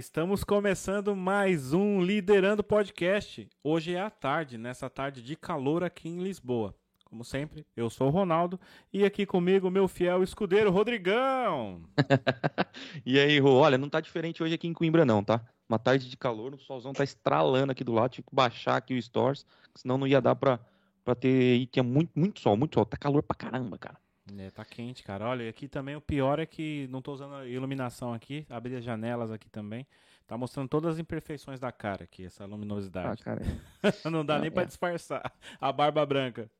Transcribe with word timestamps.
Estamos 0.00 0.42
começando 0.42 1.14
mais 1.14 1.74
um 1.74 2.00
Liderando 2.00 2.64
Podcast. 2.64 3.46
Hoje 3.62 3.94
é 3.94 4.00
à 4.00 4.08
tarde, 4.08 4.56
nessa 4.56 4.88
tarde 4.88 5.22
de 5.22 5.36
calor 5.36 5.84
aqui 5.84 6.08
em 6.08 6.22
Lisboa. 6.22 6.74
Como 7.04 7.22
sempre, 7.22 7.66
eu 7.76 7.90
sou 7.90 8.06
o 8.06 8.10
Ronaldo 8.10 8.58
e 8.90 9.04
aqui 9.04 9.26
comigo 9.26 9.70
meu 9.70 9.86
fiel 9.86 10.22
escudeiro 10.22 10.70
Rodrigão. 10.70 11.82
e 13.04 13.18
aí, 13.18 13.38
Rô, 13.38 13.56
olha, 13.56 13.76
não 13.76 13.90
tá 13.90 14.00
diferente 14.00 14.42
hoje 14.42 14.54
aqui 14.54 14.66
em 14.66 14.72
Coimbra 14.72 15.04
não, 15.04 15.22
tá? 15.22 15.46
Uma 15.68 15.78
tarde 15.78 16.08
de 16.08 16.16
calor, 16.16 16.54
o 16.54 16.58
solzão 16.58 16.94
tá 16.94 17.04
estralando 17.04 17.70
aqui 17.70 17.84
do 17.84 17.92
lado, 17.92 18.12
tive 18.12 18.26
que 18.26 18.34
baixar 18.34 18.76
aqui 18.78 18.94
o 18.94 19.02
Stores, 19.02 19.44
senão 19.74 19.98
não 19.98 20.06
ia 20.06 20.22
dar 20.22 20.34
pra, 20.34 20.58
pra 21.04 21.14
ter, 21.14 21.56
e 21.58 21.66
tinha 21.66 21.82
muito, 21.82 22.18
muito 22.18 22.40
sol, 22.40 22.56
muito 22.56 22.72
sol, 22.72 22.86
tá 22.86 22.96
calor 22.96 23.22
pra 23.22 23.36
caramba, 23.36 23.76
cara. 23.76 23.98
É, 24.38 24.50
tá 24.50 24.64
quente, 24.64 25.02
cara. 25.02 25.26
Olha, 25.26 25.48
aqui 25.48 25.68
também 25.68 25.96
o 25.96 26.00
pior 26.00 26.38
é 26.38 26.46
que 26.46 26.86
não 26.90 27.02
tô 27.02 27.12
usando 27.12 27.34
a 27.34 27.46
iluminação 27.46 28.12
aqui, 28.12 28.46
abri 28.48 28.76
as 28.76 28.84
janelas 28.84 29.30
aqui 29.30 29.48
também. 29.48 29.86
Tá 30.26 30.38
mostrando 30.38 30.68
todas 30.68 30.94
as 30.94 30.98
imperfeições 30.98 31.58
da 31.58 31.72
cara 31.72 32.04
aqui, 32.04 32.24
essa 32.24 32.44
luminosidade. 32.44 33.20
Ah, 33.20 33.24
cara. 33.24 33.42
não 34.10 34.24
dá 34.24 34.34
não, 34.34 34.42
nem 34.42 34.48
é. 34.48 34.50
para 34.50 34.64
disfarçar 34.64 35.32
a 35.60 35.72
barba 35.72 36.04
branca. 36.06 36.50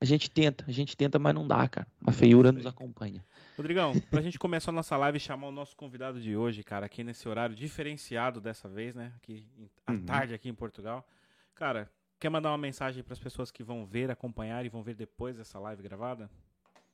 A 0.00 0.04
gente 0.04 0.30
tenta, 0.30 0.64
a 0.68 0.70
gente 0.70 0.94
tenta, 0.94 1.18
mas 1.18 1.34
não 1.34 1.48
dá, 1.48 1.66
cara. 1.66 1.86
A 2.06 2.12
feiura 2.12 2.52
nos 2.52 2.66
acompanha. 2.66 3.24
Rodrigão, 3.56 3.94
pra 4.10 4.20
gente 4.20 4.38
começar 4.38 4.70
a 4.70 4.74
nossa 4.74 4.96
live 4.96 5.16
e 5.16 5.20
chamar 5.20 5.48
o 5.48 5.52
nosso 5.52 5.74
convidado 5.74 6.20
de 6.20 6.36
hoje, 6.36 6.62
cara, 6.62 6.84
aqui 6.84 7.02
nesse 7.02 7.26
horário 7.26 7.56
diferenciado 7.56 8.40
dessa 8.40 8.68
vez, 8.68 8.94
né? 8.94 9.12
Aqui 9.16 9.48
à 9.86 9.92
uhum. 9.92 10.04
tarde 10.04 10.34
aqui 10.34 10.50
em 10.50 10.54
Portugal. 10.54 11.06
Cara, 11.54 11.90
quer 12.20 12.28
mandar 12.28 12.50
uma 12.50 12.58
mensagem 12.58 13.02
para 13.02 13.14
as 13.14 13.18
pessoas 13.18 13.50
que 13.50 13.64
vão 13.64 13.86
ver, 13.86 14.10
acompanhar 14.10 14.66
e 14.66 14.68
vão 14.68 14.82
ver 14.82 14.94
depois 14.94 15.38
essa 15.38 15.58
live 15.58 15.82
gravada? 15.82 16.30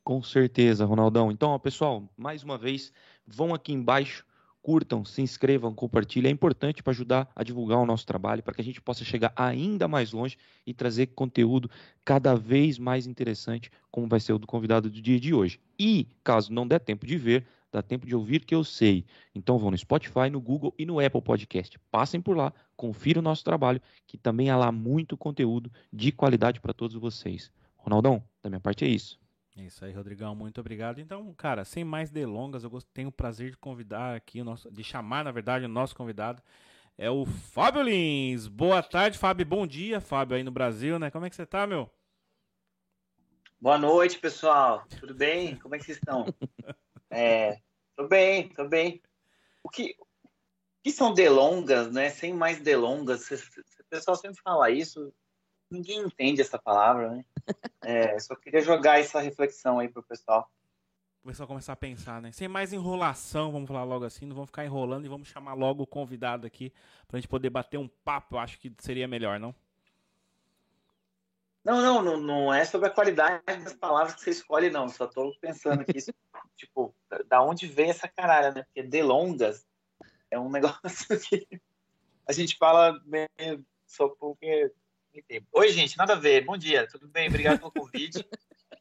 Com 0.05 0.23
certeza, 0.23 0.85
Ronaldão. 0.85 1.31
Então, 1.31 1.51
ó, 1.51 1.59
pessoal, 1.59 2.13
mais 2.17 2.43
uma 2.43 2.59
vez, 2.59 2.93
vão 3.25 3.55
aqui 3.55 3.73
embaixo, 3.73 4.27
curtam, 4.61 5.05
se 5.05 5.23
inscrevam, 5.23 5.73
compartilhem. 5.75 6.31
É 6.31 6.33
importante 6.33 6.83
para 6.83 6.91
ajudar 6.91 7.31
a 7.37 7.45
divulgar 7.45 7.79
o 7.79 7.87
nosso 7.87 8.05
trabalho, 8.05 8.43
para 8.43 8.55
que 8.55 8.61
a 8.61 8.65
gente 8.65 8.81
possa 8.81 9.05
chegar 9.05 9.33
ainda 9.37 9.87
mais 9.87 10.13
longe 10.13 10.37
e 10.67 10.75
trazer 10.75 11.07
conteúdo 11.09 11.71
cada 12.05 12.35
vez 12.35 12.79
mais 12.79 13.07
interessante, 13.07 13.71
como 13.91 14.09
vai 14.09 14.19
ser 14.19 14.33
o 14.33 14.39
do 14.39 14.47
convidado 14.47 14.91
do 14.91 15.01
dia 15.01 15.21
de 15.21 15.33
hoje. 15.33 15.61
E, 15.79 16.09
caso 16.25 16.53
não 16.53 16.67
der 16.67 16.81
tempo 16.81 17.07
de 17.07 17.17
ver, 17.17 17.47
dá 17.71 17.81
tempo 17.81 18.05
de 18.05 18.15
ouvir 18.15 18.45
que 18.45 18.55
eu 18.55 18.65
sei. 18.65 19.05
Então 19.33 19.57
vão 19.57 19.71
no 19.71 19.79
Spotify, 19.79 20.29
no 20.31 20.41
Google 20.41 20.75
e 20.77 20.85
no 20.85 20.99
Apple 20.99 21.23
Podcast. 21.23 21.79
Passem 21.93 22.21
por 22.21 22.37
lá, 22.37 22.53
confiram 22.77 23.21
o 23.21 23.23
nosso 23.23 23.45
trabalho, 23.45 23.81
que 24.05 24.19
também 24.19 24.51
há 24.51 24.57
lá 24.57 24.73
muito 24.73 25.17
conteúdo 25.17 25.71
de 25.93 26.11
qualidade 26.11 26.61
para 26.61 26.75
todos 26.75 26.97
vocês. 26.97 27.53
Ronaldão, 27.77 28.23
da 28.43 28.51
minha 28.51 28.61
parte 28.61 28.85
é 28.85 28.89
isso. 28.89 29.22
É 29.55 29.63
isso 29.65 29.85
aí, 29.85 29.93
Rodrigão, 29.93 30.35
muito 30.35 30.61
obrigado. 30.61 30.99
Então, 30.99 31.33
cara, 31.35 31.65
sem 31.65 31.85
mais 31.85 32.11
delongas, 32.11 32.65
eu 32.65 32.71
tenho 32.95 33.11
o 33.11 33.13
prazer 33.13 33.51
de 33.51 33.57
convidar 33.57 34.17
aqui 34.17 34.41
o 34.41 34.45
nosso, 34.45 34.71
de 34.71 34.83
chamar, 34.83 35.25
na 35.25 35.31
verdade, 35.31 35.67
o 35.67 35.69
nosso 35.69 35.95
convidado 35.95 36.43
é 36.97 37.11
o 37.11 37.27
Fábio 37.27 37.83
Lins. 37.83 38.49
Boa 38.49 38.83
tarde, 38.83 39.19
Fábio. 39.19 39.45
Bom 39.45 39.67
dia, 39.67 40.01
Fábio, 40.01 40.37
aí 40.37 40.43
no 40.43 40.51
Brasil, 40.51 40.99
né? 40.99 41.11
Como 41.11 41.27
é 41.27 41.31
que 41.31 41.37
você 41.37 41.45
tá, 41.45 41.67
meu? 41.67 41.91
Boa 43.61 43.77
noite, 43.77 44.19
pessoal. 44.19 44.87
Tudo 44.99 45.15
bem? 45.15 45.57
Como 45.57 45.75
é 45.75 45.79
que 45.79 45.85
vocês 45.85 45.99
estão? 45.99 46.27
É, 47.15 47.61
tô 47.95 48.09
bem, 48.09 48.49
tô 48.49 48.67
bem. 48.67 49.03
O 49.63 49.69
que, 49.69 49.95
o 50.01 50.07
que 50.83 50.91
são 50.91 51.13
delongas, 51.13 51.93
né? 51.93 52.09
Sem 52.09 52.33
mais 52.33 52.59
delongas. 52.59 53.31
O 53.31 53.85
pessoal 53.91 54.17
sempre 54.17 54.41
fala 54.41 54.71
isso 54.71 55.13
ninguém 55.73 56.01
entende 56.01 56.41
essa 56.41 56.59
palavra, 56.59 57.11
né? 57.11 57.25
É, 57.85 58.17
só 58.21 58.37
queria 58.37 58.61
jogar 58.61 59.01
essa 59.01 59.21
reflexão 59.21 59.81
aí 59.81 59.89
pro 59.89 60.05
pessoal. 60.05 60.49
O 61.25 61.27
pessoal 61.27 61.49
começar 61.49 61.73
a 61.73 61.77
pensar, 61.77 62.23
né? 62.23 62.31
Sem 62.31 62.47
mais 62.47 62.73
enrolação, 62.73 63.51
vamos 63.51 63.67
falar 63.67 63.83
logo 63.83 64.05
assim, 64.05 64.25
não 64.25 64.37
vamos 64.37 64.51
ficar 64.51 64.65
enrolando 64.65 65.05
e 65.05 65.09
vamos 65.09 65.27
chamar 65.27 65.55
logo 65.55 65.83
o 65.83 65.87
convidado 65.87 66.47
aqui 66.47 66.73
pra 67.09 67.19
gente 67.19 67.29
poder 67.29 67.51
bater 67.51 67.79
um 67.79 67.89
papo, 67.89 68.37
eu 68.37 68.39
acho 68.39 68.59
que 68.61 68.73
seria 68.79 69.09
melhor, 69.09 69.41
não? 69.41 69.53
Não, 71.65 71.81
não, 71.81 72.03
não, 72.03 72.17
não 72.21 72.55
é 72.55 72.65
sobre 72.65 72.89
a 72.89 72.91
qualidade 72.91 73.43
das 73.45 73.75
palavras 73.75 74.15
que 74.15 74.21
você 74.21 74.31
escolhe, 74.31 74.71
não. 74.71 74.89
Só 74.89 75.07
tô 75.07 75.33
pensando 75.41 75.81
aqui, 75.81 75.99
tipo, 76.57 76.95
da 77.27 77.43
onde 77.43 77.67
vem 77.67 77.91
essa 77.91 78.09
caralho, 78.09 78.55
né? 78.55 78.63
Porque 78.63 78.83
delongas 78.83 79.67
é 80.31 80.39
um 80.39 80.51
negócio 80.51 80.81
que 81.29 81.47
a 82.27 82.33
gente 82.33 82.57
fala 82.57 83.01
meio 83.05 83.65
só 83.87 84.09
porque 84.09 84.73
Oi, 85.53 85.69
gente, 85.69 85.99
nada 85.99 86.15
a 86.15 86.19
ver. 86.19 86.45
Bom 86.45 86.57
dia, 86.57 86.87
tudo 86.87 87.07
bem? 87.07 87.29
Obrigado 87.29 87.59
pelo 87.59 87.71
convite. 87.71 88.27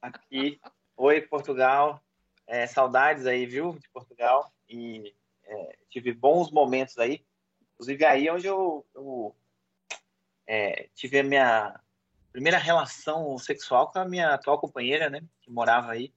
Aqui. 0.02 0.60
Oi, 0.96 1.22
Portugal. 1.22 2.02
É, 2.48 2.66
saudades 2.66 3.26
aí, 3.26 3.46
viu, 3.46 3.78
de 3.78 3.90
Portugal. 3.90 4.50
E 4.70 5.14
é, 5.44 5.78
tive 5.90 6.14
bons 6.14 6.50
momentos 6.50 6.98
aí. 6.98 7.26
Inclusive 7.74 8.06
aí 8.06 8.30
onde 8.30 8.48
eu, 8.48 8.86
eu 8.96 9.36
é, 10.48 10.88
tive 10.96 11.20
a 11.20 11.24
minha 11.24 11.80
primeira 12.32 12.58
relação 12.58 13.38
sexual 13.38 13.92
com 13.92 14.00
a 14.00 14.06
minha 14.06 14.34
atual 14.34 14.58
companheira, 14.58 15.10
né? 15.10 15.22
Que 15.42 15.52
morava 15.52 15.92
aí. 15.92 16.14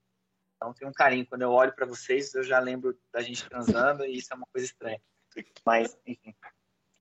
Então 0.57 0.73
tem 0.73 0.87
um 0.87 0.93
carinho. 0.93 1.27
Quando 1.27 1.43
eu 1.43 1.51
olho 1.51 1.75
para 1.75 1.87
vocês, 1.87 2.33
eu 2.35 2.45
já 2.45 2.61
lembro 2.61 2.97
da 3.13 3.21
gente 3.21 3.49
transando 3.49 4.05
e 4.07 4.17
isso 4.17 4.33
é 4.33 4.37
uma 4.37 4.47
coisa 4.47 4.65
estranha. 4.65 5.01
Mas, 5.67 5.99
enfim. 6.07 6.35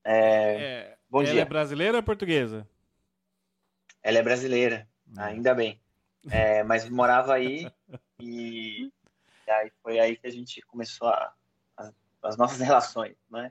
É, 0.02 0.56
é 0.56 0.98
bom 1.08 1.22
ela 1.22 1.30
dia. 1.30 1.42
é 1.42 1.44
brasileira 1.44 1.98
ou 1.98 2.02
portuguesa? 2.02 2.68
Ela 4.04 4.18
é 4.18 4.22
brasileira, 4.22 4.86
hum. 5.08 5.14
ainda 5.16 5.54
bem. 5.54 5.80
É, 6.30 6.62
mas 6.62 6.88
morava 6.88 7.34
aí 7.34 7.66
e, 8.20 8.90
e, 9.46 9.50
aí 9.50 9.72
foi 9.82 9.98
aí 9.98 10.16
que 10.16 10.26
a 10.26 10.30
gente 10.30 10.60
começou 10.62 11.08
a, 11.08 11.32
a, 11.76 11.92
as 12.22 12.36
nossas 12.36 12.60
relações, 12.60 13.16
né? 13.30 13.50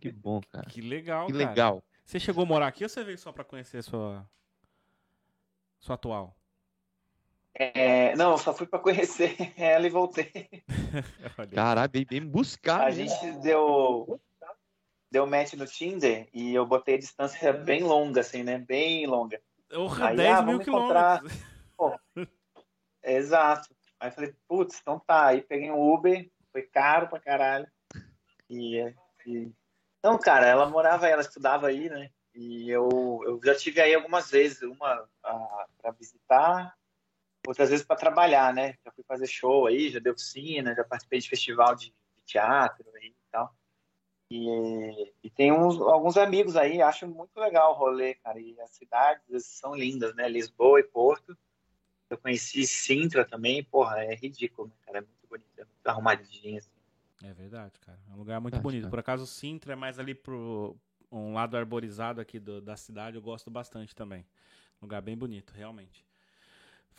Que 0.00 0.10
bom, 0.12 0.40
cara. 0.40 0.68
Que 0.68 0.80
legal, 0.80 1.26
Que 1.26 1.32
cara. 1.32 1.44
legal. 1.46 1.84
Você 2.04 2.18
chegou 2.18 2.42
a 2.42 2.46
morar 2.46 2.66
aqui 2.66 2.84
ou 2.84 2.88
você 2.88 3.04
veio 3.04 3.18
só 3.18 3.32
para 3.32 3.44
conhecer 3.44 3.82
sua 3.82 4.28
sua 5.78 5.94
atual? 5.94 6.36
É, 7.54 8.14
não, 8.16 8.32
eu 8.32 8.38
só 8.38 8.52
fui 8.52 8.66
para 8.66 8.78
conhecer 8.78 9.36
ela 9.56 9.86
e 9.86 9.90
voltei. 9.90 10.32
Caralho, 11.54 11.90
bem, 11.90 12.04
bem 12.04 12.26
buscar. 12.26 12.82
A 12.82 12.84
né? 12.86 12.92
gente 12.92 13.32
deu 13.40 14.20
deu 15.10 15.26
match 15.26 15.54
no 15.54 15.66
Tinder 15.66 16.28
e 16.34 16.54
eu 16.54 16.66
botei 16.66 16.96
a 16.96 16.98
distância 16.98 17.52
bem 17.52 17.82
longa, 17.82 18.20
assim, 18.20 18.42
né? 18.42 18.58
Bem 18.58 19.06
longa. 19.06 19.40
Porra, 19.68 20.14
10 20.14 20.38
ah, 20.38 20.42
mil 20.42 20.58
quilômetros. 20.60 21.32
Pô, 21.76 21.98
exato. 23.02 23.68
Aí 24.00 24.10
falei, 24.10 24.34
putz, 24.46 24.78
então 24.80 24.98
tá. 24.98 25.26
Aí 25.26 25.42
peguei 25.42 25.70
um 25.70 25.92
Uber, 25.92 26.30
foi 26.52 26.62
caro 26.62 27.08
pra 27.08 27.20
caralho. 27.20 27.66
E, 28.48 28.78
e... 29.26 29.52
Então, 29.98 30.18
cara, 30.18 30.46
ela 30.46 30.66
morava, 30.66 31.08
ela 31.08 31.20
estudava 31.20 31.68
aí, 31.68 31.88
né? 31.90 32.10
E 32.34 32.70
eu, 32.70 33.20
eu 33.24 33.40
já 33.44 33.54
tive 33.54 33.80
aí 33.80 33.94
algumas 33.94 34.30
vezes, 34.30 34.62
uma 34.62 35.08
para 35.20 35.90
visitar, 35.98 36.72
outras 37.46 37.70
vezes 37.70 37.84
para 37.84 37.96
trabalhar, 37.96 38.54
né? 38.54 38.74
Já 38.84 38.92
fui 38.92 39.04
fazer 39.04 39.26
show 39.26 39.66
aí, 39.66 39.90
já 39.90 39.98
dei 39.98 40.12
oficina, 40.12 40.74
já 40.74 40.84
participei 40.84 41.18
de 41.18 41.28
festival 41.28 41.74
de, 41.74 41.86
de 41.86 42.22
teatro 42.24 42.88
aí 42.94 43.12
e. 44.30 45.12
E, 45.22 45.30
tem 45.30 45.52
uns, 45.52 45.80
alguns 45.80 46.16
amigos 46.16 46.56
aí, 46.56 46.80
acho 46.80 47.06
muito 47.06 47.38
legal 47.38 47.72
o 47.72 47.76
rolê, 47.76 48.14
cara. 48.14 48.40
E 48.40 48.58
as 48.60 48.70
cidades 48.70 49.44
são 49.44 49.74
lindas, 49.74 50.14
né? 50.14 50.28
Lisboa 50.28 50.80
e 50.80 50.84
Porto. 50.84 51.36
Eu 52.10 52.16
conheci 52.16 52.66
Sintra 52.66 53.24
também, 53.24 53.62
porra, 53.62 54.02
é 54.02 54.14
ridículo, 54.14 54.68
né, 54.68 54.74
cara? 54.86 54.98
É 54.98 55.00
muito 55.02 55.26
bonito, 55.28 55.58
é 55.58 55.64
muito 55.64 55.86
arrumadinho, 55.86 56.58
assim. 56.58 56.70
É 57.22 57.32
verdade, 57.34 57.78
cara. 57.80 57.98
É 58.08 58.14
um 58.14 58.16
lugar 58.16 58.40
muito 58.40 58.58
bonito. 58.60 58.82
Cara. 58.82 58.90
Por 58.90 58.98
acaso, 58.98 59.26
Sintra 59.26 59.72
é 59.72 59.76
mais 59.76 59.98
ali 59.98 60.14
pro 60.14 60.76
um 61.10 61.34
lado 61.34 61.56
arborizado 61.56 62.20
aqui 62.20 62.38
do, 62.38 62.60
da 62.60 62.76
cidade, 62.76 63.16
eu 63.16 63.22
gosto 63.22 63.50
bastante 63.50 63.94
também. 63.94 64.20
Um 64.80 64.86
lugar 64.86 65.02
bem 65.02 65.16
bonito, 65.16 65.52
realmente. 65.52 66.07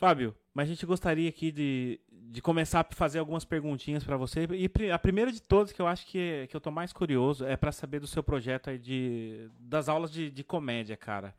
Fábio, 0.00 0.34
mas 0.54 0.66
a 0.66 0.72
gente 0.72 0.86
gostaria 0.86 1.28
aqui 1.28 1.52
de, 1.52 2.00
de 2.10 2.40
começar 2.40 2.80
a 2.80 2.94
fazer 2.94 3.18
algumas 3.18 3.44
perguntinhas 3.44 4.02
para 4.02 4.16
você. 4.16 4.48
E 4.50 4.90
a 4.90 4.98
primeira 4.98 5.30
de 5.30 5.42
todas, 5.42 5.72
que 5.72 5.82
eu 5.82 5.86
acho 5.86 6.06
que, 6.06 6.46
que 6.48 6.56
eu 6.56 6.60
tô 6.60 6.70
mais 6.70 6.90
curioso, 6.90 7.44
é 7.44 7.54
para 7.54 7.70
saber 7.70 8.00
do 8.00 8.06
seu 8.06 8.22
projeto 8.22 8.70
aí 8.70 8.78
de, 8.78 9.50
das 9.58 9.90
aulas 9.90 10.10
de, 10.10 10.30
de 10.30 10.42
comédia, 10.42 10.96
cara. 10.96 11.34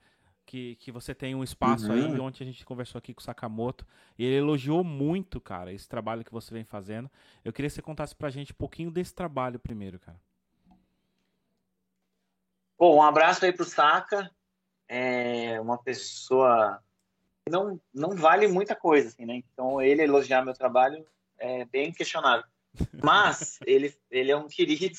Que, 0.46 0.76
que 0.76 0.92
você 0.92 1.16
tem 1.16 1.34
um 1.34 1.44
espaço 1.44 1.92
uhum. 1.92 2.14
aí, 2.14 2.20
ontem 2.20 2.44
a 2.44 2.48
gente 2.48 2.64
conversou 2.64 3.00
aqui 3.00 3.16
com 3.16 3.22
o 3.22 3.24
Sakamoto, 3.24 3.84
e 4.16 4.24
ele 4.24 4.36
elogiou 4.36 4.84
muito, 4.84 5.42
cara, 5.42 5.74
esse 5.74 5.90
trabalho 5.90 6.24
que 6.24 6.32
você 6.32 6.54
vem 6.54 6.64
fazendo. 6.64 7.10
Eu 7.44 7.52
queria 7.52 7.70
que 7.70 7.74
você 7.74 7.82
contasse 7.82 8.16
pra 8.16 8.30
gente 8.30 8.52
um 8.52 8.58
pouquinho 8.58 8.92
desse 8.92 9.16
trabalho 9.16 9.58
primeiro, 9.58 9.98
cara. 9.98 10.20
Bom, 12.78 12.98
um 12.98 13.02
abraço 13.02 13.44
aí 13.44 13.52
pro 13.52 13.66
Saka. 13.66 14.30
É 14.88 15.60
uma 15.62 15.80
pessoa 15.80 16.80
não, 17.50 17.80
não 17.94 18.16
vale 18.16 18.48
muita 18.48 18.76
coisa, 18.76 19.10
assim, 19.10 19.26
né? 19.26 19.36
Então, 19.36 19.82
ele 19.82 20.04
elogiar 20.04 20.44
meu 20.44 20.54
trabalho 20.54 21.06
é 21.38 21.66
bem 21.66 21.92
questionável. 21.92 22.46
Mas, 23.04 23.60
ele, 23.66 23.96
ele 24.10 24.32
é 24.32 24.38
um 24.38 24.48
querido. 24.48 24.98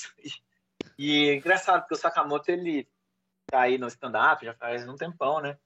E, 0.98 1.30
é 1.30 1.34
engraçado, 1.34 1.80
porque 1.80 1.94
o 1.94 1.98
Sakamoto, 1.98 2.50
ele 2.50 2.88
tá 3.46 3.62
aí 3.62 3.78
no 3.78 3.88
stand-up 3.88 4.44
já 4.44 4.54
faz 4.54 4.88
um 4.88 4.96
tempão, 4.96 5.40
né? 5.40 5.58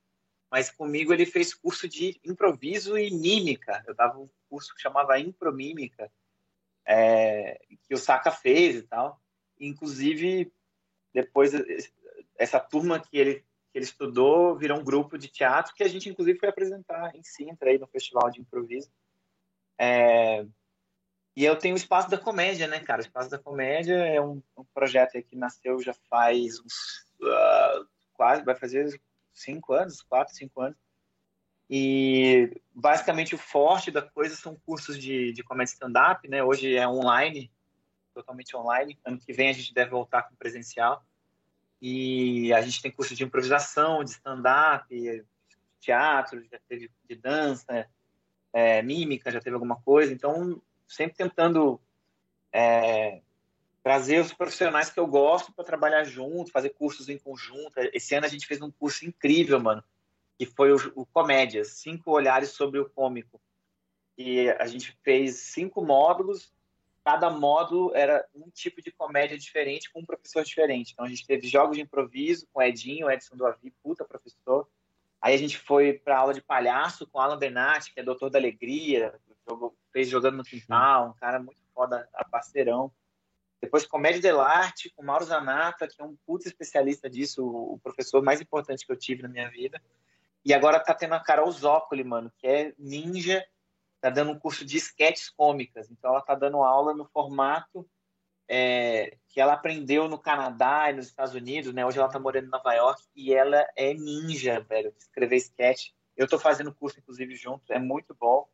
Mas 0.50 0.70
comigo 0.70 1.12
ele 1.12 1.26
fez 1.26 1.55
curso 1.55 1.88
de 1.88 2.20
improviso 2.25 2.96
e 2.96 3.11
mímica. 3.11 3.82
Eu 3.87 3.94
dava 3.94 4.19
um 4.19 4.29
curso 4.49 4.75
que 4.75 4.81
chamava 4.81 5.19
Impromímica, 5.19 6.11
é, 6.84 7.61
que 7.82 7.94
o 7.94 7.99
Saka 7.99 8.31
fez 8.31 8.76
e 8.76 8.82
tal. 8.82 9.20
inclusive 9.58 10.52
depois 11.12 11.52
essa 12.37 12.61
turma 12.61 13.00
que 13.00 13.17
ele 13.17 13.45
ele 13.76 13.84
estudou 13.84 14.56
virou 14.56 14.78
um 14.78 14.84
grupo 14.84 15.19
de 15.19 15.28
teatro 15.28 15.75
que 15.75 15.82
a 15.82 15.88
gente 15.88 16.08
inclusive 16.08 16.38
foi 16.38 16.49
apresentar 16.49 17.14
em 17.14 17.23
Sintra 17.23 17.70
aí 17.70 17.78
no 17.78 17.87
festival 17.87 18.31
de 18.31 18.40
improviso. 18.40 18.90
É... 19.78 20.46
E 21.37 21.44
eu 21.44 21.55
tenho 21.56 21.75
o 21.75 21.76
Espaço 21.76 22.08
da 22.08 22.17
Comédia, 22.17 22.67
né, 22.67 22.81
cara? 22.81 23.02
O 23.02 23.05
Espaço 23.05 23.31
da 23.31 23.38
Comédia 23.38 23.94
é 23.94 24.19
um, 24.20 24.43
um 24.56 24.64
projeto 24.73 25.23
que 25.23 25.37
nasceu 25.37 25.78
já 25.82 25.93
faz 26.08 26.58
uns 26.61 27.06
uh, 27.20 27.87
quase 28.14 28.43
vai 28.43 28.55
fazer 28.55 28.99
cinco 29.34 29.75
anos, 29.75 30.00
quatro, 30.00 30.34
cinco 30.34 30.62
anos. 30.62 30.79
E 31.69 32.58
basicamente 32.72 33.34
o 33.34 33.38
forte 33.38 33.90
da 33.90 34.00
coisa 34.00 34.34
são 34.37 34.56
cursos 34.64 34.99
de, 34.99 35.32
de 35.32 35.43
comédia 35.43 35.72
stand-up, 35.72 36.26
né? 36.29 36.43
Hoje 36.43 36.75
é 36.75 36.88
online, 36.88 37.52
totalmente 38.14 38.56
online. 38.56 38.99
Ano 39.05 39.19
que 39.19 39.32
vem 39.32 39.50
a 39.50 39.52
gente 39.52 39.75
deve 39.75 39.90
voltar 39.90 40.22
com 40.22 40.37
presencial. 40.37 41.05
E 41.81 42.52
a 42.52 42.61
gente 42.62 42.81
tem 42.81 42.90
curso 42.90 43.14
de 43.14 43.25
improvisação, 43.25 44.02
de 44.02 44.11
stand-up, 44.11 45.25
teatro, 45.81 46.43
já 46.50 46.58
teve 46.69 46.90
de 47.08 47.14
dança, 47.17 47.87
é, 48.52 48.82
mímica, 48.82 49.31
já 49.31 49.40
teve 49.40 49.55
alguma 49.55 49.76
coisa. 49.76 50.12
Então, 50.12 50.61
sempre 50.88 51.17
tentando 51.17 51.81
é, 52.52 53.20
trazer 53.82 54.20
os 54.20 54.32
profissionais 54.32 54.90
que 54.90 54.99
eu 54.99 55.06
gosto 55.06 55.52
para 55.52 55.64
trabalhar 55.64 56.05
junto, 56.05 56.50
fazer 56.50 56.70
cursos 56.70 57.08
em 57.08 57.19
conjunto. 57.19 57.73
Esse 57.93 58.14
ano 58.14 58.26
a 58.26 58.29
gente 58.29 58.46
fez 58.46 58.61
um 58.61 58.70
curso 58.70 59.06
incrível, 59.06 59.61
mano, 59.61 59.84
que 60.38 60.46
foi 60.46 60.72
o, 60.72 60.93
o 60.94 61.06
Comédias, 61.06 61.69
cinco 61.69 62.11
olhares 62.11 62.50
sobre 62.50 62.81
o 62.81 62.88
cômico. 62.90 63.40
E 64.19 64.49
a 64.50 64.67
gente 64.67 64.96
fez 65.02 65.37
cinco 65.37 65.84
módulos 65.84 66.52
cada 67.06 67.31
módulo 67.31 67.94
era 67.94 68.26
um 68.35 68.50
tipo 68.50 68.82
de 68.82 68.91
comédia 68.91 69.38
diferente 69.38 69.88
com 69.93 70.00
um 70.00 70.05
professor 70.05 70.43
diferente. 70.43 70.91
Então 70.93 71.05
a 71.05 71.08
gente 71.08 71.25
teve 71.25 71.47
jogos 71.47 71.76
de 71.76 71.82
improviso 71.85 72.49
com 72.53 72.61
Edinho, 72.61 73.08
Edson 73.08 73.37
do 73.37 73.47
Avi, 73.47 73.73
puta 73.81 74.05
professor. 74.05 74.69
Aí 75.20 75.32
a 75.32 75.37
gente 75.37 75.56
foi 75.56 75.93
para 75.93 76.19
aula 76.19 76.35
de 76.35 76.43
palhaço 76.43 77.06
com 77.06 77.20
Alan 77.20 77.38
Benatti, 77.38 77.94
que 77.94 78.00
é 78.00 78.03
doutor 78.03 78.29
da 78.29 78.41
alegria, 78.41 79.14
fez 79.93 80.08
jogando 80.08 80.38
no 80.38 80.43
quintal, 80.43 81.11
um 81.11 81.12
cara 81.12 81.38
muito 81.38 81.61
foda, 81.73 82.08
parceirão. 82.29 82.91
Depois 83.61 83.87
comédia 83.87 84.20
de 84.20 84.29
arte 84.41 84.91
com 84.91 85.05
Mauro 85.05 85.26
Zanata, 85.26 85.87
que 85.87 86.03
é 86.03 86.05
um 86.05 86.17
puta 86.26 86.49
especialista 86.49 87.08
disso, 87.08 87.47
o 87.47 87.79
professor 87.85 88.20
mais 88.20 88.41
importante 88.41 88.85
que 88.85 88.91
eu 88.91 88.99
tive 88.99 89.23
na 89.23 89.29
minha 89.29 89.49
vida. 89.49 89.81
E 90.44 90.53
agora 90.53 90.81
tá 90.81 90.93
tendo 90.93 91.14
a 91.14 91.20
Carol 91.20 91.53
Zócoli, 91.53 92.03
mano, 92.03 92.32
que 92.37 92.49
é 92.49 92.75
ninja 92.76 93.47
está 94.06 94.11
dando 94.11 94.32
um 94.32 94.38
curso 94.38 94.64
de 94.64 94.76
sketches 94.76 95.31
cômicas. 95.31 95.91
Então, 95.91 96.11
ela 96.11 96.20
está 96.20 96.35
dando 96.35 96.58
aula 96.58 96.94
no 96.94 97.05
formato 97.06 97.88
é, 98.49 99.17
que 99.29 99.41
ela 99.41 99.55
aprendeu 99.55 100.08
no 100.08 100.19
Canadá 100.19 100.91
e 100.91 100.94
nos 100.94 101.06
Estados 101.06 101.35
Unidos, 101.35 101.75
né? 101.75 101.85
Hoje 101.85 101.99
ela 101.99 102.06
está 102.06 102.19
morando 102.19 102.47
em 102.47 102.50
Nova 102.50 102.73
York 102.73 103.03
e 103.14 103.35
ela 103.35 103.67
é 103.75 103.93
ninja, 103.94 104.61
velho, 104.61 104.93
de 104.93 104.99
escrever 104.99 105.37
sketch. 105.37 105.91
Eu 106.17 106.25
estou 106.25 106.38
fazendo 106.38 106.75
curso, 106.75 106.99
inclusive, 106.99 107.35
junto, 107.35 107.73
é 107.73 107.79
muito 107.79 108.14
bom. 108.14 108.49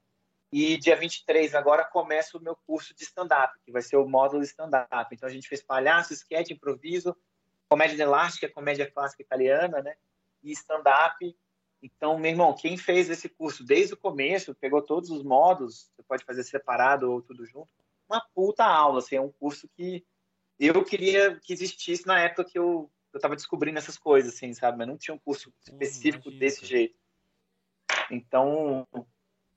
E 0.51 0.77
dia 0.77 0.97
23 0.97 1.55
agora 1.55 1.85
começa 1.85 2.37
o 2.37 2.43
meu 2.43 2.57
curso 2.67 2.95
de 2.95 3.05
stand-up, 3.05 3.59
que 3.65 3.73
vai 3.73 3.83
ser 3.83 3.97
o 3.97 4.09
módulo 4.09 4.43
stand-up. 4.43 5.15
Então, 5.15 5.29
a 5.29 5.33
gente 5.33 5.49
fez 5.49 5.63
palhaço, 5.63 6.13
sketch, 6.15 6.51
improviso, 6.51 7.17
comédia 7.69 8.03
elástica, 8.03 8.49
comédia 8.49 8.91
clássica 8.91 9.23
italiana, 9.23 9.83
né? 9.83 9.95
E 10.43 10.53
stand-up 10.53 11.37
então, 11.83 12.19
meu 12.19 12.31
irmão, 12.31 12.55
quem 12.55 12.77
fez 12.77 13.11
esse 13.11 13.29
curso 13.29 13.65
desde 13.65 13.95
o 13.95 13.97
começo, 13.97 14.55
pegou 14.55 14.81
todos 14.81 15.11
os 15.11 15.25
modos, 15.25 15.91
você 15.97 16.03
pode 16.05 16.25
fazer 16.25 16.45
separado 16.45 17.11
ou 17.11 17.21
tudo 17.21 17.45
junto, 17.45 17.69
uma 18.09 18.25
puta 18.35 18.65
aula, 18.65 19.01
assim, 19.01 19.17
é 19.17 19.21
um 19.21 19.33
curso 19.33 19.69
que 19.69 20.05
eu 20.59 20.85
queria 20.85 21.41
que 21.41 21.53
existisse 21.53 22.07
na 22.07 22.21
época 22.21 22.45
que 22.45 22.59
eu 22.59 22.91
eu 23.13 23.21
tava 23.21 23.37
descobrindo 23.37 23.79
essas 23.79 23.99
coisas, 23.99 24.35
assim, 24.35 24.55
sabe? 24.55 24.79
Mas 24.79 24.89
não 24.89 24.97
tinha 24.97 25.15
um 25.15 25.19
curso 25.19 25.53
específico 25.67 26.31
desse 26.31 26.65
jeito. 26.65 26.99
Então, 28.11 28.89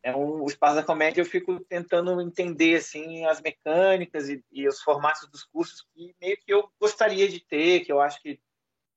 é 0.03 0.13
um, 0.15 0.43
o 0.43 0.47
espaço 0.47 0.75
da 0.75 0.83
comédia 0.83 1.21
eu 1.21 1.25
fico 1.25 1.59
tentando 1.61 2.19
entender, 2.21 2.75
assim, 2.75 3.25
as 3.25 3.41
mecânicas 3.41 4.27
e, 4.27 4.43
e 4.51 4.67
os 4.67 4.81
formatos 4.81 5.29
dos 5.29 5.43
cursos 5.45 5.87
que 5.93 6.13
meio 6.19 6.37
que 6.37 6.53
eu 6.53 6.69
gostaria 6.79 7.29
de 7.29 7.39
ter, 7.39 7.85
que 7.85 7.91
eu 7.91 8.01
acho 8.01 8.21
que 8.21 8.39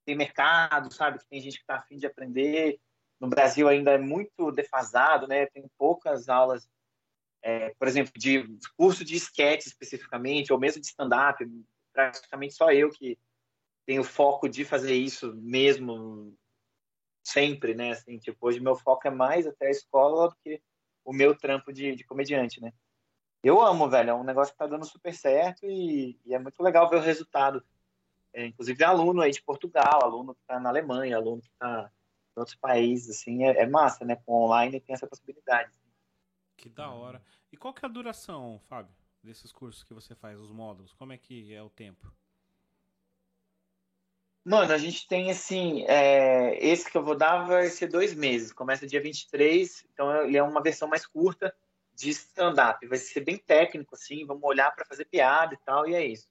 tem 0.05 0.17
mercado, 0.17 0.93
sabe? 0.93 1.21
Que 1.21 1.29
tem 1.29 1.41
gente 1.41 1.61
que 1.61 1.67
tá 1.67 1.77
afim 1.77 1.97
de 1.97 2.07
aprender 2.07 2.81
no 3.21 3.29
Brasil 3.29 3.69
ainda 3.69 3.93
é 3.93 3.99
muito 3.99 4.53
defasado, 4.53 5.27
né? 5.27 5.47
Tem 5.47 5.69
poucas 5.77 6.29
aulas, 6.29 6.69
é, 7.43 7.71
por 7.71 7.89
exemplo, 7.89 8.13
de 8.17 8.45
curso 8.77 9.05
de 9.05 9.17
sketch 9.17 9.67
especificamente, 9.67 10.53
ou 10.53 10.59
mesmo 10.59 10.81
de 10.81 10.87
stand-up. 10.87 11.45
Praticamente 11.93 12.55
só 12.55 12.73
eu 12.73 12.91
que 12.91 13.19
tenho 13.85 14.05
foco 14.05 14.49
de 14.49 14.65
fazer 14.65 14.95
isso 14.95 15.35
mesmo 15.37 16.37
sempre, 17.25 17.75
né? 17.75 17.93
Assim, 17.93 18.19
tipo, 18.19 18.39
hoje 18.47 18.61
meu 18.61 18.77
foco 18.77 19.07
é 19.09 19.11
mais 19.11 19.47
até 19.47 19.67
a 19.67 19.71
escola 19.71 20.29
do 20.29 20.37
que 20.37 20.63
o 21.05 21.13
meu 21.13 21.37
trampo 21.37 21.73
de, 21.73 21.97
de 21.97 22.05
comediante, 22.05 22.61
né? 22.61 22.73
Eu 23.43 23.61
amo, 23.61 23.89
velho. 23.89 24.11
É 24.11 24.15
um 24.15 24.25
negócio 24.25 24.53
que 24.53 24.59
tá 24.59 24.67
dando 24.67 24.85
super 24.85 25.15
certo 25.15 25.67
e, 25.67 26.19
e 26.25 26.35
é 26.35 26.39
muito 26.39 26.63
legal 26.63 26.89
ver 26.89 26.97
o 26.97 27.01
resultado. 27.03 27.65
É, 28.33 28.47
inclusive, 28.47 28.85
aluno 28.85 29.23
aí 29.23 29.31
de 29.31 29.43
Portugal, 29.43 30.03
aluno 30.03 30.35
que 30.35 30.43
tá 30.47 30.61
na 30.61 30.69
Alemanha, 30.69 31.17
aluno 31.17 31.41
que 31.41 31.51
tá 31.59 31.91
outros 32.39 32.57
países, 32.57 33.17
assim, 33.17 33.45
é, 33.45 33.63
é, 33.63 33.67
massa, 33.67 34.05
né? 34.05 34.17
Com 34.17 34.45
online 34.45 34.81
tem 34.81 34.95
essa 34.95 35.07
possibilidade. 35.07 35.73
Que 36.57 36.69
da 36.69 36.91
hora. 36.91 37.23
E 37.53 37.57
qual 37.57 37.73
que 37.73 37.85
é 37.85 37.89
a 37.89 37.93
duração, 37.93 38.61
Fábio, 38.69 38.95
desses 39.23 39.53
cursos 39.53 39.85
que 39.85 39.95
você 39.95 40.15
faz, 40.15 40.39
os 40.39 40.51
módulos? 40.51 40.93
Como 40.93 41.13
é 41.13 41.19
que 41.19 41.55
é 41.55 41.63
o 41.63 41.71
tempo? 41.71 42.13
Mano, 44.45 44.73
a 44.73 44.79
gente 44.79 45.07
tem 45.07 45.31
assim, 45.31 45.85
é, 45.87 46.59
esse 46.65 46.91
que 46.91 46.97
eu 46.97 47.05
vou 47.05 47.15
dar 47.15 47.45
vai 47.45 47.69
ser 47.69 47.87
dois 47.89 48.15
meses. 48.15 48.53
Começa 48.53 48.87
dia 48.87 49.01
23, 49.01 49.85
então 49.93 50.25
ele 50.25 50.39
é 50.39 50.43
uma 50.43 50.63
versão 50.63 50.89
mais 50.89 51.05
curta 51.07 51.55
de 51.95 52.11
stand-up. 52.11 52.87
Vai 52.87 52.97
ser 52.97 53.21
bem 53.21 53.37
técnico, 53.37 53.95
assim, 53.95 54.25
vamos 54.25 54.45
olhar 54.45 54.75
para 54.75 54.87
fazer 54.87 55.05
piada 55.05 55.53
e 55.55 55.59
tal, 55.59 55.87
e 55.87 55.95
é 55.95 56.07
isso. 56.07 56.29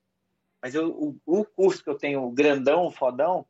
Mas 0.62 0.74
eu, 0.74 0.90
o, 0.90 1.20
o 1.26 1.46
curso 1.46 1.84
que 1.84 1.90
eu 1.90 1.98
tenho, 1.98 2.24
o 2.24 2.32
grandão, 2.32 2.86
o 2.88 2.92
fodão, 2.92 3.46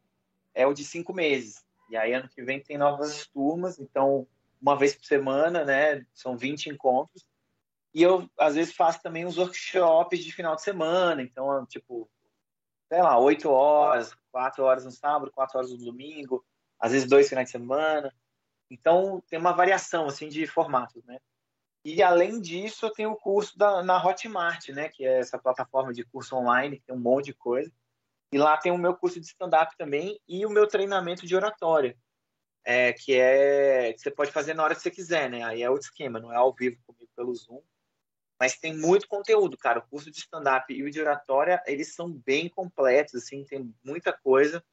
é 0.53 0.65
o 0.65 0.73
de 0.73 0.83
cinco 0.83 1.13
meses. 1.13 1.63
E 1.89 1.95
aí, 1.95 2.13
ano 2.13 2.29
que 2.29 2.43
vem, 2.43 2.61
tem 2.61 2.77
novas 2.77 3.27
turmas. 3.27 3.79
Então, 3.79 4.27
uma 4.61 4.77
vez 4.77 4.95
por 4.95 5.05
semana, 5.05 5.63
né? 5.63 6.05
São 6.13 6.37
20 6.37 6.69
encontros. 6.69 7.25
E 7.93 8.03
eu, 8.03 8.29
às 8.37 8.55
vezes, 8.55 8.75
faço 8.75 9.01
também 9.01 9.25
uns 9.25 9.37
workshops 9.37 10.23
de 10.23 10.31
final 10.31 10.55
de 10.55 10.61
semana. 10.61 11.21
Então, 11.21 11.65
tipo, 11.65 12.09
sei 12.89 13.01
lá, 13.01 13.17
8 13.17 13.49
horas, 13.49 14.15
4 14.31 14.63
horas 14.63 14.85
no 14.85 14.91
sábado, 14.91 15.31
4 15.31 15.57
horas 15.57 15.71
no 15.71 15.77
domingo. 15.77 16.45
Às 16.79 16.91
vezes, 16.91 17.07
dois 17.07 17.29
finais 17.29 17.47
de 17.47 17.51
semana. 17.51 18.13
Então, 18.69 19.23
tem 19.29 19.39
uma 19.39 19.53
variação, 19.53 20.05
assim, 20.07 20.27
de 20.27 20.45
formatos, 20.45 21.03
né? 21.05 21.19
E, 21.83 22.03
além 22.03 22.41
disso, 22.41 22.85
eu 22.85 22.91
tenho 22.91 23.11
o 23.11 23.15
curso 23.15 23.57
da, 23.57 23.81
na 23.81 24.03
Hotmart, 24.03 24.69
né? 24.69 24.89
Que 24.89 25.05
é 25.05 25.19
essa 25.19 25.39
plataforma 25.39 25.93
de 25.93 26.03
curso 26.03 26.35
online, 26.35 26.77
que 26.77 26.85
tem 26.85 26.95
um 26.95 26.99
monte 26.99 27.27
de 27.27 27.33
coisa. 27.33 27.71
E 28.31 28.37
lá 28.37 28.57
tem 28.57 28.71
o 28.71 28.77
meu 28.77 28.95
curso 28.95 29.19
de 29.19 29.27
stand-up 29.27 29.75
também 29.77 30.19
e 30.27 30.45
o 30.45 30.49
meu 30.49 30.67
treinamento 30.67 31.25
de 31.25 31.35
oratória, 31.35 31.97
é, 32.65 32.91
que 32.91 33.15
é 33.15 33.93
que 33.93 33.99
você 33.99 34.11
pode 34.11 34.31
fazer 34.31 34.53
na 34.53 34.63
hora 34.63 34.75
que 34.75 34.81
você 34.81 34.91
quiser, 34.91 35.29
né? 35.29 35.43
Aí 35.43 35.61
é 35.61 35.69
outro 35.69 35.87
esquema, 35.87 36.19
não 36.19 36.33
é 36.33 36.35
ao 36.35 36.53
vivo 36.53 36.77
comigo 36.85 37.09
pelo 37.15 37.33
Zoom. 37.33 37.61
Mas 38.39 38.59
tem 38.59 38.75
muito 38.75 39.07
conteúdo, 39.07 39.57
cara. 39.57 39.79
O 39.79 39.87
curso 39.87 40.11
de 40.11 40.19
stand-up 40.19 40.71
e 40.71 40.83
o 40.83 40.91
de 40.91 41.01
oratória, 41.01 41.63
eles 41.65 41.95
são 41.95 42.11
bem 42.11 42.49
completos, 42.49 43.15
assim, 43.15 43.43
tem 43.45 43.73
muita 43.83 44.13
coisa. 44.13 44.63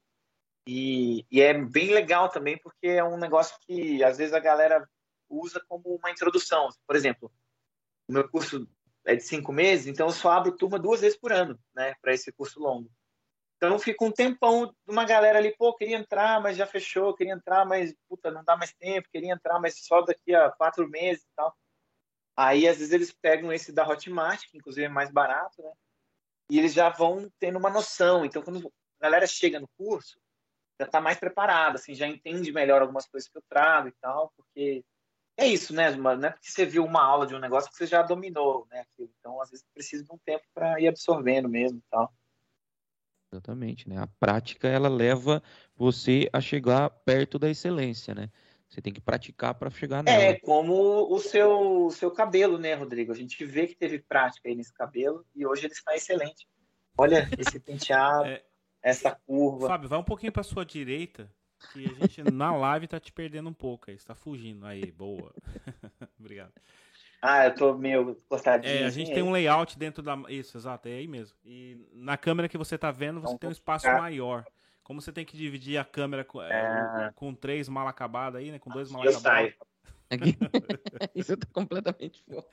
E, 0.67 1.27
e, 1.31 1.41
é 1.41 1.55
bem 1.55 1.93
legal 1.93 2.29
também, 2.29 2.59
porque 2.59 2.89
é 2.89 3.05
um 3.05 3.19
negócio 3.19 3.57
que 3.61 4.03
às 4.03 4.19
vezes 4.19 4.33
a 4.35 4.41
galera 4.41 4.87
usa 5.29 5.63
como 5.69 5.95
uma 5.95 6.11
introdução. 6.11 6.69
Por 6.87 6.97
exemplo, 6.97 7.33
o 8.09 8.13
meu 8.13 8.29
curso 8.29 8.69
é 9.05 9.15
de 9.15 9.23
cinco 9.23 9.53
meses, 9.53 9.87
então 9.87 10.07
eu 10.07 10.13
só 10.13 10.31
abro 10.33 10.57
turma 10.57 10.79
duas 10.79 11.01
vezes 11.01 11.19
por 11.19 11.33
ano, 11.33 11.59
né, 11.75 11.95
para 12.01 12.15
esse 12.15 12.33
curso 12.33 12.59
longo. 12.59 12.91
Então 13.67 13.79
fica 13.79 14.05
um 14.05 14.11
tempão 14.11 14.75
uma 14.87 15.05
galera 15.05 15.39
ali, 15.39 15.55
pô, 15.57 15.75
queria 15.75 15.97
entrar, 15.97 16.41
mas 16.41 16.57
já 16.57 16.67
fechou, 16.67 17.15
queria 17.15 17.35
entrar, 17.35 17.65
mas 17.65 17.95
puta, 18.09 18.31
não 18.31 18.45
dá 18.45 18.57
mais 18.57 18.73
tempo, 18.75 19.09
queria 19.11 19.33
entrar, 19.33 19.61
mas 19.61 19.85
só 19.85 20.03
daqui 20.03 20.35
a 20.35 20.51
quatro 20.51 20.89
meses 20.89 21.25
e 21.25 21.29
tal. 21.37 21.55
Aí 22.37 22.69
às 22.69 22.79
vezes 22.79 22.93
eles 22.93 23.13
pegam 23.13 23.53
esse 23.53 23.73
da 23.73 23.87
Hotmart, 23.87 24.49
que 24.51 24.59
inclusive 24.59 24.87
é 24.87 24.89
mais 24.89 25.11
barato, 25.11 25.63
né? 25.63 25.73
E 26.51 26.59
eles 26.59 26.75
já 26.75 26.89
vão 26.91 27.31
tendo 27.39 27.59
uma 27.59 27.71
noção. 27.71 28.25
Então 28.25 28.43
quando 28.43 28.73
a 29.01 29.05
galera 29.05 29.27
chega 29.27 29.61
no 29.61 29.69
curso, 29.77 30.19
já 30.81 30.87
está 30.87 31.01
mais 31.01 31.19
preparada, 31.19 31.77
assim, 31.77 31.95
já 31.95 32.07
entende 32.07 32.53
melhor 32.53 32.83
algumas 32.83 33.07
coisas 33.07 33.29
que 33.29 33.39
eu 33.39 33.43
trago 33.49 33.89
e 33.89 33.93
tal, 34.01 34.33
porque 34.37 34.85
é 35.37 35.47
isso, 35.47 35.75
né? 35.75 35.91
Não 35.91 36.11
é 36.11 36.31
porque 36.31 36.51
você 36.51 36.65
viu 36.65 36.85
uma 36.85 37.03
aula 37.03 37.27
de 37.27 37.35
um 37.35 37.41
negócio 37.41 37.71
que 37.71 37.77
você 37.77 37.87
já 37.87 38.03
dominou, 38.03 38.67
né? 38.71 38.85
Então 38.99 39.41
às 39.41 39.51
vezes 39.51 39.65
precisa 39.75 40.05
de 40.05 40.13
um 40.13 40.19
tempo 40.19 40.45
para 40.55 40.81
ir 40.81 40.89
absorvendo 40.89 41.49
mesmo 41.49 41.79
e 41.79 41.85
tal. 41.91 42.13
Exatamente, 43.35 43.89
né? 43.89 43.99
A 43.99 44.07
prática 44.07 44.69
ela 44.69 44.89
leva 44.89 45.43
você 45.77 46.29
a 46.33 46.41
chegar 46.41 46.89
perto 46.89 47.37
da 47.39 47.51
excelência, 47.51 48.15
né? 48.15 48.31
Você 48.69 48.81
tem 48.81 48.93
que 48.93 49.01
praticar 49.01 49.55
para 49.55 49.71
chegar 49.71 50.03
nela. 50.03 50.23
É 50.23 50.39
como 50.39 51.13
o 51.13 51.19
seu, 51.19 51.87
o 51.87 51.91
seu 51.91 52.11
cabelo, 52.11 52.59
né, 52.59 52.75
Rodrigo? 52.75 53.13
A 53.13 53.17
gente 53.17 53.45
vê 53.45 53.67
que 53.67 53.75
teve 53.75 53.99
prática 53.99 54.49
aí 54.49 54.55
nesse 54.55 54.73
cabelo 54.73 55.25
e 55.35 55.45
hoje 55.45 55.67
ele 55.67 55.73
está 55.73 55.95
excelente. 55.95 56.47
Olha 56.97 57.29
esse 57.37 57.59
penteado, 57.59 58.27
é... 58.31 58.43
essa 58.81 59.19
curva. 59.27 59.67
Fábio, 59.67 59.89
vai 59.89 59.99
um 59.99 60.05
pouquinho 60.05 60.33
pra 60.33 60.43
sua 60.43 60.65
direita, 60.65 61.31
que 61.73 61.87
a 61.87 62.07
gente 62.07 62.23
na 62.33 62.57
live 62.57 62.87
tá 62.87 63.01
te 63.01 63.13
perdendo 63.13 63.49
um 63.49 63.55
pouco 63.55 63.91
aí. 63.91 63.99
Você 63.99 64.07
tá 64.07 64.15
fugindo. 64.15 64.65
Aí, 64.65 64.93
boa. 64.93 65.35
Obrigado. 66.19 66.53
Ah, 67.27 67.47
eu 67.47 67.55
tô 67.55 67.73
meio 67.73 68.15
cortadinho. 68.29 68.71
É, 68.71 68.85
a 68.85 68.91
gente 68.91 69.05
assim, 69.05 69.15
tem 69.15 69.23
um 69.23 69.33
layout 69.33 69.79
dentro 69.79 70.03
da. 70.03 70.15
Isso, 70.29 70.59
exato, 70.59 70.89
é 70.89 70.93
aí 70.93 71.09
mesmo. 71.09 71.35
E 71.43 71.89
na 71.95 72.19
câmera 72.19 72.51
que 72.51 72.59
você 72.59 72.77
tá 72.77 72.91
vendo, 72.91 73.19
você 73.19 73.29
então, 73.29 73.39
tem 73.39 73.49
um 73.49 73.53
espaço 73.53 73.87
ficar... 73.87 73.99
maior. 73.99 74.45
Como 74.83 75.01
você 75.01 75.11
tem 75.11 75.25
que 75.25 75.35
dividir 75.35 75.79
a 75.79 75.85
câmera 75.87 76.23
com, 76.23 76.43
é... 76.43 77.11
com 77.15 77.35
três 77.35 77.67
mal 77.67 77.89
acabadas 77.89 78.43
aí, 78.43 78.51
né? 78.51 78.59
Com 78.59 78.69
dois 78.69 78.91
mal 78.91 79.01
acabados. 79.01 79.55
Isso 81.17 81.35
tá 81.35 81.47
completamente 81.51 82.23
fora. 82.25 82.45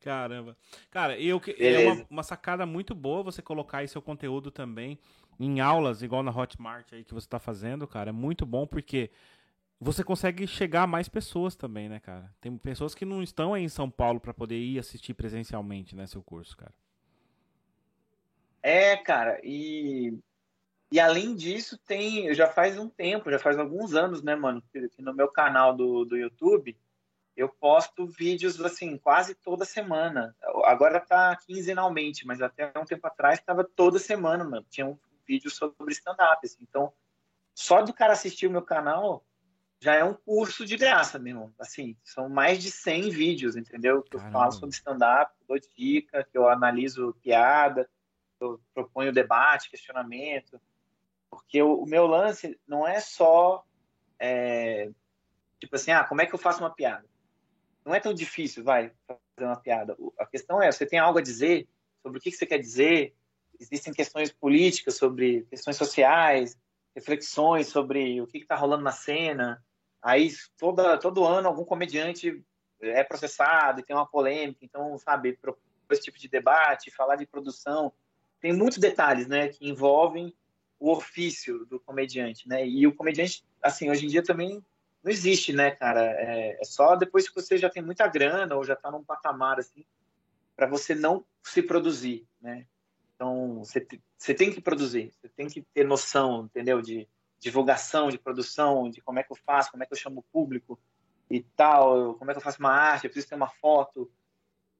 Caramba. 0.00 0.56
Cara, 0.90 1.20
eu, 1.20 1.38
é 1.58 1.88
uma, 1.88 2.06
uma, 2.08 2.22
sacada 2.22 2.64
muito 2.64 2.94
boa 2.94 3.22
você 3.22 3.42
colocar 3.42 3.78
aí 3.78 3.88
seu 3.88 4.00
conteúdo 4.00 4.50
também 4.50 4.98
em 5.38 5.60
aulas, 5.60 6.02
igual 6.02 6.22
na 6.22 6.34
Hotmart 6.34 6.94
aí 6.94 7.04
que 7.04 7.12
você 7.12 7.28
tá 7.28 7.38
fazendo, 7.38 7.86
cara. 7.86 8.08
É 8.08 8.12
muito 8.12 8.46
bom 8.46 8.66
porque 8.66 9.10
você 9.80 10.02
consegue 10.02 10.46
chegar 10.46 10.82
a 10.82 10.86
mais 10.86 11.08
pessoas 11.08 11.54
também, 11.54 11.88
né, 11.88 12.00
cara? 12.00 12.32
Tem 12.40 12.56
pessoas 12.56 12.94
que 12.94 13.04
não 13.04 13.22
estão 13.22 13.54
aí 13.54 13.62
em 13.62 13.68
São 13.68 13.90
Paulo 13.90 14.20
para 14.20 14.34
poder 14.34 14.58
ir 14.58 14.78
assistir 14.78 15.14
presencialmente, 15.14 15.94
né, 15.94 16.06
seu 16.06 16.22
curso, 16.22 16.56
cara. 16.56 16.74
É, 18.62 18.96
cara, 18.96 19.40
e 19.42 20.18
e 20.90 20.98
além 20.98 21.34
disso, 21.34 21.76
tem, 21.76 22.32
já 22.34 22.48
faz 22.48 22.78
um 22.78 22.88
tempo, 22.88 23.30
já 23.30 23.38
faz 23.38 23.58
alguns 23.58 23.94
anos, 23.94 24.22
né, 24.22 24.34
mano, 24.34 24.62
que, 24.72 24.90
no 24.98 25.12
meu 25.12 25.28
canal 25.28 25.76
do, 25.76 26.04
do 26.04 26.16
YouTube 26.16 26.74
eu 27.38 27.48
posto 27.48 28.04
vídeos 28.04 28.60
assim 28.60 28.98
quase 28.98 29.32
toda 29.32 29.64
semana. 29.64 30.34
Agora 30.64 30.98
tá 30.98 31.36
quinzenalmente, 31.36 32.26
mas 32.26 32.42
até 32.42 32.72
um 32.76 32.84
tempo 32.84 33.06
atrás 33.06 33.38
estava 33.38 33.62
toda 33.62 34.00
semana, 34.00 34.42
mano. 34.42 34.66
Tinha 34.68 34.84
um 34.84 34.98
vídeo 35.24 35.48
sobre 35.48 35.92
stand-up. 35.92 36.44
Assim. 36.44 36.58
Então, 36.68 36.92
só 37.54 37.80
do 37.80 37.94
cara 37.94 38.12
assistir 38.12 38.48
o 38.48 38.50
meu 38.50 38.62
canal 38.62 39.24
já 39.80 39.94
é 39.94 40.04
um 40.04 40.14
curso 40.14 40.66
de 40.66 40.76
graça, 40.76 41.18
meu 41.18 41.32
irmão. 41.34 41.54
Assim, 41.58 41.96
são 42.02 42.28
mais 42.28 42.62
de 42.62 42.70
100 42.70 43.10
vídeos, 43.10 43.56
entendeu? 43.56 44.02
Que 44.02 44.16
eu 44.16 44.20
falo 44.32 44.52
sobre 44.52 44.74
stand-up, 44.74 45.32
dou 45.46 45.58
dica, 45.76 46.24
que 46.24 46.36
eu 46.36 46.48
analiso 46.48 47.16
piada, 47.22 47.88
eu 48.40 48.60
proponho 48.74 49.12
debate, 49.12 49.70
questionamento. 49.70 50.60
Porque 51.30 51.62
o, 51.62 51.82
o 51.82 51.86
meu 51.86 52.06
lance 52.06 52.58
não 52.66 52.86
é 52.86 53.00
só, 53.00 53.64
é, 54.18 54.90
tipo 55.60 55.76
assim, 55.76 55.92
ah, 55.92 56.04
como 56.04 56.22
é 56.22 56.26
que 56.26 56.34
eu 56.34 56.38
faço 56.38 56.60
uma 56.60 56.74
piada? 56.74 57.06
Não 57.84 57.94
é 57.94 58.00
tão 58.00 58.12
difícil, 58.12 58.64
vai, 58.64 58.92
fazer 59.06 59.48
uma 59.48 59.60
piada. 59.60 59.96
A 60.18 60.26
questão 60.26 60.60
é, 60.60 60.70
você 60.72 60.84
tem 60.84 60.98
algo 60.98 61.18
a 61.18 61.22
dizer 61.22 61.68
sobre 62.02 62.18
o 62.18 62.20
que, 62.20 62.30
que 62.30 62.36
você 62.36 62.46
quer 62.46 62.58
dizer, 62.58 63.14
existem 63.60 63.92
questões 63.92 64.32
políticas, 64.32 64.96
sobre 64.96 65.42
questões 65.50 65.76
sociais, 65.76 66.56
reflexões 66.94 67.68
sobre 67.68 68.20
o 68.20 68.26
que 68.26 68.38
está 68.38 68.56
rolando 68.56 68.82
na 68.82 68.92
cena. 68.92 69.62
Aí, 70.02 70.30
toda, 70.56 70.98
todo 70.98 71.24
ano, 71.24 71.48
algum 71.48 71.64
comediante 71.64 72.44
é 72.80 73.02
processado 73.02 73.80
e 73.80 73.82
tem 73.82 73.94
uma 73.94 74.06
polêmica. 74.06 74.64
Então, 74.64 74.96
sabe, 74.98 75.38
esse 75.90 76.02
tipo 76.02 76.18
de 76.18 76.28
debate, 76.28 76.90
falar 76.90 77.16
de 77.16 77.26
produção. 77.26 77.92
Tem 78.40 78.52
muitos 78.52 78.78
detalhes, 78.78 79.26
né, 79.26 79.48
que 79.48 79.68
envolvem 79.68 80.34
o 80.78 80.92
ofício 80.92 81.64
do 81.66 81.80
comediante, 81.80 82.48
né? 82.48 82.64
E 82.66 82.86
o 82.86 82.94
comediante, 82.94 83.44
assim, 83.60 83.90
hoje 83.90 84.06
em 84.06 84.08
dia 84.08 84.22
também 84.22 84.64
não 85.02 85.10
existe, 85.10 85.52
né, 85.52 85.72
cara? 85.72 86.02
É, 86.02 86.56
é 86.60 86.64
só 86.64 86.94
depois 86.94 87.28
que 87.28 87.34
você 87.34 87.58
já 87.58 87.68
tem 87.68 87.82
muita 87.82 88.06
grana 88.06 88.54
ou 88.54 88.64
já 88.64 88.74
está 88.74 88.90
num 88.90 89.02
patamar, 89.02 89.58
assim, 89.58 89.84
para 90.54 90.68
você 90.68 90.94
não 90.94 91.24
se 91.42 91.62
produzir, 91.62 92.26
né? 92.40 92.64
Então, 93.14 93.58
você, 93.64 93.84
você 94.16 94.32
tem 94.32 94.52
que 94.52 94.60
produzir, 94.60 95.12
você 95.20 95.28
tem 95.28 95.48
que 95.48 95.62
ter 95.74 95.84
noção, 95.84 96.44
entendeu? 96.44 96.80
De 96.80 97.08
divulgação, 97.38 98.08
de 98.08 98.18
produção, 98.18 98.90
de 98.90 99.00
como 99.00 99.18
é 99.18 99.22
que 99.22 99.32
eu 99.32 99.36
faço, 99.36 99.70
como 99.70 99.82
é 99.82 99.86
que 99.86 99.92
eu 99.92 99.98
chamo 99.98 100.20
o 100.20 100.32
público 100.32 100.78
e 101.30 101.42
tal, 101.42 102.14
como 102.14 102.30
é 102.30 102.34
que 102.34 102.38
eu 102.38 102.42
faço 102.42 102.58
uma 102.58 102.72
arte, 102.72 103.04
eu 103.04 103.10
preciso 103.10 103.28
ter 103.28 103.36
uma 103.36 103.48
foto, 103.48 104.10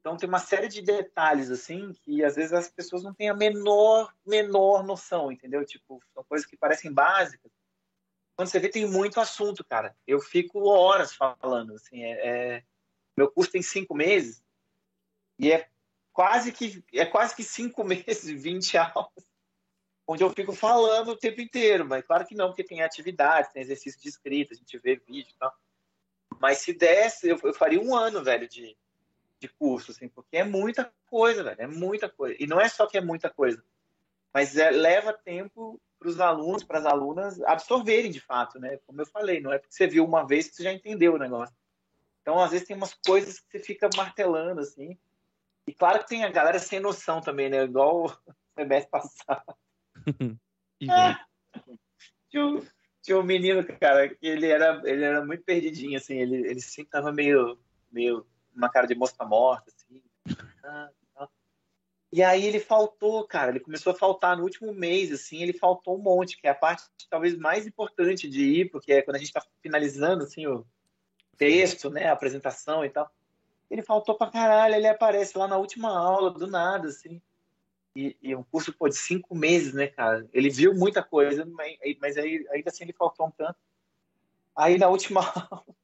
então 0.00 0.16
tem 0.16 0.28
uma 0.28 0.38
série 0.38 0.68
de 0.68 0.80
detalhes 0.80 1.50
assim 1.50 1.92
que 1.92 2.24
às 2.24 2.36
vezes 2.36 2.52
as 2.52 2.70
pessoas 2.70 3.02
não 3.02 3.12
têm 3.12 3.28
a 3.28 3.34
menor 3.34 4.12
menor 4.24 4.82
noção, 4.82 5.30
entendeu? 5.30 5.64
Tipo, 5.64 6.02
são 6.14 6.24
coisas 6.24 6.46
que 6.46 6.56
parecem 6.56 6.92
básicas. 6.92 7.52
Quando 8.34 8.48
você 8.48 8.58
vê 8.58 8.68
tem 8.68 8.86
muito 8.88 9.20
assunto, 9.20 9.64
cara. 9.64 9.96
Eu 10.06 10.20
fico 10.20 10.60
horas 10.68 11.12
falando, 11.12 11.74
assim, 11.74 12.02
é, 12.02 12.10
é... 12.56 12.64
meu 13.16 13.30
curso 13.30 13.50
tem 13.50 13.60
cinco 13.60 13.94
meses 13.94 14.42
e 15.38 15.52
é 15.52 15.68
quase 16.12 16.52
que 16.52 16.82
é 16.94 17.04
quase 17.04 17.34
que 17.34 17.42
cinco 17.42 17.82
meses, 17.84 18.42
20 18.42 18.78
aulas, 18.78 19.24
onde 20.08 20.24
eu 20.24 20.30
fico 20.30 20.52
falando 20.52 21.10
o 21.10 21.16
tempo 21.16 21.40
inteiro. 21.40 21.86
Mas 21.86 22.04
claro 22.04 22.26
que 22.26 22.34
não, 22.34 22.48
porque 22.48 22.64
tem 22.64 22.82
atividades, 22.82 23.52
tem 23.52 23.62
exercício 23.62 24.00
de 24.00 24.08
escrita, 24.08 24.54
a 24.54 24.56
gente 24.56 24.76
vê 24.78 24.96
vídeo, 24.96 25.30
e 25.30 25.38
tal. 25.38 25.54
Mas 26.40 26.58
se 26.58 26.72
desse, 26.72 27.28
eu, 27.28 27.38
eu 27.44 27.54
faria 27.54 27.80
um 27.80 27.94
ano, 27.94 28.24
velho, 28.24 28.48
de 28.48 28.76
de 29.40 29.48
curso, 29.48 29.92
assim, 29.92 30.08
porque 30.08 30.36
é 30.36 30.44
muita 30.44 30.92
coisa, 31.08 31.42
velho, 31.44 31.60
é 31.60 31.66
muita 31.66 32.08
coisa. 32.08 32.36
E 32.38 32.46
não 32.46 32.60
é 32.60 32.68
só 32.68 32.86
que 32.86 32.98
é 32.98 33.00
muita 33.00 33.30
coisa, 33.30 33.62
mas 34.32 34.56
é, 34.56 34.70
leva 34.70 35.12
tempo 35.12 35.80
para 35.98 36.08
os 36.08 36.20
alunos, 36.20 36.64
para 36.64 36.78
as 36.78 36.86
alunas 36.86 37.40
absorverem 37.42 38.10
de 38.10 38.20
fato, 38.20 38.58
né? 38.58 38.78
Como 38.86 39.00
eu 39.00 39.06
falei, 39.06 39.40
não 39.40 39.52
é 39.52 39.58
porque 39.58 39.74
você 39.74 39.86
viu 39.86 40.04
uma 40.04 40.26
vez 40.26 40.48
que 40.48 40.56
você 40.56 40.62
já 40.64 40.72
entendeu 40.72 41.14
o 41.14 41.18
negócio. 41.18 41.54
Então, 42.22 42.38
às 42.38 42.50
vezes 42.50 42.66
tem 42.66 42.76
umas 42.76 42.94
coisas 43.06 43.40
que 43.40 43.50
você 43.50 43.58
fica 43.58 43.88
martelando, 43.96 44.60
assim. 44.60 44.98
E 45.66 45.72
claro 45.72 46.00
que 46.00 46.08
tem 46.08 46.24
a 46.24 46.30
galera 46.30 46.58
sem 46.58 46.78
noção 46.78 47.20
também, 47.20 47.48
né? 47.48 47.64
Igual 47.64 48.06
o 48.06 48.34
semestre 48.54 48.90
passado. 48.90 49.56
tinha, 52.30 52.46
um, 52.46 52.62
tinha 53.02 53.18
um 53.18 53.22
menino, 53.22 53.64
cara, 53.78 54.08
que 54.08 54.26
ele 54.26 54.46
era, 54.46 54.80
ele 54.84 55.04
era 55.04 55.24
muito 55.24 55.42
perdidinho, 55.44 55.96
assim. 55.96 56.18
Ele, 56.18 56.36
ele 56.48 56.60
sempre 56.60 56.90
tava 56.90 57.12
meio, 57.12 57.58
meio 57.90 58.26
uma 58.54 58.68
cara 58.68 58.86
de 58.86 58.94
mosca 58.94 59.24
morta, 59.24 59.70
assim. 59.70 60.02
E 62.10 62.22
aí 62.22 62.46
ele 62.46 62.58
faltou, 62.58 63.26
cara, 63.26 63.50
ele 63.50 63.60
começou 63.60 63.92
a 63.92 63.96
faltar 63.96 64.36
no 64.36 64.42
último 64.42 64.72
mês, 64.72 65.12
assim, 65.12 65.42
ele 65.42 65.52
faltou 65.52 65.94
um 65.94 66.02
monte, 66.02 66.38
que 66.38 66.46
é 66.46 66.50
a 66.50 66.54
parte 66.54 66.84
talvez 67.10 67.36
mais 67.36 67.66
importante 67.66 68.28
de 68.28 68.60
ir, 68.60 68.70
porque 68.70 68.92
é 68.92 69.02
quando 69.02 69.16
a 69.16 69.18
gente 69.18 69.28
está 69.28 69.42
finalizando, 69.60 70.24
assim, 70.24 70.46
o 70.46 70.66
texto, 71.36 71.90
né, 71.90 72.06
a 72.06 72.12
apresentação 72.12 72.82
e 72.82 72.88
tal. 72.88 73.10
Ele 73.70 73.82
faltou 73.82 74.16
pra 74.16 74.30
caralho, 74.30 74.74
ele 74.74 74.86
aparece 74.86 75.36
lá 75.36 75.46
na 75.46 75.58
última 75.58 75.90
aula, 75.90 76.30
do 76.30 76.46
nada, 76.46 76.88
assim. 76.88 77.20
E, 77.98 78.16
e 78.22 78.36
um 78.36 78.44
curso, 78.44 78.72
pô, 78.72 78.88
de 78.88 78.96
cinco 78.96 79.34
meses, 79.34 79.74
né, 79.74 79.88
cara? 79.88 80.24
Ele 80.32 80.48
viu 80.48 80.72
muita 80.72 81.02
coisa, 81.02 81.44
mas, 81.44 81.76
mas 82.00 82.16
aí, 82.16 82.46
ainda 82.52 82.70
assim 82.70 82.84
ele 82.84 82.92
faltou 82.92 83.26
um 83.26 83.30
tanto. 83.32 83.58
Aí 84.54 84.78
na 84.78 84.86
última 84.86 85.20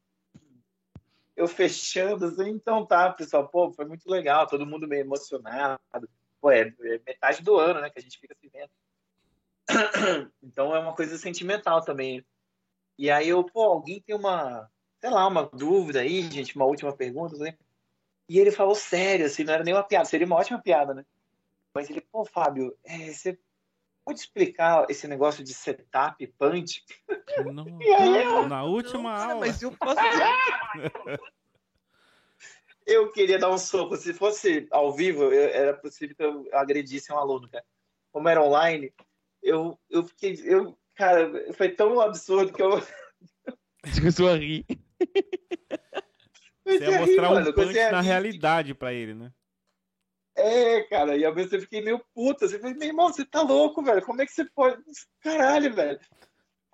eu 1.34 1.48
fechando 1.48 2.26
assim, 2.26 2.50
então 2.50 2.86
tá, 2.86 3.12
pessoal, 3.12 3.48
pô, 3.48 3.72
foi 3.72 3.84
muito 3.84 4.08
legal, 4.08 4.46
todo 4.46 4.64
mundo 4.64 4.86
meio 4.86 5.00
emocionado. 5.00 5.80
Pô, 6.40 6.52
é, 6.52 6.72
é 6.82 7.00
metade 7.04 7.42
do 7.42 7.56
ano, 7.56 7.80
né, 7.80 7.90
que 7.90 7.98
a 7.98 8.02
gente 8.02 8.20
fica 8.20 8.36
se 8.36 8.48
vendo. 8.48 8.70
Então 10.40 10.72
é 10.72 10.78
uma 10.78 10.94
coisa 10.94 11.18
sentimental 11.18 11.82
também. 11.82 12.24
E 12.96 13.10
aí 13.10 13.28
eu, 13.28 13.42
pô, 13.42 13.62
alguém 13.62 14.00
tem 14.00 14.14
uma, 14.14 14.70
sei 15.00 15.10
lá, 15.10 15.26
uma 15.26 15.50
dúvida 15.52 15.98
aí, 15.98 16.22
gente, 16.30 16.54
uma 16.54 16.64
última 16.64 16.94
pergunta, 16.94 17.34
assim. 17.34 17.58
E 18.28 18.38
ele 18.38 18.52
falou 18.52 18.76
sério, 18.76 19.26
assim, 19.26 19.42
não 19.42 19.52
era 19.52 19.64
nem 19.64 19.74
uma 19.74 19.82
piada, 19.82 20.04
seria 20.04 20.26
uma 20.26 20.36
ótima 20.36 20.62
piada, 20.62 20.94
né? 20.94 21.04
Mas 21.74 21.90
ele, 21.90 22.00
pô, 22.00 22.24
Fábio, 22.24 22.76
é, 22.84 23.10
você 23.10 23.36
pode 24.04 24.20
explicar 24.20 24.86
esse 24.88 25.08
negócio 25.08 25.42
de 25.42 25.52
setup, 25.52 26.24
punch? 26.38 26.84
Não, 27.52 27.66
eu, 27.82 28.48
na 28.48 28.62
última 28.62 29.14
não, 29.14 29.30
aula. 29.32 29.46
Mas 29.46 29.60
eu 29.60 29.72
posso. 29.72 30.00
eu 32.86 33.10
queria 33.10 33.38
dar 33.38 33.50
um 33.50 33.58
soco. 33.58 33.96
Se 33.96 34.14
fosse 34.14 34.68
ao 34.70 34.92
vivo, 34.92 35.24
eu, 35.24 35.48
era 35.48 35.74
possível 35.74 36.14
que 36.14 36.22
eu 36.22 36.48
agredisse 36.52 37.12
um 37.12 37.18
aluno, 37.18 37.48
cara. 37.48 37.64
Como 38.12 38.28
era 38.28 38.40
online, 38.40 38.92
eu, 39.42 39.76
eu 39.90 40.04
fiquei. 40.04 40.40
Eu, 40.44 40.78
cara, 40.94 41.52
foi 41.54 41.70
tão 41.70 42.00
absurdo 42.00 42.52
que 42.52 42.62
eu. 42.62 42.80
Você 43.84 43.98
começou 43.98 44.28
a 44.28 44.36
rir. 44.36 44.64
Você 46.64 46.78
ia 46.78 47.00
mostrar 47.00 47.28
rir, 47.30 47.48
um 47.48 47.52
punch 47.52 47.90
na 47.90 48.00
realidade 48.00 48.74
pra 48.74 48.92
ele, 48.92 49.14
né? 49.14 49.32
É, 50.36 50.82
cara, 50.82 51.16
e 51.16 51.24
ao 51.24 51.34
mesmo 51.34 51.50
tempo 51.50 51.62
eu 51.62 51.64
fiquei 51.66 51.80
meio 51.80 52.04
puta. 52.12 52.48
Você 52.48 52.58
falei, 52.58 52.74
meu 52.74 52.88
irmão, 52.88 53.12
você 53.12 53.24
tá 53.24 53.40
louco, 53.40 53.82
velho? 53.82 54.02
Como 54.02 54.20
é 54.20 54.26
que 54.26 54.32
você 54.32 54.44
pode. 54.44 54.82
Caralho, 55.20 55.72
velho. 55.72 56.00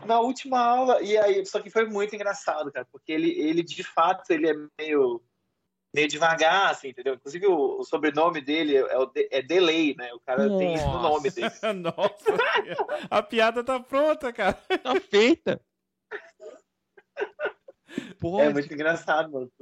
Na 0.04 0.18
última 0.18 0.58
aula, 0.58 1.02
e 1.02 1.18
aí, 1.18 1.44
só 1.44 1.60
que 1.60 1.68
foi 1.68 1.84
muito 1.84 2.14
engraçado, 2.14 2.72
cara, 2.72 2.86
porque 2.90 3.12
ele, 3.12 3.30
ele 3.38 3.62
de 3.62 3.84
fato, 3.84 4.30
ele 4.30 4.48
é 4.48 4.54
meio, 4.78 5.22
meio 5.94 6.08
devagar, 6.08 6.70
assim, 6.70 6.88
entendeu? 6.88 7.14
Inclusive, 7.14 7.46
o, 7.46 7.80
o 7.80 7.84
sobrenome 7.84 8.40
dele 8.40 8.76
é, 8.76 8.96
o 8.96 9.04
de, 9.04 9.28
é 9.30 9.42
Delay, 9.42 9.94
né? 9.98 10.10
O 10.14 10.20
cara 10.20 10.46
Nossa. 10.46 10.58
tem 10.58 10.74
isso 10.74 10.86
no 10.86 11.02
nome 11.02 11.30
dele. 11.30 11.50
Nossa, 11.82 13.08
a 13.10 13.22
piada 13.22 13.62
tá 13.62 13.78
pronta, 13.78 14.32
cara. 14.32 14.54
Tá 14.54 14.98
feita. 14.98 15.60
Porra, 18.18 18.44
é 18.44 18.52
muito 18.52 18.72
engraçado, 18.72 19.30
mano. 19.30 19.52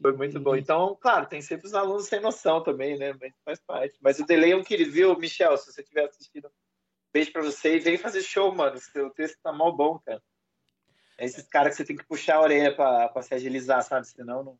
Foi 0.00 0.12
muito 0.12 0.40
bom. 0.40 0.56
Então, 0.56 0.96
claro, 1.00 1.26
tem 1.26 1.40
sempre 1.40 1.66
os 1.66 1.74
alunos 1.74 2.06
sem 2.06 2.20
noção 2.20 2.62
também, 2.62 2.98
né? 2.98 3.12
Mas 3.20 3.32
faz 3.44 3.60
parte. 3.60 3.98
Mas 4.00 4.18
o 4.18 4.26
delay 4.26 4.52
é 4.52 4.56
um 4.56 4.64
querido, 4.64 4.90
viu, 4.90 5.18
Michel? 5.18 5.56
Se 5.56 5.72
você 5.72 5.80
estiver 5.80 6.04
assistindo, 6.04 6.50
beijo 7.12 7.32
pra 7.32 7.42
você 7.42 7.76
e 7.76 7.80
vem 7.80 7.96
fazer 7.96 8.22
show, 8.22 8.54
mano. 8.54 8.78
Seu 8.78 9.10
texto 9.10 9.38
tá 9.42 9.52
mal 9.52 9.74
bom, 9.74 9.98
cara. 9.98 10.22
É 11.16 11.24
esses 11.24 11.46
caras 11.48 11.72
que 11.72 11.76
você 11.76 11.84
tem 11.84 11.96
que 11.96 12.06
puxar 12.06 12.36
a 12.36 12.42
orelha 12.42 12.74
pra, 12.74 13.08
pra 13.08 13.22
se 13.22 13.34
agilizar, 13.34 13.82
sabe? 13.82 14.06
Senão 14.06 14.42
não 14.42 14.58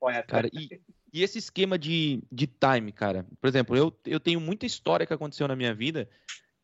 põe 0.00 0.16
a 0.16 0.22
cara. 0.22 0.48
E, 0.52 0.80
e 1.12 1.22
esse 1.22 1.38
esquema 1.38 1.78
de, 1.78 2.22
de 2.30 2.46
time, 2.46 2.92
cara? 2.92 3.26
Por 3.40 3.48
exemplo, 3.48 3.76
eu, 3.76 3.96
eu 4.04 4.18
tenho 4.18 4.40
muita 4.40 4.66
história 4.66 5.06
que 5.06 5.14
aconteceu 5.14 5.46
na 5.46 5.56
minha 5.56 5.74
vida 5.74 6.08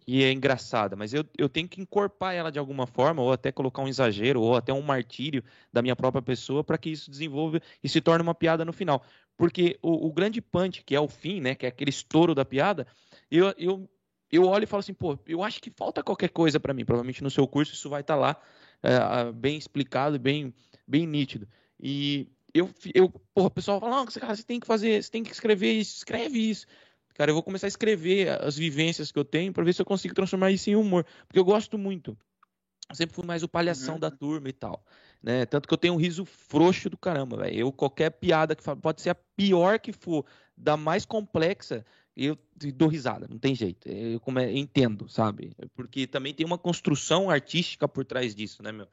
que 0.01 0.25
é 0.25 0.33
engraçada, 0.33 0.97
mas 0.97 1.13
eu, 1.13 1.25
eu 1.37 1.49
tenho 1.49 1.69
que 1.69 1.81
encorpar 1.81 2.35
ela 2.35 2.51
de 2.51 2.59
alguma 2.59 2.87
forma, 2.87 3.23
ou 3.23 3.33
até 3.33 3.53
colocar 3.53 3.83
um 3.83 3.89
exagero, 3.89 4.41
ou 4.41 4.57
até 4.57 4.73
um 4.73 4.81
martírio 4.81 5.45
da 5.73 5.83
minha 5.83 5.95
própria 5.95 6.23
pessoa 6.23 6.65
para 6.65 6.79
que 6.79 6.91
isso 6.91 7.11
desenvolva 7.11 7.61
e 7.85 7.89
se 7.89 8.01
torne 8.01 8.23
uma 8.23 8.35
piada 8.35 8.65
no 8.65 8.73
final. 8.73 9.05
Porque 9.37 9.79
o, 9.83 10.07
o, 10.09 10.13
grande 10.13 10.41
punch, 10.41 10.83
que 10.85 10.95
é 10.95 11.01
o 11.01 11.09
fim, 11.09 11.41
né, 11.41 11.55
que 11.55 11.67
é 11.67 11.69
aquele 11.69 11.91
estouro 11.91 12.35
da 12.35 12.45
piada, 12.45 12.87
eu, 13.31 13.55
eu, 13.57 13.89
eu 14.33 14.45
olho 14.45 14.65
e 14.65 14.67
falo 14.67 14.81
assim, 14.81 14.95
pô, 14.95 15.19
eu 15.27 15.43
acho 15.43 15.61
que 15.61 15.71
falta 15.71 16.03
qualquer 16.03 16.31
coisa 16.31 16.59
para 16.59 16.75
mim. 16.75 16.85
Provavelmente 16.85 17.23
no 17.23 17.31
seu 17.31 17.47
curso 17.47 17.75
isso 17.75 17.89
vai 17.89 18.01
estar 18.01 18.15
tá 18.15 18.21
lá, 18.21 18.41
é, 18.83 19.33
bem 19.33 19.57
explicado, 19.57 20.19
bem, 20.19 20.53
bem 20.87 21.07
nítido. 21.07 21.47
E 21.79 22.29
eu, 22.53 22.71
eu 22.95 23.09
porra, 23.35 23.47
o 23.47 23.51
pessoal 23.51 23.81
fala, 23.81 24.07
cara, 24.07 24.37
você 24.37 24.43
tem 24.43 24.61
que 24.61 24.67
fazer, 24.67 25.03
você 25.03 25.11
tem 25.11 25.23
que 25.23 25.33
escrever 25.33 25.73
isso, 25.73 25.97
escreve 25.97 26.39
isso. 26.39 26.67
Cara, 27.21 27.33
eu 27.33 27.35
vou 27.35 27.43
começar 27.43 27.67
a 27.67 27.69
escrever 27.69 28.31
as 28.43 28.57
vivências 28.57 29.13
que 29.13 29.19
eu 29.19 29.27
tenho 29.27 29.53
para 29.53 29.63
ver 29.63 29.75
se 29.75 29.83
eu 29.83 29.85
consigo 29.85 30.15
transformar 30.15 30.53
isso 30.53 30.71
em 30.71 30.75
humor. 30.75 31.05
Porque 31.27 31.39
eu 31.39 31.45
gosto 31.45 31.77
muito. 31.77 32.17
Eu 32.89 32.95
sempre 32.95 33.15
fui 33.15 33.27
mais 33.27 33.43
o 33.43 33.49
palhação 33.49 33.97
uhum. 33.97 34.01
da 34.01 34.11
turma 34.11 34.49
e 34.49 34.55
tal. 34.55 34.83
Né? 35.23 35.45
Tanto 35.45 35.69
que 35.69 35.75
eu 35.75 35.77
tenho 35.77 35.93
um 35.93 35.99
riso 35.99 36.25
frouxo 36.25 36.89
do 36.89 36.97
caramba, 36.97 37.37
velho. 37.37 37.55
Eu, 37.55 37.73
qualquer 37.73 38.09
piada 38.09 38.57
que 38.57 38.63
fala, 38.63 38.81
pode 38.81 39.03
ser 39.03 39.11
a 39.11 39.15
pior 39.15 39.79
que 39.79 39.93
for, 39.93 40.25
da 40.57 40.79
mais 40.79 41.05
complexa, 41.05 41.85
eu 42.17 42.39
dou 42.75 42.89
risada, 42.89 43.29
não 43.29 43.39
tem 43.39 43.55
jeito. 43.55 43.87
Eu, 43.87 44.19
como 44.19 44.39
é, 44.39 44.47
eu 44.47 44.57
entendo, 44.57 45.07
sabe? 45.07 45.53
Porque 45.75 46.07
também 46.07 46.33
tem 46.33 46.47
uma 46.47 46.57
construção 46.57 47.29
artística 47.29 47.87
por 47.87 48.03
trás 48.03 48.35
disso, 48.35 48.63
né, 48.63 48.73
meu? 48.73 48.89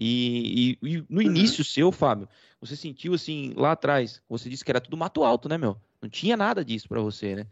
E, 0.00 0.78
e, 0.80 0.88
e 0.94 1.04
no 1.08 1.16
uhum. 1.16 1.22
início 1.22 1.64
seu, 1.64 1.90
Fábio, 1.90 2.28
você 2.60 2.76
sentiu 2.76 3.14
assim, 3.14 3.52
lá 3.56 3.72
atrás, 3.72 4.22
você 4.28 4.48
disse 4.48 4.64
que 4.64 4.70
era 4.70 4.80
tudo 4.80 4.96
mato 4.96 5.24
alto, 5.24 5.48
né, 5.48 5.58
meu? 5.58 5.76
Não 6.00 6.08
tinha 6.08 6.36
nada 6.36 6.64
disso 6.64 6.88
para 6.88 7.00
você, 7.00 7.34
né? 7.34 7.46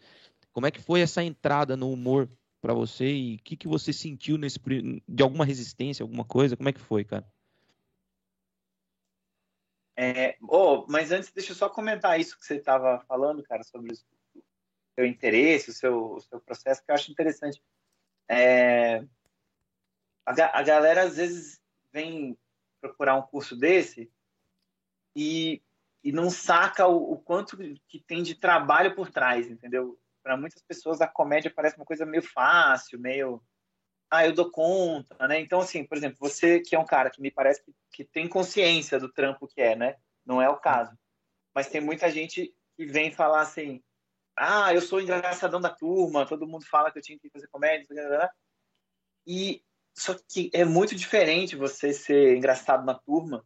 Como 0.53 0.65
é 0.65 0.71
que 0.71 0.81
foi 0.81 1.01
essa 1.01 1.25
entrada 1.25 1.77
no 1.77 1.91
humor 1.91 2.31
para 2.61 2.73
você 2.73 3.13
e 3.13 3.35
o 3.35 3.39
que, 3.41 3.57
que 3.57 3.67
você 3.67 3.93
sentiu 3.93 4.39
nesse 4.39 4.61
de 5.09 5.23
alguma 5.25 5.45
resistência, 5.45 6.05
alguma 6.05 6.25
coisa? 6.25 6.57
Como 6.57 6.69
é 6.69 6.73
que 6.73 6.81
foi, 6.81 7.05
cara? 7.05 7.27
É, 9.97 10.37
oh, 10.41 10.87
mas 10.89 11.11
antes, 11.11 11.33
deixa 11.33 11.51
eu 11.51 11.57
só 11.57 11.69
comentar 11.69 12.21
isso 12.21 12.39
que 12.39 12.47
você 12.47 12.59
estava 12.59 13.01
falando, 13.09 13.43
cara, 13.43 13.65
sobre 13.65 13.93
o 13.93 13.97
seu 14.95 15.05
interesse, 15.05 15.71
o 15.71 15.73
seu, 15.73 16.13
o 16.13 16.21
seu 16.21 16.41
processo, 16.41 16.85
que 16.85 16.93
eu 16.93 16.95
acho 16.95 17.11
interessante. 17.11 17.61
É, 18.29 18.99
a, 20.25 20.61
a 20.61 20.63
galera 20.63 21.03
às 21.03 21.17
vezes 21.17 21.61
vem 21.97 22.39
procurar 22.81 23.17
um 23.17 23.23
curso 23.23 23.57
desse 23.57 24.13
e 25.15 25.63
e 26.05 26.13
não 26.13 26.31
saca 26.31 26.87
o, 26.87 27.15
o, 27.15 27.19
quanto 27.19 27.57
que 27.89 27.99
tem 27.99 28.23
de 28.23 28.37
trabalho 28.37 28.95
por 28.95 29.11
trás, 29.11 29.51
entendeu? 29.51 29.99
Para 30.23 30.37
muitas 30.37 30.63
pessoas 30.63 31.01
a 31.01 31.09
comédia 31.09 31.53
parece 31.53 31.77
uma 31.77 31.85
coisa 31.85 32.07
meio 32.07 32.23
fácil, 32.23 33.01
meio 33.01 33.43
ah, 34.09 34.25
eu 34.25 34.33
dou 34.33 34.49
conta, 34.53 35.27
né? 35.27 35.41
Então 35.41 35.59
assim, 35.59 35.85
por 35.85 35.97
exemplo, 35.97 36.19
você 36.21 36.61
que 36.61 36.77
é 36.77 36.79
um 36.79 36.85
cara 36.85 37.11
que 37.11 37.21
me 37.21 37.31
parece 37.31 37.65
que, 37.65 37.75
que 37.91 38.05
tem 38.05 38.29
consciência 38.29 39.01
do 39.01 39.13
trampo 39.13 39.49
que 39.49 39.61
é, 39.61 39.75
né? 39.75 39.97
Não 40.25 40.41
é 40.41 40.49
o 40.49 40.61
caso. 40.61 40.97
Mas 41.53 41.69
tem 41.69 41.81
muita 41.81 42.09
gente 42.09 42.55
que 42.77 42.87
vem 42.87 43.11
falar 43.11 43.41
assim: 43.41 43.83
"Ah, 44.37 44.73
eu 44.73 44.81
sou 44.83 45.01
engraçadão 45.01 45.61
da 45.61 45.71
turma, 45.71 46.27
todo 46.27 46.47
mundo 46.47 46.65
fala 46.67 46.93
que 46.93 46.99
eu 46.99 47.03
tinha 47.03 47.19
que 47.19 47.31
fazer 47.31 47.49
comédia", 47.49 47.89
e 49.27 49.66
só 49.97 50.15
que 50.29 50.51
é 50.53 50.65
muito 50.65 50.95
diferente 50.95 51.57
você 51.57 51.93
ser 51.93 52.37
engraçado 52.37 52.85
na 52.85 52.95
turma 52.95 53.45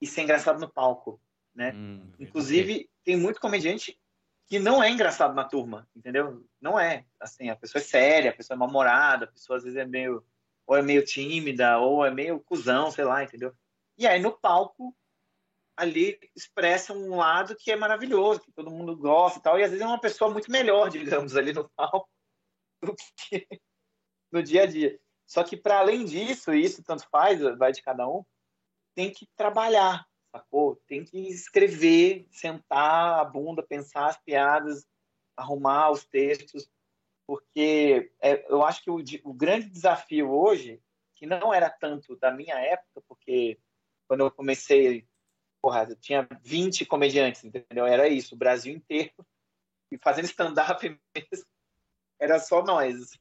e 0.00 0.06
ser 0.06 0.22
engraçado 0.22 0.60
no 0.60 0.72
palco 0.72 1.20
né? 1.54 1.72
Hum, 1.72 2.12
Inclusive, 2.18 2.90
tem 3.04 3.16
muito 3.16 3.40
comediante 3.40 3.98
que 4.46 4.58
não 4.58 4.82
é 4.82 4.90
engraçado 4.90 5.34
na 5.34 5.44
turma, 5.44 5.88
entendeu? 5.94 6.44
Não 6.60 6.78
é. 6.78 7.06
Assim, 7.18 7.48
a 7.48 7.56
pessoa 7.56 7.80
é 7.80 7.84
séria, 7.84 8.30
a 8.30 8.34
pessoa 8.34 8.56
é 8.56 8.58
mal-humorada, 8.58 9.24
a 9.24 9.28
pessoa 9.28 9.56
às 9.56 9.64
vezes 9.64 9.78
é 9.78 9.86
meio 9.86 10.24
ou 10.66 10.76
é 10.76 10.82
meio 10.82 11.04
tímida, 11.04 11.78
ou 11.78 12.04
é 12.04 12.10
meio 12.10 12.40
cuzão, 12.40 12.90
sei 12.90 13.04
lá, 13.04 13.22
entendeu? 13.22 13.54
E 13.98 14.06
aí 14.06 14.20
no 14.20 14.32
palco 14.32 14.96
ali 15.76 16.18
expressa 16.34 16.92
um 16.92 17.16
lado 17.16 17.54
que 17.54 17.70
é 17.70 17.76
maravilhoso, 17.76 18.40
que 18.40 18.52
todo 18.52 18.70
mundo 18.70 18.96
gosta 18.96 19.38
e 19.38 19.42
tal, 19.42 19.58
e 19.58 19.62
às 19.62 19.70
vezes 19.70 19.84
é 19.84 19.86
uma 19.86 20.00
pessoa 20.00 20.30
muito 20.30 20.50
melhor, 20.50 20.88
digamos, 20.90 21.36
ali 21.36 21.52
no 21.52 21.68
palco 21.70 22.08
do 22.82 22.94
que 23.28 23.46
no 24.32 24.42
dia 24.42 24.62
a 24.62 24.66
dia. 24.66 24.98
Só 25.26 25.42
que 25.42 25.56
para 25.56 25.78
além 25.78 26.04
disso, 26.04 26.52
isso 26.52 26.82
tanto 26.82 27.08
faz, 27.08 27.40
vai 27.56 27.72
de 27.72 27.82
cada 27.82 28.08
um, 28.08 28.24
tem 28.94 29.10
que 29.10 29.26
trabalhar, 29.36 30.06
sacou? 30.30 30.76
Tem 30.86 31.04
que 31.04 31.18
escrever, 31.28 32.26
sentar 32.30 33.20
a 33.20 33.24
bunda, 33.24 33.62
pensar 33.62 34.06
as 34.06 34.16
piadas, 34.18 34.86
arrumar 35.36 35.90
os 35.90 36.04
textos, 36.04 36.70
porque 37.26 38.12
é, 38.20 38.44
eu 38.50 38.62
acho 38.62 38.82
que 38.82 38.90
o, 38.90 39.02
o, 39.24 39.32
grande 39.32 39.68
desafio 39.68 40.30
hoje, 40.30 40.80
que 41.14 41.26
não 41.26 41.52
era 41.52 41.70
tanto 41.70 42.16
da 42.16 42.30
minha 42.30 42.56
época, 42.56 43.02
porque 43.08 43.58
quando 44.06 44.20
eu 44.20 44.30
comecei, 44.30 45.08
porra, 45.62 45.86
eu 45.88 45.96
tinha 45.96 46.28
20 46.42 46.84
comediantes, 46.84 47.44
entendeu? 47.44 47.86
Era 47.86 48.08
isso, 48.08 48.34
o 48.34 48.38
Brasil 48.38 48.74
inteiro, 48.74 49.12
e 49.90 49.98
fazendo 49.98 50.26
stand-up 50.26 50.86
mesmo, 51.16 51.46
era 52.20 52.38
só 52.38 52.62
nós, 52.62 52.94
assim, 53.02 53.18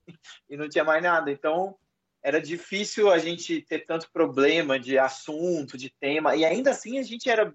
e 0.50 0.58
não 0.58 0.70
tinha 0.70 0.84
mais 0.84 1.02
nada. 1.02 1.32
Então, 1.32 1.78
era 2.24 2.42
difícil 2.42 3.12
a 3.12 3.18
gente 3.18 3.62
ter 3.64 3.86
tanto 3.86 4.10
problema 4.12 4.80
de 4.80 4.98
assunto, 4.98 5.78
de 5.78 5.90
tema, 5.90 6.36
e 6.36 6.46
ainda 6.46 6.72
assim 6.72 6.98
a 6.98 7.04
gente 7.04 7.30
era 7.30 7.54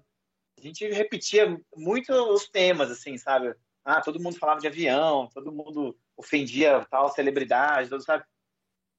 a 0.57 0.61
gente 0.61 0.85
repetia 0.89 1.59
muito 1.75 2.11
os 2.11 2.47
temas 2.49 2.91
assim, 2.91 3.17
sabe? 3.17 3.55
Ah, 3.83 4.01
todo 4.01 4.19
mundo 4.19 4.37
falava 4.37 4.59
de 4.59 4.67
avião, 4.67 5.29
todo 5.33 5.53
mundo 5.53 5.97
ofendia 6.17 6.85
tal 6.91 7.09
celebridade, 7.09 7.89
todo, 7.89 8.03
sabe? 8.03 8.25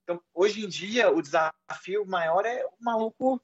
Então, 0.02 0.20
hoje 0.34 0.64
em 0.64 0.68
dia 0.68 1.12
o 1.12 1.22
desafio 1.22 2.04
maior 2.06 2.44
é 2.46 2.64
o 2.64 2.72
maluco 2.80 3.40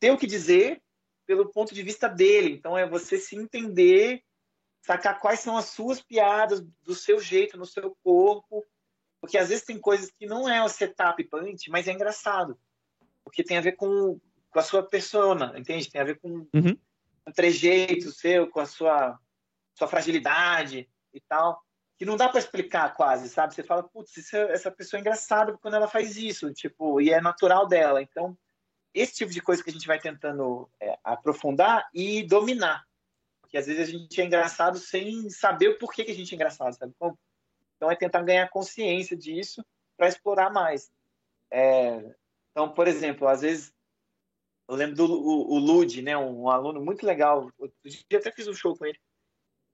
ter 0.00 0.10
o 0.10 0.18
que 0.18 0.26
dizer 0.26 0.82
pelo 1.26 1.48
ponto 1.48 1.72
de 1.72 1.82
vista 1.82 2.08
dele. 2.08 2.52
Então 2.52 2.76
é 2.76 2.86
você 2.86 3.16
se 3.16 3.36
entender, 3.36 4.22
sacar 4.82 5.20
quais 5.20 5.40
são 5.40 5.56
as 5.56 5.66
suas 5.66 6.02
piadas 6.02 6.60
do 6.82 6.94
seu 6.94 7.20
jeito, 7.20 7.56
no 7.56 7.64
seu 7.64 7.96
corpo, 8.02 8.66
porque 9.20 9.36
às 9.36 9.48
vezes 9.48 9.64
tem 9.64 9.78
coisas 9.78 10.10
que 10.10 10.26
não 10.26 10.48
é 10.48 10.62
o 10.62 10.68
setup 10.68 11.22
punch, 11.24 11.70
mas 11.70 11.86
é 11.86 11.92
engraçado. 11.92 12.58
Porque 13.22 13.44
tem 13.44 13.58
a 13.58 13.60
ver 13.60 13.72
com, 13.72 14.18
com 14.50 14.58
a 14.58 14.62
sua 14.62 14.82
persona, 14.82 15.52
entende? 15.56 15.90
Tem 15.90 16.00
a 16.00 16.04
ver 16.04 16.18
com 16.18 16.46
uhum. 16.54 16.76
um 17.26 17.32
trejeito 17.32 18.10
seu, 18.10 18.48
com 18.48 18.60
a 18.60 18.66
sua, 18.66 19.18
sua 19.74 19.86
fragilidade 19.86 20.88
e 21.12 21.20
tal. 21.20 21.62
Que 21.98 22.06
não 22.06 22.16
dá 22.16 22.30
para 22.30 22.38
explicar 22.38 22.94
quase, 22.94 23.28
sabe? 23.28 23.54
Você 23.54 23.62
fala, 23.62 23.82
putz, 23.82 24.32
é, 24.32 24.52
essa 24.52 24.70
pessoa 24.70 24.98
é 24.98 25.02
engraçada 25.02 25.56
quando 25.58 25.74
ela 25.74 25.86
faz 25.86 26.16
isso, 26.16 26.50
tipo, 26.54 26.98
e 26.98 27.10
é 27.10 27.20
natural 27.20 27.68
dela. 27.68 28.00
Então, 28.00 28.36
esse 28.94 29.16
tipo 29.16 29.30
de 29.30 29.42
coisa 29.42 29.62
que 29.62 29.68
a 29.68 29.72
gente 29.72 29.86
vai 29.86 30.00
tentando 30.00 30.68
é, 30.80 30.98
aprofundar 31.04 31.86
e 31.92 32.22
dominar. 32.22 32.84
Porque 33.42 33.58
às 33.58 33.66
vezes 33.66 33.86
a 33.86 33.90
gente 33.90 34.18
é 34.18 34.24
engraçado 34.24 34.78
sem 34.78 35.28
saber 35.28 35.68
o 35.68 35.78
porquê 35.78 36.04
que 36.04 36.12
a 36.12 36.14
gente 36.14 36.32
é 36.32 36.36
engraçado, 36.36 36.72
sabe? 36.72 36.94
Como, 36.98 37.18
então, 37.80 37.90
é 37.90 37.96
tentar 37.96 38.22
ganhar 38.22 38.46
consciência 38.50 39.16
disso 39.16 39.64
para 39.96 40.06
explorar 40.06 40.50
mais. 40.50 40.92
É, 41.50 42.14
então, 42.50 42.70
por 42.74 42.86
exemplo, 42.86 43.26
às 43.26 43.40
vezes, 43.40 43.72
eu 44.68 44.74
lembro 44.74 44.96
do 44.96 45.04
o, 45.06 45.54
o 45.54 45.58
Lud, 45.58 46.02
né, 46.02 46.14
um, 46.14 46.42
um, 46.42 46.50
aluno 46.50 46.84
muito 46.84 47.06
legal, 47.06 47.50
eu 47.58 48.18
até 48.18 48.30
fiz 48.30 48.46
um 48.46 48.52
show 48.52 48.76
com 48.76 48.84
ele, 48.84 49.00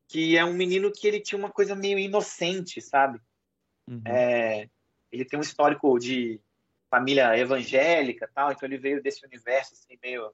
que 0.08 0.38
é 0.38 0.44
um 0.44 0.52
menino 0.52 0.92
que 0.92 1.08
ele 1.08 1.18
tinha 1.18 1.36
uma 1.36 1.50
coisa 1.50 1.74
meio 1.74 1.98
inocente, 1.98 2.80
sabe? 2.80 3.20
Uhum. 3.90 4.00
É, 4.06 4.70
ele 5.10 5.24
tem 5.24 5.36
um 5.36 5.42
histórico 5.42 5.98
de 5.98 6.40
família 6.88 7.36
evangélica 7.36 8.30
tal, 8.32 8.52
então 8.52 8.68
ele 8.68 8.78
veio 8.78 9.02
desse 9.02 9.26
universo 9.26 9.74
assim, 9.74 9.98
meio 10.00 10.32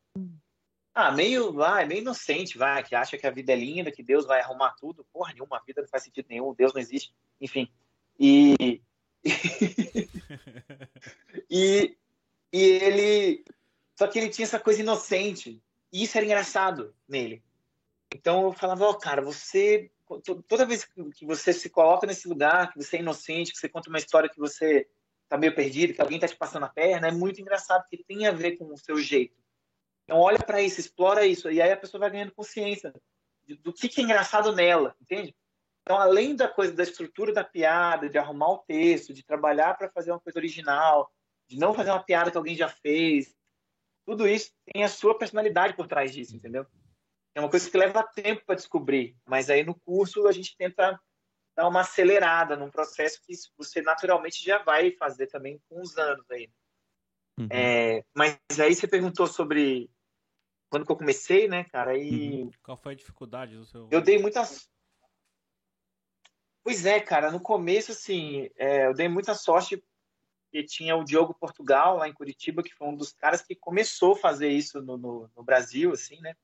ah, 0.95 1.11
meio, 1.11 1.53
vai, 1.53 1.87
meio 1.87 2.03
inocente, 2.03 2.59
vai, 2.59 2.85
que 2.85 2.95
acha 2.95 3.17
que 3.17 3.27
a 3.27 3.31
vida 3.31 3.53
é 3.53 3.57
linda, 3.57 3.91
que 3.91 4.03
Deus 4.03 4.27
vai 4.27 4.41
arrumar 4.41 4.75
tudo. 4.79 5.07
Porra 5.11 5.33
nenhuma, 5.33 5.63
vida 5.67 5.81
não 5.81 5.89
faz 5.89 6.03
sentido 6.03 6.27
nenhum, 6.29 6.55
Deus 6.55 6.75
não 6.75 6.81
existe, 6.81 7.15
enfim. 7.41 7.67
E. 8.21 8.83
e, 11.51 11.97
e 12.53 12.61
ele. 12.61 13.45
Só 13.97 14.07
que 14.07 14.19
ele 14.19 14.29
tinha 14.29 14.45
essa 14.45 14.61
coisa 14.61 14.83
inocente. 14.83 15.63
E 15.91 16.03
isso 16.03 16.19
era 16.19 16.27
engraçado 16.27 16.95
nele. 17.09 17.43
Então 18.15 18.45
eu 18.45 18.53
falava, 18.53 18.85
ó, 18.85 18.91
oh, 18.91 18.95
cara, 18.95 19.23
você. 19.23 19.91
Toda 20.47 20.67
vez 20.67 20.85
que 20.85 21.25
você 21.25 21.55
se 21.55 21.71
coloca 21.71 22.07
nesse 22.07 22.29
lugar, 22.29 22.71
que 22.71 22.77
você 22.77 22.99
é 22.99 23.01
inocente, 23.01 23.51
que 23.51 23.59
você 23.59 23.69
conta 23.69 23.89
uma 23.89 23.97
história 23.97 24.29
que 24.29 24.39
você 24.39 24.87
tá 25.27 25.39
meio 25.39 25.55
perdido, 25.55 25.95
que 25.95 26.03
alguém 26.03 26.19
tá 26.19 26.29
te 26.29 26.37
passando 26.37 26.65
a 26.65 26.69
perna, 26.69 27.09
é 27.09 27.13
muito 27.13 27.41
engraçado, 27.41 27.81
porque 27.81 28.05
tem 28.05 28.27
a 28.27 28.31
ver 28.31 28.59
com 28.59 28.67
o 28.67 28.77
seu 28.77 28.99
jeito 28.99 29.42
Então 30.05 30.19
olha 30.19 30.38
para 30.38 30.61
isso, 30.61 30.81
explora 30.81 31.27
isso, 31.27 31.51
e 31.51 31.61
aí 31.61 31.71
a 31.71 31.77
pessoa 31.77 32.01
vai 32.01 32.11
ganhando 32.11 32.35
consciência 32.35 32.93
do 33.61 33.73
que, 33.73 33.88
que 33.88 34.01
é 34.01 34.05
engraçado 34.05 34.53
nela, 34.53 34.95
entende? 35.01 35.35
Então, 35.83 35.99
além 35.99 36.37
da 36.37 36.49
coisa 36.49 36.73
da 36.73 36.83
estrutura 36.83 37.33
da 37.33 37.43
piada, 37.43 38.09
de 38.09 38.17
arrumar 38.17 38.51
o 38.51 38.59
texto, 38.59 39.12
de 39.12 39.25
trabalhar 39.25 39.75
para 39.77 39.91
fazer 39.91 40.12
uma 40.12 40.21
coisa 40.21 40.38
original, 40.38 41.11
de 41.49 41.59
não 41.59 41.75
fazer 41.75 41.91
uma 41.91 42.03
piada 42.03 42.31
que 42.31 42.37
alguém 42.37 42.55
já 42.55 42.69
fez, 42.69 43.35
tudo 44.07 44.29
isso 44.29 44.53
tem 44.73 44.85
a 44.85 44.88
sua 44.88 45.19
personalidade 45.19 45.75
por 45.75 45.88
trás 45.88 46.12
disso, 46.12 46.37
entendeu? 46.37 46.67
É 47.35 47.41
uma 47.41 47.51
coisa 47.51 47.69
que 47.69 47.77
leva 47.77 48.03
tempo 48.05 48.45
para 48.45 48.55
descobrir, 48.55 49.17
mas 49.27 49.51
aí 49.51 49.65
no 49.65 49.75
curso 49.75 50.27
a 50.29 50.33
gente 50.33 50.57
tenta 50.57 51.01
dar 51.57 51.69
uma 51.69 51.81
acelerada 51.81 52.57
num 52.57 52.71
processo 52.71 53.21
que 53.27 53.33
você 53.57 53.83
naturalmente 53.83 54.45
já 54.45 54.59
vai 54.62 54.93
fazer 54.93 55.27
também 55.27 55.61
com 55.69 55.81
os 55.81 55.97
anos 55.99 56.31
aí. 56.31 56.51
Uhum. 57.38 57.49
É, 57.51 58.05
mas 58.14 58.38
aí 58.61 58.75
você 58.75 58.87
perguntou 58.87 59.27
sobre 59.27 59.90
quando 60.68 60.87
que 60.87 60.92
eu 60.92 60.97
comecei, 60.97 61.49
né, 61.49 61.64
cara? 61.64 61.97
E 61.97 62.42
uhum. 62.42 62.51
qual 62.62 62.77
foi 62.77 62.92
a 62.92 62.97
dificuldade 62.97 63.57
do 63.57 63.64
seu? 63.64 63.88
Eu 63.90 64.01
dei 64.01 64.18
muitas. 64.18 64.68
Pois 66.64 66.87
é, 66.87 67.01
cara. 67.01 67.31
No 67.31 67.40
começo, 67.40 67.92
assim, 67.92 68.49
é, 68.57 68.87
eu 68.87 68.95
dei 68.95 69.09
muita 69.09 69.35
sorte 69.35 69.83
porque 70.53 70.64
tinha 70.64 70.95
o 70.95 71.03
Diogo 71.05 71.33
Portugal 71.33 71.97
lá 71.97 72.07
em 72.07 72.12
Curitiba, 72.12 72.62
que 72.62 72.75
foi 72.75 72.87
um 72.87 72.95
dos 72.95 73.11
caras 73.14 73.40
que 73.40 73.55
começou 73.55 74.12
a 74.12 74.18
fazer 74.18 74.51
isso 74.51 74.83
no, 74.83 74.99
no, 74.99 75.31
no 75.35 75.42
Brasil, 75.42 75.92
assim, 75.92 76.21
né? 76.21 76.37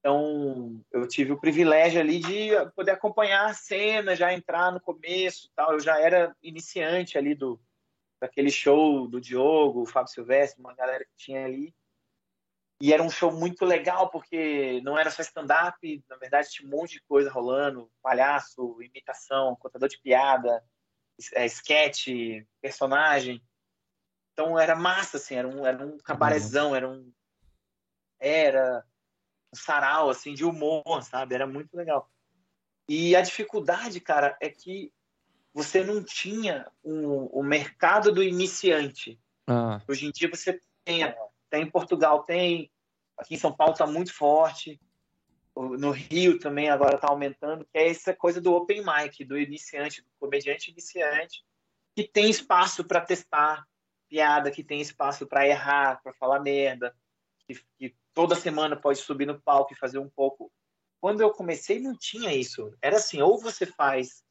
Então, 0.00 0.84
eu 0.92 1.08
tive 1.08 1.32
o 1.32 1.40
privilégio 1.40 1.98
ali 1.98 2.20
de 2.20 2.50
poder 2.74 2.92
acompanhar 2.92 3.46
a 3.46 3.54
cena, 3.54 4.14
já 4.14 4.32
entrar 4.34 4.70
no 4.70 4.80
começo, 4.80 5.50
tal. 5.56 5.72
Eu 5.72 5.80
já 5.80 5.98
era 5.98 6.36
iniciante 6.42 7.16
ali 7.16 7.34
do 7.34 7.58
daquele 8.26 8.50
show 8.50 9.06
do 9.06 9.20
Diogo, 9.20 9.82
o 9.82 9.86
Fábio 9.86 10.12
Silvestre, 10.12 10.60
uma 10.60 10.74
galera 10.74 11.04
que 11.04 11.16
tinha 11.16 11.44
ali. 11.44 11.74
E 12.80 12.92
era 12.92 13.02
um 13.02 13.08
show 13.08 13.32
muito 13.32 13.64
legal, 13.64 14.10
porque 14.10 14.80
não 14.82 14.98
era 14.98 15.10
só 15.10 15.22
stand-up, 15.22 16.04
na 16.08 16.16
verdade 16.16 16.50
tinha 16.50 16.68
um 16.68 16.70
monte 16.70 16.94
de 16.94 17.02
coisa 17.02 17.30
rolando, 17.30 17.90
palhaço, 18.02 18.82
imitação, 18.82 19.56
contador 19.56 19.88
de 19.88 19.98
piada, 19.98 20.62
é, 21.34 21.46
sketch, 21.46 22.08
personagem. 22.60 23.42
Então 24.32 24.58
era 24.58 24.76
massa, 24.76 25.16
assim, 25.16 25.36
era 25.36 25.48
um, 25.48 25.64
era 25.64 25.86
um 25.86 25.96
cabarezão, 25.98 26.74
era 26.76 26.88
um... 26.88 27.10
Era 28.18 28.84
um 29.52 29.56
sarau, 29.56 30.10
assim, 30.10 30.34
de 30.34 30.44
humor, 30.44 31.02
sabe? 31.02 31.34
Era 31.34 31.46
muito 31.46 31.74
legal. 31.76 32.10
E 32.88 33.14
a 33.14 33.20
dificuldade, 33.20 34.00
cara, 34.00 34.36
é 34.40 34.48
que 34.48 34.92
você 35.56 35.82
não 35.82 36.04
tinha 36.04 36.70
o, 36.82 37.40
o 37.40 37.42
mercado 37.42 38.12
do 38.12 38.22
iniciante. 38.22 39.18
Ah. 39.46 39.80
Hoje 39.88 40.04
em 40.04 40.10
dia 40.10 40.28
você 40.28 40.60
tem, 40.84 41.00
tem 41.48 41.62
em 41.62 41.70
Portugal, 41.70 42.24
tem, 42.24 42.70
aqui 43.16 43.36
em 43.36 43.38
São 43.38 43.50
Paulo 43.50 43.72
está 43.72 43.86
muito 43.86 44.12
forte, 44.12 44.78
no 45.56 45.92
Rio 45.92 46.38
também 46.38 46.68
agora 46.68 46.96
está 46.96 47.08
aumentando, 47.08 47.64
que 47.64 47.78
é 47.78 47.88
essa 47.88 48.12
coisa 48.12 48.38
do 48.38 48.52
open 48.52 48.84
mic, 48.84 49.24
do 49.24 49.38
iniciante, 49.38 50.02
do 50.02 50.10
comediante 50.20 50.70
iniciante, 50.70 51.42
que 51.94 52.06
tem 52.06 52.28
espaço 52.28 52.84
para 52.84 53.00
testar 53.00 53.66
piada, 54.10 54.50
que 54.50 54.62
tem 54.62 54.82
espaço 54.82 55.26
para 55.26 55.48
errar, 55.48 56.02
para 56.02 56.12
falar 56.12 56.38
merda, 56.40 56.94
que, 57.48 57.58
que 57.78 57.96
toda 58.12 58.34
semana 58.34 58.76
pode 58.76 58.98
subir 58.98 59.24
no 59.24 59.40
palco 59.40 59.72
e 59.72 59.78
fazer 59.78 59.98
um 59.98 60.10
pouco. 60.10 60.52
Quando 61.00 61.22
eu 61.22 61.30
comecei, 61.30 61.80
não 61.80 61.96
tinha 61.96 62.34
isso. 62.34 62.76
Era 62.82 62.96
assim, 62.96 63.22
ou 63.22 63.40
você 63.40 63.64
faz 63.64 64.25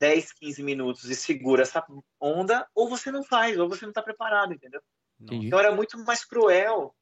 10, 0.00 0.32
15 0.32 0.62
minutos 0.62 1.04
e 1.04 1.14
segura 1.14 1.62
essa 1.62 1.84
onda, 2.20 2.68
ou 2.74 2.88
você 2.88 3.10
não 3.10 3.22
faz, 3.22 3.58
ou 3.58 3.68
você 3.68 3.82
não 3.82 3.90
está 3.90 4.02
preparado, 4.02 4.52
entendeu? 4.52 4.80
Entendi. 5.20 5.46
Então 5.46 5.58
era 5.58 5.74
muito 5.74 5.98
mais 6.04 6.24
cruel 6.24 6.94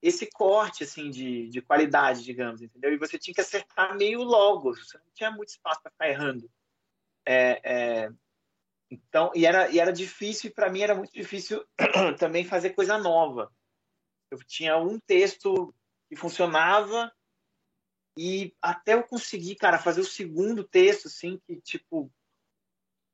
esse 0.00 0.28
corte, 0.32 0.82
assim, 0.82 1.10
de, 1.10 1.48
de 1.48 1.62
qualidade, 1.62 2.24
digamos, 2.24 2.60
entendeu? 2.60 2.92
E 2.92 2.98
você 2.98 3.16
tinha 3.16 3.34
que 3.34 3.40
acertar 3.40 3.96
meio 3.96 4.22
logo, 4.22 4.74
você 4.74 4.98
não 4.98 5.04
tinha 5.14 5.30
muito 5.30 5.50
espaço 5.50 5.80
para 5.80 5.92
ficar 5.92 6.08
errando. 6.08 6.50
É, 7.24 7.60
é... 7.64 8.10
Então, 8.90 9.30
e 9.34 9.46
era, 9.46 9.70
e 9.70 9.78
era 9.78 9.92
difícil, 9.92 10.50
e 10.50 10.52
para 10.52 10.68
mim 10.68 10.80
era 10.80 10.94
muito 10.94 11.12
difícil 11.12 11.64
também 12.18 12.44
fazer 12.44 12.70
coisa 12.70 12.98
nova 12.98 13.50
eu 14.32 14.38
tinha 14.38 14.78
um 14.78 14.98
texto 14.98 15.74
que 16.08 16.16
funcionava 16.16 17.12
e 18.16 18.54
até 18.60 18.94
eu 18.94 19.02
conseguir, 19.02 19.56
cara, 19.56 19.78
fazer 19.78 20.00
o 20.00 20.06
segundo 20.06 20.64
texto, 20.64 21.06
assim, 21.06 21.38
que, 21.46 21.60
tipo, 21.60 22.10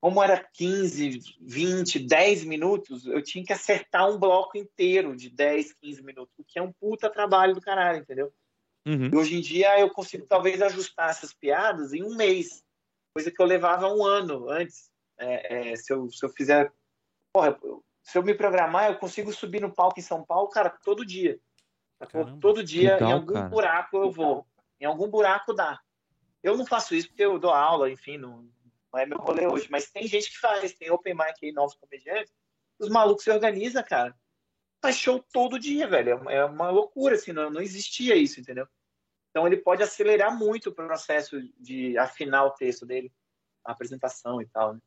como 0.01 0.23
era 0.23 0.43
15, 0.53 1.21
20, 1.41 1.99
10 1.99 2.45
minutos, 2.45 3.07
eu 3.07 3.23
tinha 3.23 3.45
que 3.45 3.53
acertar 3.53 4.09
um 4.09 4.19
bloco 4.19 4.57
inteiro 4.57 5.17
de 5.17 5.29
10, 5.29 5.73
15 5.73 6.03
minutos, 6.03 6.35
o 6.39 6.45
que 6.45 6.59
é 6.59 6.63
um 6.63 6.73
puta 6.73 7.11
trabalho 7.11 7.55
do 7.55 7.61
caralho, 7.61 8.01
entendeu? 8.01 8.33
Uhum. 8.87 9.11
E 9.13 9.17
hoje 9.17 9.37
em 9.37 9.41
dia 9.41 9.79
eu 9.81 9.91
consigo 9.91 10.25
talvez 10.27 10.63
ajustar 10.63 11.11
essas 11.11 11.35
piadas 11.35 11.93
em 11.93 12.03
um 12.05 12.15
mês, 12.15 12.65
coisa 13.13 13.31
que 13.31 13.43
eu 13.43 13.47
levava 13.47 13.93
um 13.93 14.05
ano 14.05 14.49
antes. 14.49 14.89
É, 15.19 15.73
é, 15.73 15.77
se, 15.77 15.93
eu, 15.93 16.09
se 16.11 16.25
eu 16.25 16.31
fizer. 16.31 16.73
Porra, 17.33 17.59
se 18.03 18.17
eu 18.17 18.23
me 18.23 18.35
programar, 18.35 18.87
eu 18.87 18.99
consigo 18.99 19.33
subir 19.33 19.61
no 19.61 19.75
palco 19.75 19.99
em 19.99 20.03
São 20.03 20.25
Paulo, 20.25 20.49
cara, 20.49 20.71
todo 20.71 21.05
dia. 21.05 21.41
Caramba, 21.99 22.39
todo 22.41 22.63
dia, 22.63 22.95
legal, 22.95 23.09
em 23.09 23.13
algum 23.13 23.33
cara. 23.33 23.49
buraco 23.49 23.97
eu 23.97 24.11
vou. 24.13 24.47
Em 24.81 24.85
algum 24.85 25.11
buraco 25.11 25.53
dá. 25.53 25.81
Eu 26.41 26.57
não 26.57 26.65
faço 26.65 26.95
isso 26.95 27.09
porque 27.09 27.25
eu 27.25 27.39
dou 27.39 27.51
aula, 27.51 27.91
enfim, 27.91 28.17
não, 28.17 28.49
não 28.93 29.01
é 29.01 29.07
meu 29.07 29.19
rolê 29.19 29.47
hoje. 29.47 29.69
Mas 29.71 29.91
tem 29.91 30.07
gente 30.07 30.31
que 30.31 30.39
faz, 30.39 30.73
tem 30.75 30.91
open 30.91 31.15
mic 31.15 31.35
aí, 31.43 31.53
novos 31.53 31.75
comediantes. 31.75 32.33
Os 32.79 32.89
malucos 32.89 33.25
se 33.25 33.31
organizam, 33.31 33.83
cara. 33.83 34.15
Faz 34.81 34.97
show 34.97 35.25
todo 35.33 35.59
dia, 35.59 35.89
velho. 35.89 36.29
É 36.31 36.45
uma 36.45 36.71
loucura, 36.71 37.17
assim, 37.17 37.33
não, 37.33 37.51
não 37.51 37.61
existia 37.61 38.15
isso, 38.15 38.41
entendeu? 38.41 38.67
Então 39.31 39.47
ele 39.47 39.57
pode 39.59 39.83
acelerar 39.83 40.37
muito 40.37 40.71
o 40.71 40.75
processo 40.75 41.41
de 41.59 41.97
afinar 41.99 42.45
o 42.45 42.51
texto 42.51 42.87
dele, 42.87 43.13
a 43.65 43.73
apresentação 43.73 44.41
e 44.41 44.47
tal, 44.47 44.75
né? 44.75 44.81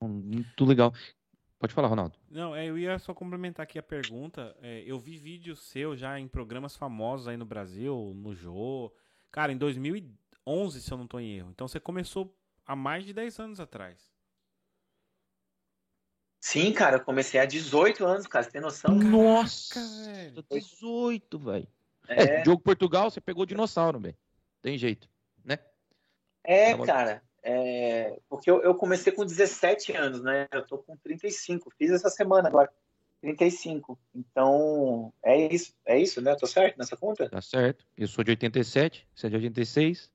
Muito 0.00 0.64
legal. 0.64 0.92
Pode 1.58 1.74
falar, 1.74 1.88
Ronaldo. 1.88 2.16
Não, 2.30 2.54
é, 2.54 2.66
eu 2.66 2.78
ia 2.78 2.98
só 3.00 3.12
complementar 3.12 3.64
aqui 3.64 3.78
a 3.78 3.82
pergunta. 3.82 4.56
É, 4.62 4.82
eu 4.86 4.98
vi 4.98 5.18
vídeos 5.18 5.60
seu 5.68 5.96
já 5.96 6.18
em 6.18 6.28
programas 6.28 6.76
famosos 6.76 7.26
aí 7.26 7.36
no 7.36 7.44
Brasil, 7.44 8.12
no 8.14 8.32
Jô. 8.32 8.92
Cara, 9.30 9.52
em 9.52 9.56
2011, 9.56 10.80
se 10.80 10.92
eu 10.92 10.96
não 10.96 11.04
estou 11.04 11.20
em 11.20 11.36
erro. 11.36 11.50
Então 11.50 11.66
você 11.66 11.80
começou 11.80 12.32
há 12.68 12.76
mais 12.76 13.04
de 13.04 13.14
10 13.14 13.40
anos 13.40 13.58
atrás. 13.58 14.12
Sim, 16.40 16.72
cara, 16.72 16.96
eu 16.96 17.04
comecei 17.04 17.40
há 17.40 17.46
18 17.46 18.04
anos, 18.04 18.26
cara. 18.26 18.44
Você 18.44 18.50
tem 18.50 18.60
noção? 18.60 18.94
Nossa, 18.94 19.80
velho. 20.04 20.44
18, 20.50 21.38
velho. 21.38 21.68
É. 22.06 22.22
é, 22.40 22.44
jogo 22.44 22.62
Portugal, 22.62 23.10
você 23.10 23.20
pegou 23.20 23.44
dinossauro, 23.44 23.98
velho. 23.98 24.16
Tem 24.62 24.78
jeito, 24.78 25.08
né? 25.44 25.58
É, 26.44 26.76
cara. 26.86 27.22
É, 27.42 28.18
porque 28.28 28.50
eu, 28.50 28.62
eu, 28.62 28.74
comecei 28.74 29.12
com 29.12 29.24
17 29.24 29.92
anos, 29.92 30.22
né? 30.22 30.46
Eu 30.52 30.66
tô 30.66 30.78
com 30.78 30.96
35. 30.98 31.72
Fiz 31.76 31.90
essa 31.90 32.10
semana 32.10 32.48
agora. 32.48 32.70
35. 33.20 33.98
Então, 34.14 35.12
é 35.22 35.52
isso, 35.52 35.74
é 35.84 35.98
isso, 35.98 36.20
né? 36.20 36.36
tô 36.36 36.46
certo 36.46 36.78
nessa 36.78 36.96
conta? 36.96 37.28
Tá 37.28 37.40
certo. 37.40 37.84
Eu 37.96 38.06
sou 38.06 38.22
de 38.22 38.30
87, 38.30 39.08
você 39.14 39.26
é 39.26 39.30
de 39.30 39.36
86. 39.36 40.10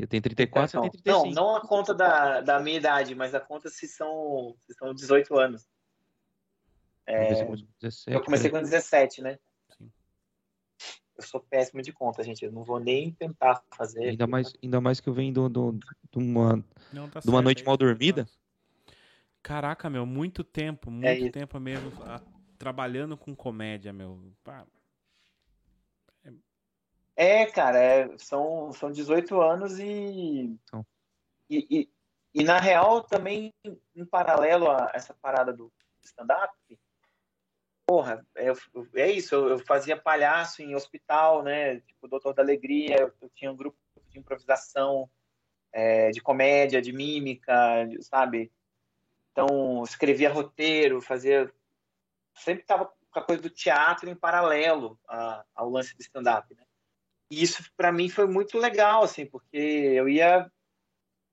Eu 0.00 0.08
tenho 0.08 0.22
34, 0.22 0.70
então, 0.70 0.82
você 0.82 0.90
tem 0.90 1.02
35. 1.02 1.34
Não, 1.34 1.46
não 1.46 1.56
a 1.56 1.60
conta 1.60 1.94
da, 1.94 2.40
da 2.40 2.60
minha 2.60 2.76
idade, 2.76 3.14
mas 3.14 3.34
a 3.34 3.40
conta 3.40 3.68
se 3.68 3.86
são, 3.86 4.54
se 4.60 4.74
são 4.74 4.94
18 4.94 5.38
anos. 5.38 5.68
É, 7.06 7.42
eu 8.06 8.22
comecei 8.22 8.50
com 8.50 8.60
17, 8.60 9.22
né? 9.22 9.38
eu 11.20 11.26
sou 11.26 11.40
péssimo 11.40 11.82
de 11.82 11.92
conta, 11.92 12.24
gente. 12.24 12.44
Eu 12.44 12.50
não 12.50 12.64
vou 12.64 12.80
nem 12.80 13.12
tentar 13.12 13.62
fazer. 13.76 14.08
Ainda 14.08 14.26
mais, 14.26 14.52
ainda 14.62 14.80
mais 14.80 15.00
que 15.00 15.08
eu 15.08 15.12
venho 15.12 15.32
de 15.32 15.38
uma, 16.18 16.64
não, 16.92 17.08
tá 17.08 17.20
de 17.20 17.28
uma 17.28 17.42
noite 17.42 17.62
mal 17.64 17.76
dormida. 17.76 18.26
Caraca, 19.42 19.88
meu, 19.88 20.04
muito 20.04 20.42
tempo, 20.42 20.88
é 20.88 20.92
muito 20.92 21.26
é 21.26 21.30
tempo 21.30 21.60
mesmo 21.60 21.92
a, 22.04 22.20
trabalhando 22.58 23.16
com 23.16 23.34
comédia, 23.34 23.92
meu. 23.92 24.18
Pá. 24.42 24.66
É, 27.22 27.44
cara, 27.44 27.78
é, 27.78 28.16
são, 28.16 28.72
são 28.72 28.90
18 28.90 29.38
anos 29.42 29.78
e, 29.78 30.58
então. 30.64 30.86
e, 31.50 31.66
e, 31.70 31.90
e, 32.32 32.42
na 32.42 32.58
real 32.58 33.02
também 33.02 33.52
em 33.94 34.06
paralelo 34.06 34.70
a 34.70 34.90
essa 34.94 35.12
parada 35.12 35.52
do 35.52 35.70
stand-up, 36.02 36.56
porra, 37.86 38.26
é, 38.34 38.46
é 38.94 39.10
isso, 39.10 39.34
eu, 39.34 39.48
eu, 39.50 39.58
fazia 39.58 40.00
palhaço 40.00 40.62
em 40.62 40.74
hospital, 40.74 41.42
né? 41.42 41.80
Tipo, 41.80 42.08
Doutor 42.08 42.32
da 42.32 42.40
Alegria, 42.40 43.00
eu, 43.00 43.12
eu 43.20 43.28
tinha 43.34 43.52
um 43.52 43.56
grupo 43.56 43.76
de 44.08 44.18
improvisação, 44.18 45.06
é, 45.70 46.10
de 46.12 46.22
comédia, 46.22 46.80
de 46.80 46.90
mímica, 46.90 47.86
sabe? 48.00 48.50
Então, 49.30 49.82
escrevia 49.82 50.32
roteiro, 50.32 51.02
fazia. 51.02 51.52
Sempre 52.34 52.62
estava 52.62 52.90
com 53.10 53.18
a 53.18 53.22
coisa 53.22 53.42
do 53.42 53.50
teatro 53.50 54.08
em 54.08 54.14
paralelo 54.14 54.98
a, 55.06 55.44
ao 55.54 55.68
lance 55.68 55.94
do 55.94 56.00
stand-up, 56.00 56.54
né? 56.54 56.64
E 57.30 57.42
isso, 57.42 57.62
para 57.76 57.92
mim, 57.92 58.08
foi 58.08 58.26
muito 58.26 58.58
legal, 58.58 59.04
assim, 59.04 59.24
porque 59.24 59.56
eu 59.56 60.08
ia 60.08 60.50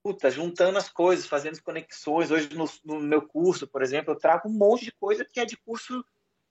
puta, 0.02 0.30
juntando 0.30 0.78
as 0.78 0.88
coisas, 0.88 1.26
fazendo 1.26 1.60
conexões. 1.62 2.30
Hoje, 2.30 2.48
no, 2.54 2.64
no, 2.84 3.00
meu 3.00 3.20
curso, 3.20 3.66
por 3.66 3.82
exemplo, 3.82 4.12
eu 4.12 4.18
trago 4.18 4.48
um 4.48 4.52
monte 4.52 4.86
de 4.86 4.92
coisa 4.92 5.24
que 5.24 5.38
é 5.38 5.44
de 5.44 5.56
curso 5.56 6.04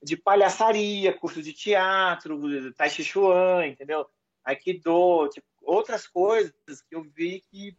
de 0.03 0.15
palhaçaria, 0.15 1.17
curso 1.17 1.41
de 1.41 1.53
teatro, 1.53 2.39
tai 2.73 2.89
chi 2.89 3.03
chuan, 3.03 3.65
entendeu? 3.65 4.07
Aikido, 4.43 5.27
tipo, 5.29 5.47
outras 5.63 6.07
coisas 6.07 6.53
que 6.87 6.95
eu 6.95 7.01
vi 7.01 7.41
que 7.49 7.75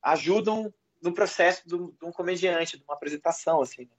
ajudam 0.00 0.72
no 1.02 1.12
processo 1.12 1.66
de 1.66 1.74
um 1.74 2.12
comediante, 2.12 2.78
de 2.78 2.84
uma 2.84 2.94
apresentação, 2.94 3.60
assim. 3.60 3.82
Né? 3.82 3.96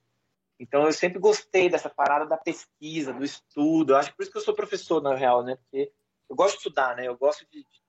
Então 0.58 0.84
eu 0.84 0.92
sempre 0.92 1.18
gostei 1.18 1.68
dessa 1.68 1.90
parada 1.90 2.26
da 2.26 2.36
pesquisa, 2.36 3.12
do 3.12 3.24
estudo. 3.24 3.92
Eu 3.92 3.96
acho 3.98 4.10
que 4.10 4.16
por 4.16 4.22
isso 4.22 4.32
que 4.32 4.38
eu 4.38 4.42
sou 4.42 4.54
professor, 4.54 5.02
na 5.02 5.14
real, 5.14 5.44
né? 5.44 5.56
Porque 5.56 5.92
eu 6.28 6.36
gosto 6.36 6.54
de 6.54 6.58
estudar, 6.58 6.96
né? 6.96 7.06
Eu 7.06 7.16
gosto 7.16 7.46
de, 7.50 7.60
de 7.60 7.80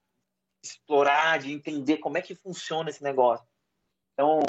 explorar, 0.64 1.40
de 1.40 1.52
entender 1.52 1.98
como 1.98 2.18
é 2.18 2.22
que 2.22 2.36
funciona 2.36 2.90
esse 2.90 3.04
negócio. 3.04 3.46
Então, 4.14 4.42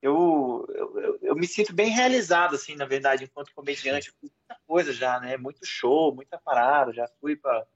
eu, 0.00 0.66
eu, 0.70 1.18
eu, 1.22 1.36
me 1.36 1.46
sinto 1.46 1.72
bem 1.72 1.90
realizado, 1.90 2.56
assim, 2.56 2.74
na 2.74 2.84
verdade, 2.84 3.24
enquanto 3.24 3.54
comediante. 3.54 4.08
Eu 4.08 4.14
fiz 4.20 4.30
muita 4.30 4.60
coisa 4.66 4.92
já, 4.92 5.20
né? 5.20 5.36
Muito 5.36 5.64
show, 5.64 6.14
muita 6.14 6.38
parada. 6.38 6.92
Já 6.92 7.06
fui 7.20 7.36
para 7.36 7.66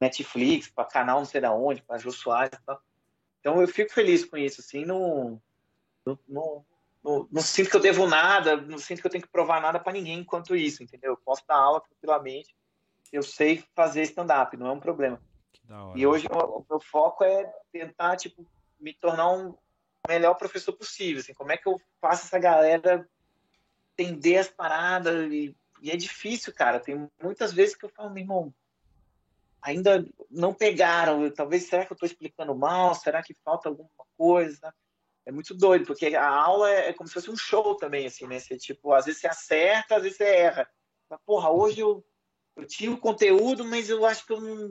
Netflix, 0.00 0.68
para 0.68 0.84
canal 0.84 1.18
não 1.18 1.24
sei 1.24 1.40
da 1.40 1.52
onde, 1.52 1.82
para 1.82 1.98
Jô 1.98 2.12
Soares 2.12 2.58
e 2.58 2.64
tal. 2.64 2.80
Então, 3.40 3.60
eu 3.60 3.68
fico 3.68 3.92
feliz 3.92 4.24
com 4.24 4.36
isso, 4.36 4.60
assim. 4.60 4.84
Não, 4.84 5.42
não, 6.06 6.18
não, 6.28 6.66
não, 7.02 7.28
não, 7.30 7.42
sinto 7.42 7.70
que 7.70 7.76
eu 7.76 7.80
devo 7.80 8.06
nada, 8.06 8.56
não 8.56 8.78
sinto 8.78 9.00
que 9.00 9.06
eu 9.06 9.10
tenho 9.10 9.24
que 9.24 9.30
provar 9.30 9.60
nada 9.60 9.78
para 9.80 9.92
ninguém 9.92 10.20
enquanto 10.20 10.54
isso, 10.54 10.82
entendeu? 10.82 11.12
Eu 11.12 11.16
posso 11.16 11.42
dar 11.46 11.56
aula 11.56 11.80
tranquilamente. 11.80 12.54
Eu 13.14 13.22
sei 13.22 13.64
fazer 13.76 14.02
stand-up, 14.02 14.56
não 14.56 14.66
é 14.66 14.72
um 14.72 14.80
problema. 14.80 15.22
E 15.94 16.04
hoje 16.04 16.26
o 16.28 16.64
meu 16.68 16.80
foco 16.80 17.22
é 17.22 17.44
tentar, 17.70 18.16
tipo, 18.16 18.44
me 18.80 18.92
tornar 18.92 19.30
um 19.30 19.56
melhor 20.08 20.34
professor 20.34 20.72
possível. 20.72 21.20
Assim, 21.20 21.32
como 21.32 21.52
é 21.52 21.56
que 21.56 21.68
eu 21.68 21.80
faço 22.00 22.26
essa 22.26 22.38
galera 22.40 23.08
entender 23.92 24.38
as 24.38 24.48
paradas? 24.48 25.32
E, 25.32 25.56
e 25.80 25.92
é 25.92 25.96
difícil, 25.96 26.52
cara. 26.52 26.80
Tem 26.80 27.08
muitas 27.22 27.52
vezes 27.52 27.76
que 27.76 27.84
eu 27.84 27.88
falo, 27.88 28.10
meu 28.10 28.24
irmão, 28.24 28.54
ainda 29.62 30.04
não 30.28 30.52
pegaram. 30.52 31.30
Talvez, 31.30 31.68
será 31.68 31.86
que 31.86 31.92
eu 31.92 31.94
estou 31.94 32.08
explicando 32.08 32.52
mal? 32.52 32.96
Será 32.96 33.22
que 33.22 33.32
falta 33.32 33.68
alguma 33.68 33.88
coisa? 34.18 34.74
É 35.24 35.30
muito 35.30 35.54
doido, 35.54 35.86
porque 35.86 36.16
a 36.16 36.28
aula 36.28 36.68
é, 36.68 36.88
é 36.88 36.92
como 36.92 37.06
se 37.06 37.14
fosse 37.14 37.30
um 37.30 37.36
show 37.36 37.76
também, 37.76 38.06
assim, 38.06 38.26
né? 38.26 38.40
Você, 38.40 38.58
tipo, 38.58 38.92
às 38.92 39.06
vezes 39.06 39.20
você 39.20 39.28
acerta, 39.28 39.96
às 39.96 40.02
vezes 40.02 40.18
você 40.18 40.24
erra. 40.24 40.68
Mas, 41.08 41.20
porra, 41.24 41.50
hoje 41.50 41.78
eu, 41.80 42.04
eu 42.56 42.66
tinha 42.66 42.92
o 42.92 42.98
conteúdo, 42.98 43.64
mas 43.64 43.90
eu 43.90 44.04
acho 44.04 44.26
que 44.26 44.32
eu 44.32 44.40
não, 44.40 44.68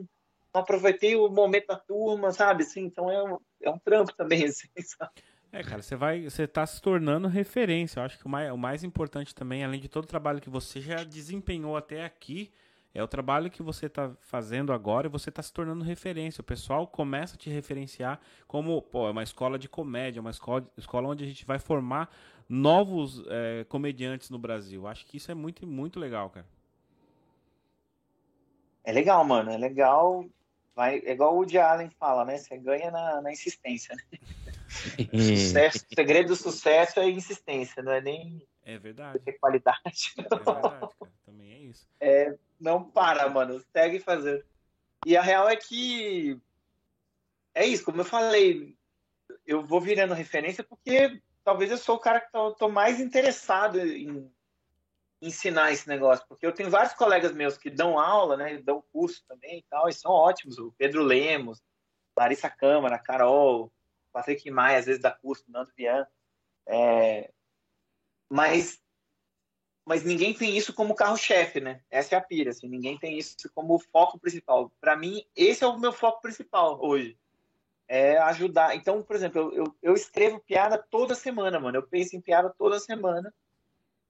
não 0.54 0.60
aproveitei 0.60 1.16
o 1.16 1.28
momento 1.28 1.66
da 1.66 1.76
turma, 1.76 2.32
sabe? 2.32 2.62
Assim, 2.62 2.82
então 2.82 3.10
é 3.10 3.22
um, 3.22 3.38
é 3.62 3.70
um 3.70 3.78
trampo 3.78 4.12
também, 4.14 4.44
assim, 4.46 4.68
sabe? 4.78 5.12
É, 5.52 5.62
cara, 5.62 5.82
você 5.82 5.94
vai, 5.94 6.24
você 6.24 6.48
tá 6.48 6.66
se 6.66 6.82
tornando 6.82 7.28
referência. 7.28 8.00
Eu 8.00 8.04
acho 8.04 8.18
que 8.18 8.26
o 8.26 8.28
mais, 8.28 8.52
o 8.52 8.56
mais 8.56 8.82
importante 8.82 9.32
também, 9.32 9.62
além 9.62 9.78
de 9.78 9.88
todo 9.88 10.02
o 10.02 10.08
trabalho 10.08 10.40
que 10.40 10.50
você 10.50 10.80
já 10.80 11.04
desempenhou 11.04 11.76
até 11.76 12.04
aqui, 12.04 12.52
é 12.92 13.02
o 13.02 13.06
trabalho 13.06 13.50
que 13.50 13.62
você 13.62 13.86
está 13.86 14.10
fazendo 14.20 14.72
agora 14.72 15.06
e 15.06 15.10
você 15.10 15.28
está 15.28 15.42
se 15.42 15.52
tornando 15.52 15.84
referência. 15.84 16.40
O 16.40 16.44
pessoal 16.44 16.86
começa 16.86 17.36
a 17.36 17.38
te 17.38 17.50
referenciar 17.50 18.20
como, 18.48 18.82
pô, 18.82 19.06
é 19.06 19.10
uma 19.10 19.22
escola 19.22 19.56
de 19.58 19.68
comédia, 19.68 20.20
uma 20.20 20.30
escola, 20.30 20.68
escola 20.76 21.08
onde 21.08 21.22
a 21.22 21.26
gente 21.26 21.44
vai 21.44 21.60
formar 21.60 22.12
novos 22.48 23.22
é, 23.28 23.64
comediantes 23.68 24.30
no 24.30 24.38
Brasil. 24.38 24.86
Acho 24.86 25.06
que 25.06 25.16
isso 25.16 25.30
é 25.30 25.34
muito, 25.34 25.66
muito 25.66 26.00
legal, 26.00 26.30
cara. 26.30 26.46
É 28.84 28.92
legal, 28.92 29.24
mano. 29.24 29.50
É 29.50 29.56
legal 29.56 30.24
vai, 30.74 30.98
é 31.04 31.12
igual 31.12 31.34
o 31.34 31.36
Woody 31.36 31.58
Allen 31.58 31.90
fala, 31.90 32.24
né? 32.24 32.36
Você 32.36 32.56
ganha 32.58 32.90
na, 32.90 33.22
na 33.22 33.32
insistência, 33.32 33.94
né? 33.94 34.18
sucesso, 35.12 35.86
o 35.90 35.94
segredo 35.94 36.28
do 36.28 36.36
sucesso 36.36 37.00
é 37.00 37.08
insistência, 37.08 37.82
não 37.82 37.92
é 37.92 38.00
nem 38.00 38.46
é 38.64 38.78
verdade. 38.78 39.18
ter 39.20 39.34
qualidade. 39.34 40.14
É 40.18 40.22
verdade, 40.22 40.44
cara. 40.44 40.88
Também 41.24 41.52
é 41.52 41.58
isso. 41.58 41.86
É, 42.00 42.36
não 42.60 42.82
para, 42.82 43.28
mano. 43.28 43.62
Segue 43.72 44.00
fazendo. 44.00 44.44
E 45.06 45.16
a 45.16 45.22
real 45.22 45.48
é 45.48 45.56
que 45.56 46.38
é 47.54 47.64
isso, 47.66 47.84
como 47.84 48.00
eu 48.00 48.04
falei, 48.04 48.76
eu 49.46 49.62
vou 49.62 49.80
virando 49.80 50.14
referência 50.14 50.64
porque 50.64 51.20
talvez 51.44 51.70
eu 51.70 51.76
sou 51.76 51.96
o 51.96 52.00
cara 52.00 52.20
que 52.20 52.32
tô, 52.32 52.52
tô 52.52 52.68
mais 52.68 52.98
interessado 52.98 53.78
em 53.78 54.28
ensinar 55.20 55.72
esse 55.72 55.88
negócio, 55.88 56.24
porque 56.28 56.46
eu 56.46 56.52
tenho 56.52 56.70
vários 56.70 56.94
colegas 56.94 57.32
meus 57.32 57.56
que 57.56 57.70
dão 57.70 57.98
aula, 57.98 58.36
né, 58.36 58.58
dão 58.58 58.84
curso 58.92 59.24
também 59.26 59.58
e 59.58 59.62
tal, 59.70 59.88
e 59.88 59.92
são 59.92 60.10
ótimos, 60.10 60.58
o 60.58 60.72
Pedro 60.76 61.02
Lemos, 61.02 61.62
Larissa 62.16 62.50
Câmara, 62.50 62.98
Carol, 62.98 63.72
Patrick 64.12 64.50
Maia, 64.50 64.78
às 64.78 64.86
vezes 64.86 65.00
dá 65.00 65.10
curso, 65.10 65.44
Nando 65.48 65.72
Vian, 65.76 66.06
é... 66.66 67.30
mas 68.30 68.82
mas 69.86 70.02
ninguém 70.02 70.32
tem 70.32 70.56
isso 70.56 70.72
como 70.72 70.94
carro-chefe, 70.94 71.60
né? 71.60 71.82
Essa 71.90 72.14
é 72.14 72.18
a 72.18 72.22
pira, 72.22 72.50
assim, 72.50 72.66
ninguém 72.66 72.98
tem 72.98 73.18
isso 73.18 73.36
como 73.54 73.78
foco 73.78 74.18
principal. 74.18 74.72
Para 74.80 74.96
mim, 74.96 75.22
esse 75.36 75.62
é 75.62 75.66
o 75.66 75.78
meu 75.78 75.92
foco 75.92 76.22
principal 76.22 76.82
hoje. 76.82 77.18
É 77.86 78.16
ajudar. 78.16 78.74
Então, 78.74 79.02
por 79.02 79.14
exemplo, 79.14 79.42
eu, 79.42 79.52
eu, 79.52 79.76
eu 79.82 79.94
escrevo 79.94 80.40
piada 80.40 80.78
toda 80.78 81.14
semana, 81.14 81.60
mano. 81.60 81.76
Eu 81.76 81.86
penso 81.86 82.16
em 82.16 82.20
piada 82.20 82.48
toda 82.48 82.80
semana 82.80 83.32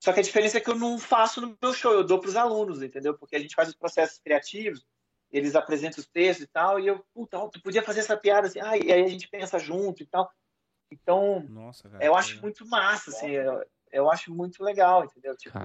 só 0.05 0.13
que 0.13 0.21
a 0.21 0.23
diferença 0.23 0.59
é 0.59 0.61
que 0.61 0.69
eu 0.69 0.75
não 0.75 0.99
faço 0.99 1.41
no 1.41 1.57
meu 1.63 1.73
show, 1.73 1.91
eu 1.91 2.05
dou 2.05 2.21
para 2.21 2.29
os 2.29 2.37
alunos, 2.37 2.83
entendeu? 2.83 3.17
Porque 3.17 3.37
a 3.37 3.39
gente 3.39 3.55
faz 3.55 3.71
os 3.71 3.75
processos 3.75 4.19
criativos, 4.19 4.85
eles 5.33 5.57
apresentam 5.57 5.99
os 5.99 6.07
textos 6.07 6.45
e 6.45 6.47
tal, 6.47 6.79
e 6.79 6.87
eu, 6.87 7.03
puta, 7.15 7.39
tu 7.49 7.63
podia 7.63 7.83
fazer 7.83 8.01
essa 8.01 8.15
piada 8.15 8.47
assim, 8.47 8.61
ah, 8.61 8.77
e 8.77 8.93
aí 8.93 9.03
a 9.03 9.09
gente 9.09 9.27
pensa 9.27 9.59
junto 9.59 10.03
e 10.03 10.07
tal. 10.07 10.31
Então, 10.91 11.41
Nossa, 11.49 11.89
cara, 11.89 12.05
eu 12.05 12.15
acho 12.15 12.39
muito 12.43 12.69
massa, 12.69 13.13
assim, 13.13 13.31
eu, 13.31 13.65
eu, 13.91 14.11
acho 14.11 14.31
muito 14.31 14.63
legal, 14.63 15.07
entendeu? 15.07 15.35
Tipo, 15.39 15.59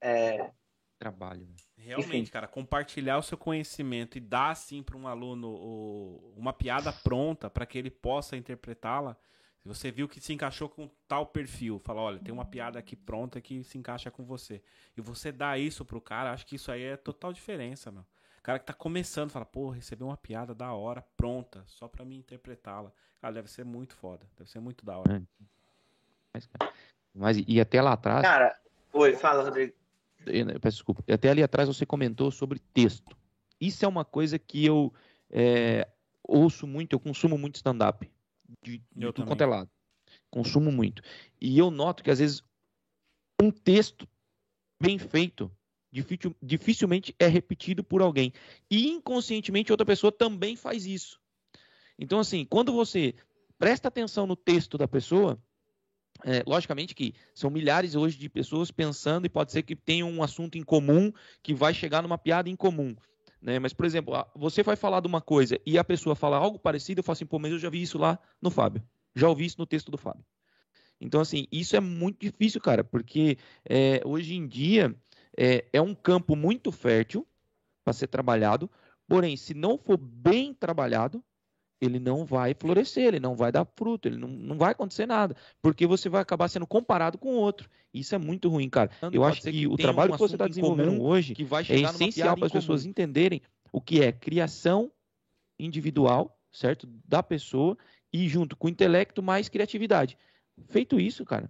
é... 0.00 0.50
Trabalho, 0.98 1.46
né? 1.46 1.54
Realmente, 1.76 2.16
Enfim. 2.22 2.32
cara, 2.32 2.48
compartilhar 2.48 3.18
o 3.18 3.22
seu 3.22 3.36
conhecimento 3.36 4.16
e 4.16 4.22
dar 4.22 4.52
assim 4.52 4.82
para 4.82 4.96
um 4.96 5.06
aluno 5.06 5.50
o, 5.50 6.32
uma 6.34 6.54
piada 6.54 6.94
pronta 6.94 7.50
para 7.50 7.66
que 7.66 7.76
ele 7.76 7.90
possa 7.90 8.38
interpretá-la, 8.38 9.18
se 9.62 9.68
você 9.68 9.90
viu 9.90 10.08
que 10.08 10.20
se 10.20 10.32
encaixou 10.32 10.70
com 10.70 10.88
tal 11.06 11.26
perfil, 11.26 11.78
fala, 11.78 12.00
olha, 12.00 12.18
tem 12.18 12.32
uma 12.32 12.46
piada 12.46 12.78
aqui 12.78 12.96
pronta 12.96 13.42
que 13.42 13.62
se 13.62 13.76
encaixa 13.76 14.10
com 14.10 14.24
você. 14.24 14.62
E 14.96 15.02
você 15.02 15.30
dá 15.30 15.58
isso 15.58 15.84
pro 15.84 16.00
cara, 16.00 16.32
acho 16.32 16.46
que 16.46 16.56
isso 16.56 16.72
aí 16.72 16.82
é 16.82 16.96
total 16.96 17.30
diferença, 17.30 17.92
meu. 17.92 18.00
O 18.38 18.42
cara 18.42 18.58
que 18.58 18.64
tá 18.64 18.72
começando, 18.72 19.30
fala, 19.30 19.44
pô, 19.44 19.68
recebi 19.68 20.02
uma 20.02 20.16
piada 20.16 20.54
da 20.54 20.72
hora, 20.72 21.04
pronta, 21.14 21.62
só 21.66 21.86
pra 21.86 22.06
mim 22.06 22.16
interpretá-la. 22.16 22.90
Cara, 23.20 23.34
deve 23.34 23.50
ser 23.50 23.66
muito 23.66 23.94
foda, 23.94 24.26
deve 24.38 24.50
ser 24.50 24.60
muito 24.60 24.82
da 24.82 24.96
hora. 24.96 25.16
É. 25.16 25.22
Mas, 26.32 26.48
mas 27.14 27.44
e 27.46 27.60
até 27.60 27.82
lá 27.82 27.92
atrás... 27.92 28.22
Cara, 28.22 28.58
oi, 28.94 29.14
fala, 29.14 29.42
Rodrigo. 29.42 29.74
Eu 30.24 30.58
peço 30.58 30.78
desculpa. 30.78 31.04
Até 31.12 31.28
ali 31.28 31.42
atrás 31.42 31.68
você 31.68 31.84
comentou 31.84 32.30
sobre 32.30 32.58
texto. 32.72 33.14
Isso 33.60 33.84
é 33.84 33.88
uma 33.88 34.06
coisa 34.06 34.38
que 34.38 34.64
eu 34.64 34.90
é, 35.30 35.86
ouço 36.22 36.66
muito, 36.66 36.94
eu 36.94 37.00
consumo 37.00 37.36
muito 37.36 37.56
stand-up 37.56 38.10
de, 38.62 38.78
de 38.78 39.12
tudo 39.12 39.26
quanto 39.26 39.42
é 39.42 39.46
lado. 39.46 39.70
Consumo 40.30 40.70
muito. 40.70 41.02
E 41.40 41.58
eu 41.58 41.70
noto 41.70 42.02
que, 42.02 42.10
às 42.10 42.18
vezes, 42.18 42.42
um 43.40 43.50
texto 43.50 44.08
bem 44.80 44.98
feito 44.98 45.50
dificil, 45.92 46.34
dificilmente 46.42 47.14
é 47.18 47.26
repetido 47.26 47.82
por 47.82 48.02
alguém. 48.02 48.32
E 48.70 48.88
inconscientemente 48.88 49.72
outra 49.72 49.86
pessoa 49.86 50.12
também 50.12 50.56
faz 50.56 50.86
isso. 50.86 51.20
Então, 51.98 52.18
assim, 52.18 52.44
quando 52.44 52.72
você 52.72 53.14
presta 53.58 53.88
atenção 53.88 54.26
no 54.26 54.36
texto 54.36 54.78
da 54.78 54.88
pessoa, 54.88 55.38
é, 56.24 56.42
logicamente 56.46 56.94
que 56.94 57.14
são 57.34 57.50
milhares 57.50 57.94
hoje 57.94 58.18
de 58.18 58.28
pessoas 58.28 58.70
pensando 58.70 59.26
e 59.26 59.28
pode 59.28 59.52
ser 59.52 59.62
que 59.62 59.76
tenham 59.76 60.10
um 60.10 60.22
assunto 60.22 60.56
em 60.56 60.62
comum 60.62 61.12
que 61.42 61.54
vai 61.54 61.74
chegar 61.74 62.02
numa 62.02 62.18
piada 62.18 62.48
em 62.48 62.56
comum. 62.56 62.96
Né? 63.40 63.58
Mas, 63.58 63.72
por 63.72 63.86
exemplo, 63.86 64.14
você 64.34 64.62
vai 64.62 64.76
falar 64.76 65.00
de 65.00 65.06
uma 65.06 65.20
coisa 65.20 65.58
e 65.64 65.78
a 65.78 65.84
pessoa 65.84 66.14
fala 66.14 66.36
algo 66.36 66.58
parecido, 66.58 67.00
eu 67.00 67.04
falo 67.04 67.14
assim, 67.14 67.26
pô, 67.26 67.38
mas 67.38 67.52
eu 67.52 67.58
já 67.58 67.70
vi 67.70 67.80
isso 67.80 67.98
lá 67.98 68.18
no 68.40 68.50
Fábio. 68.50 68.82
Já 69.14 69.28
ouvi 69.28 69.46
isso 69.46 69.56
no 69.58 69.66
texto 69.66 69.90
do 69.90 69.98
Fábio. 69.98 70.24
Então, 71.00 71.20
assim, 71.20 71.46
isso 71.50 71.74
é 71.74 71.80
muito 71.80 72.20
difícil, 72.20 72.60
cara, 72.60 72.84
porque 72.84 73.38
é, 73.64 74.02
hoje 74.04 74.34
em 74.34 74.46
dia 74.46 74.94
é, 75.36 75.64
é 75.72 75.80
um 75.80 75.94
campo 75.94 76.36
muito 76.36 76.70
fértil 76.70 77.26
para 77.82 77.94
ser 77.94 78.06
trabalhado, 78.06 78.70
porém, 79.08 79.36
se 79.36 79.54
não 79.54 79.78
for 79.78 79.96
bem 79.96 80.52
trabalhado, 80.52 81.24
ele 81.80 81.98
não 81.98 82.24
vai 82.24 82.54
florescer, 82.54 83.04
ele 83.04 83.20
não 83.20 83.34
vai 83.34 83.50
dar 83.50 83.64
fruto, 83.64 84.06
ele 84.06 84.16
não, 84.16 84.28
não 84.28 84.58
vai 84.58 84.72
acontecer 84.72 85.06
nada, 85.06 85.34
porque 85.62 85.86
você 85.86 86.08
vai 86.08 86.20
acabar 86.20 86.48
sendo 86.48 86.66
comparado 86.66 87.16
com 87.16 87.30
o 87.34 87.36
outro. 87.36 87.68
Isso 87.92 88.14
é 88.14 88.18
muito 88.18 88.48
ruim, 88.48 88.68
cara. 88.68 88.90
Eu 89.10 89.24
acho 89.24 89.40
que, 89.40 89.50
que 89.50 89.66
o 89.66 89.76
trabalho 89.76 90.12
um 90.12 90.16
que 90.16 90.20
você 90.20 90.34
está 90.34 90.46
desenvolvendo 90.46 91.02
hoje 91.02 91.34
que 91.34 91.44
vai 91.44 91.64
é 91.68 91.80
essencial 91.80 92.36
para 92.36 92.46
as 92.46 92.52
pessoas 92.52 92.84
entenderem 92.84 93.40
o 93.72 93.80
que 93.80 94.02
é 94.02 94.12
criação 94.12 94.92
individual, 95.58 96.38
certo, 96.52 96.86
da 97.06 97.22
pessoa 97.22 97.76
e 98.12 98.28
junto 98.28 98.56
com 98.56 98.66
o 98.66 98.70
intelecto 98.70 99.22
mais 99.22 99.48
criatividade. 99.48 100.18
Feito 100.68 101.00
isso, 101.00 101.24
cara, 101.24 101.48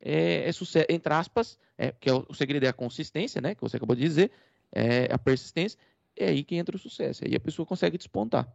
é, 0.00 0.48
é 0.48 0.52
sucesso, 0.52 0.86
entre 0.88 1.12
aspas, 1.12 1.58
é, 1.76 1.92
que 1.92 2.08
é 2.08 2.12
o, 2.12 2.24
o 2.28 2.34
segredo 2.34 2.64
é 2.64 2.68
a 2.68 2.72
consistência, 2.72 3.40
né, 3.40 3.54
que 3.54 3.60
você 3.60 3.76
acabou 3.76 3.96
de 3.96 4.02
dizer, 4.02 4.30
é 4.72 5.12
a 5.12 5.18
persistência, 5.18 5.78
é 6.16 6.28
aí 6.28 6.44
que 6.44 6.54
entra 6.56 6.76
o 6.76 6.78
sucesso, 6.78 7.24
aí 7.24 7.34
a 7.34 7.40
pessoa 7.40 7.66
consegue 7.66 7.98
despontar. 7.98 8.48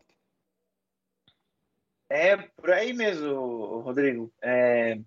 É 2.13 2.35
por 2.35 2.69
aí 2.69 2.91
mesmo, 2.91 3.79
Rodrigo. 3.79 4.33
É, 4.41 4.99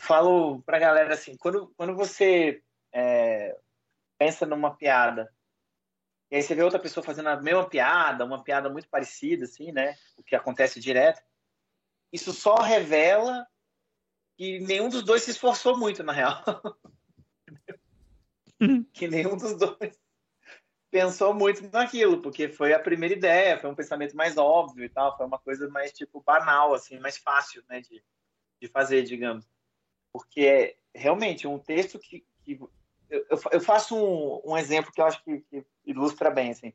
falo 0.00 0.60
pra 0.62 0.76
galera 0.76 1.14
assim, 1.14 1.36
quando, 1.36 1.72
quando 1.76 1.94
você 1.94 2.60
é, 2.92 3.56
pensa 4.18 4.44
numa 4.44 4.74
piada. 4.74 5.32
E 6.28 6.34
aí 6.34 6.42
você 6.42 6.52
vê 6.52 6.64
outra 6.64 6.80
pessoa 6.80 7.04
fazendo 7.04 7.28
a 7.28 7.40
mesma 7.40 7.68
piada, 7.68 8.24
uma 8.24 8.42
piada 8.42 8.68
muito 8.68 8.88
parecida, 8.88 9.44
assim, 9.44 9.70
né? 9.70 9.96
O 10.18 10.24
que 10.24 10.34
acontece 10.34 10.80
direto. 10.80 11.22
Isso 12.12 12.32
só 12.32 12.56
revela 12.56 13.46
que 14.36 14.58
nenhum 14.58 14.88
dos 14.88 15.04
dois 15.04 15.22
se 15.22 15.30
esforçou 15.30 15.78
muito, 15.78 16.02
na 16.02 16.12
real. 16.12 16.42
que 18.92 19.06
nenhum 19.06 19.36
dos 19.36 19.56
dois 19.56 19.96
pensou 20.90 21.32
muito 21.32 21.62
naquilo, 21.72 22.20
porque 22.20 22.48
foi 22.48 22.72
a 22.72 22.80
primeira 22.80 23.14
ideia, 23.14 23.58
foi 23.58 23.70
um 23.70 23.74
pensamento 23.74 24.16
mais 24.16 24.36
óbvio 24.36 24.84
e 24.84 24.88
tal, 24.88 25.16
foi 25.16 25.24
uma 25.26 25.38
coisa 25.38 25.68
mais, 25.68 25.92
tipo, 25.92 26.20
banal, 26.20 26.74
assim, 26.74 26.98
mais 26.98 27.16
fácil, 27.16 27.62
né, 27.68 27.80
de, 27.80 28.02
de 28.60 28.68
fazer, 28.68 29.04
digamos. 29.04 29.48
Porque 30.12 30.40
é 30.40 30.76
realmente 30.94 31.46
um 31.46 31.58
texto 31.58 31.98
que, 31.98 32.26
que 32.44 32.58
eu, 33.08 33.24
eu, 33.52 33.60
faço 33.60 33.96
um, 33.96 34.52
um, 34.52 34.56
exemplo 34.56 34.92
que 34.92 35.00
eu 35.00 35.04
acho 35.04 35.22
que, 35.22 35.40
que 35.42 35.64
ilustra 35.84 36.30
bem, 36.30 36.50
assim. 36.50 36.72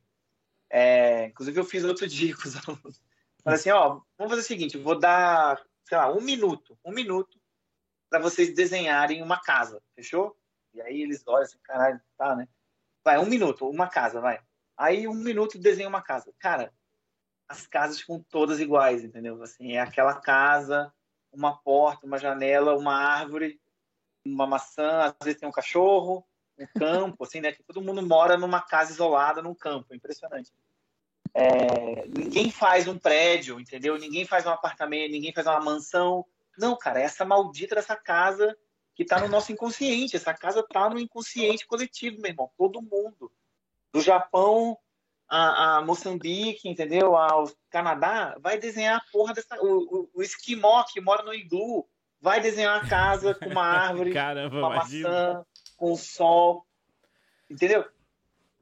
É, 0.69 1.25
inclusive, 1.25 1.59
eu 1.59 1.65
fiz 1.65 1.83
outro 1.83 2.07
dia 2.07 2.35
com 2.35 2.47
os 2.47 2.55
alunos. 2.65 3.01
Falei 3.43 3.59
assim, 3.59 3.69
ó, 3.69 4.01
vamos 4.17 4.31
fazer 4.31 4.41
o 4.41 4.45
seguinte, 4.45 4.77
vou 4.77 4.97
dar, 4.97 5.61
sei 5.83 5.97
lá, 5.97 6.11
um 6.11 6.21
minuto, 6.21 6.77
um 6.83 6.91
minuto 6.91 7.39
para 8.09 8.19
vocês 8.19 8.53
desenharem 8.55 9.21
uma 9.21 9.39
casa, 9.41 9.81
fechou? 9.93 10.35
E 10.73 10.81
aí 10.81 11.01
eles 11.01 11.23
olham 11.27 11.43
assim, 11.43 11.59
caralho, 11.63 12.01
tá, 12.17 12.35
né? 12.35 12.47
Vai, 13.05 13.19
um 13.19 13.27
minuto, 13.27 13.69
uma 13.69 13.87
casa, 13.87 14.19
vai. 14.19 14.39
Aí 14.75 15.07
um 15.07 15.13
minuto 15.13 15.59
desenha 15.59 15.87
uma 15.87 16.01
casa. 16.01 16.33
Cara, 16.39 16.73
as 17.47 17.67
casas 17.67 17.99
ficam 17.99 18.25
todas 18.31 18.59
iguais, 18.59 19.03
entendeu? 19.03 19.41
Assim, 19.43 19.73
é 19.73 19.79
aquela 19.79 20.15
casa, 20.15 20.91
uma 21.31 21.55
porta, 21.55 22.07
uma 22.07 22.17
janela, 22.17 22.75
uma 22.75 22.95
árvore, 22.95 23.61
uma 24.25 24.47
maçã, 24.47 25.01
às 25.03 25.15
vezes 25.23 25.39
tem 25.39 25.47
um 25.47 25.51
cachorro, 25.51 26.25
um 26.57 26.65
campo, 26.79 27.23
assim, 27.23 27.39
né? 27.39 27.51
Que 27.51 27.61
todo 27.61 27.79
mundo 27.79 28.01
mora 28.01 28.37
numa 28.37 28.59
casa 28.59 28.91
isolada 28.91 29.39
num 29.39 29.53
campo, 29.53 29.93
impressionante. 29.93 30.51
É, 31.31 32.07
ninguém 32.07 32.49
faz 32.49 32.87
um 32.87 32.97
prédio, 32.97 33.59
entendeu? 33.59 33.99
Ninguém 33.99 34.25
faz 34.25 34.47
um 34.47 34.51
apartamento, 34.51 35.11
ninguém 35.11 35.31
faz 35.31 35.45
uma 35.45 35.59
mansão. 35.59 36.25
Não, 36.57 36.75
cara, 36.75 37.01
é 37.01 37.03
essa 37.03 37.23
maldita 37.23 37.75
dessa 37.75 37.95
casa 37.95 38.57
que 38.95 39.03
está 39.03 39.19
no 39.19 39.27
nosso 39.27 39.51
inconsciente. 39.51 40.15
Essa 40.15 40.33
casa 40.33 40.61
está 40.61 40.89
no 40.89 40.97
inconsciente 40.97 41.67
coletivo, 41.67 42.21
meu 42.21 42.31
irmão. 42.31 42.49
Todo 42.57 42.81
mundo. 42.81 43.31
Do 43.91 44.01
Japão 44.01 44.77
a, 45.27 45.77
a 45.77 45.81
Moçambique, 45.81 46.69
entendeu? 46.69 47.15
Ao 47.15 47.49
Canadá, 47.69 48.35
vai 48.39 48.57
desenhar 48.57 48.97
a 48.97 49.11
porra 49.11 49.33
dessa. 49.33 49.57
O, 49.61 50.01
o, 50.01 50.09
o 50.15 50.21
esquimó 50.21 50.83
que 50.83 51.01
mora 51.01 51.23
no 51.23 51.33
iglu 51.33 51.87
vai 52.21 52.39
desenhar 52.39 52.79
uma 52.79 52.89
casa 52.89 53.35
com 53.35 53.49
uma 53.49 53.63
árvore, 53.65 54.13
Caramba, 54.13 54.57
uma 54.57 54.75
imagina. 54.75 55.09
maçã, 55.09 55.45
com 55.77 55.91
o 55.91 55.97
sol. 55.97 56.65
Entendeu? 57.49 57.85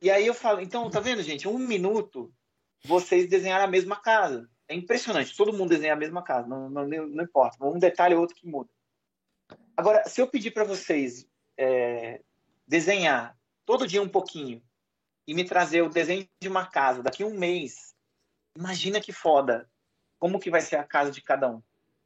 E 0.02 0.10
aí 0.12 0.26
eu 0.28 0.34
falo, 0.34 0.60
então, 0.60 0.90
tá 0.90 1.00
vendo, 1.00 1.22
gente? 1.22 1.48
Um 1.48 1.58
minuto 1.58 2.34
vocês 2.84 3.30
desenharam 3.30 3.66
a 3.66 3.70
mesma 3.70 3.96
casa. 3.96 4.50
É 4.68 4.76
impressionante, 4.76 5.36
todo 5.36 5.54
mundo 5.54 5.70
desenha 5.70 5.94
a 5.94 5.98
mesma 5.98 6.24
casa, 6.24 6.48
não, 6.48 6.70
não, 6.70 6.88
não 6.88 7.24
importa. 7.24 7.64
Um 7.66 7.78
detalhe 7.78 8.16
ou 8.16 8.22
outro 8.22 8.36
que 8.36 8.48
muda. 8.48 8.70
Agora, 9.76 10.08
se 10.08 10.22
eu 10.22 10.28
pedir 10.28 10.52
para 10.52 10.64
vocês 10.64 11.28
é, 11.58 12.22
desenhar 12.68 13.38
todo 13.66 13.88
dia 13.88 14.02
um 14.02 14.10
pouquinho 14.10 14.62
e 15.28 15.34
me 15.34 15.44
trazer 15.44 15.82
o 15.82 15.90
desenho 15.90 16.28
de 16.42 16.48
uma 16.48 16.66
casa 16.66 17.02
daqui 17.02 17.24
a 17.24 17.26
um 17.26 17.38
mês, 17.38 17.96
imagina 18.56 19.02
que 19.02 19.12
foda. 19.12 19.70
Como 20.20 20.40
que 20.40 20.52
vai 20.52 20.62
ser 20.62 20.76
a 20.76 20.84
casa 20.84 21.12
de 21.12 21.22
cada 21.22 21.50
um? 21.50 21.62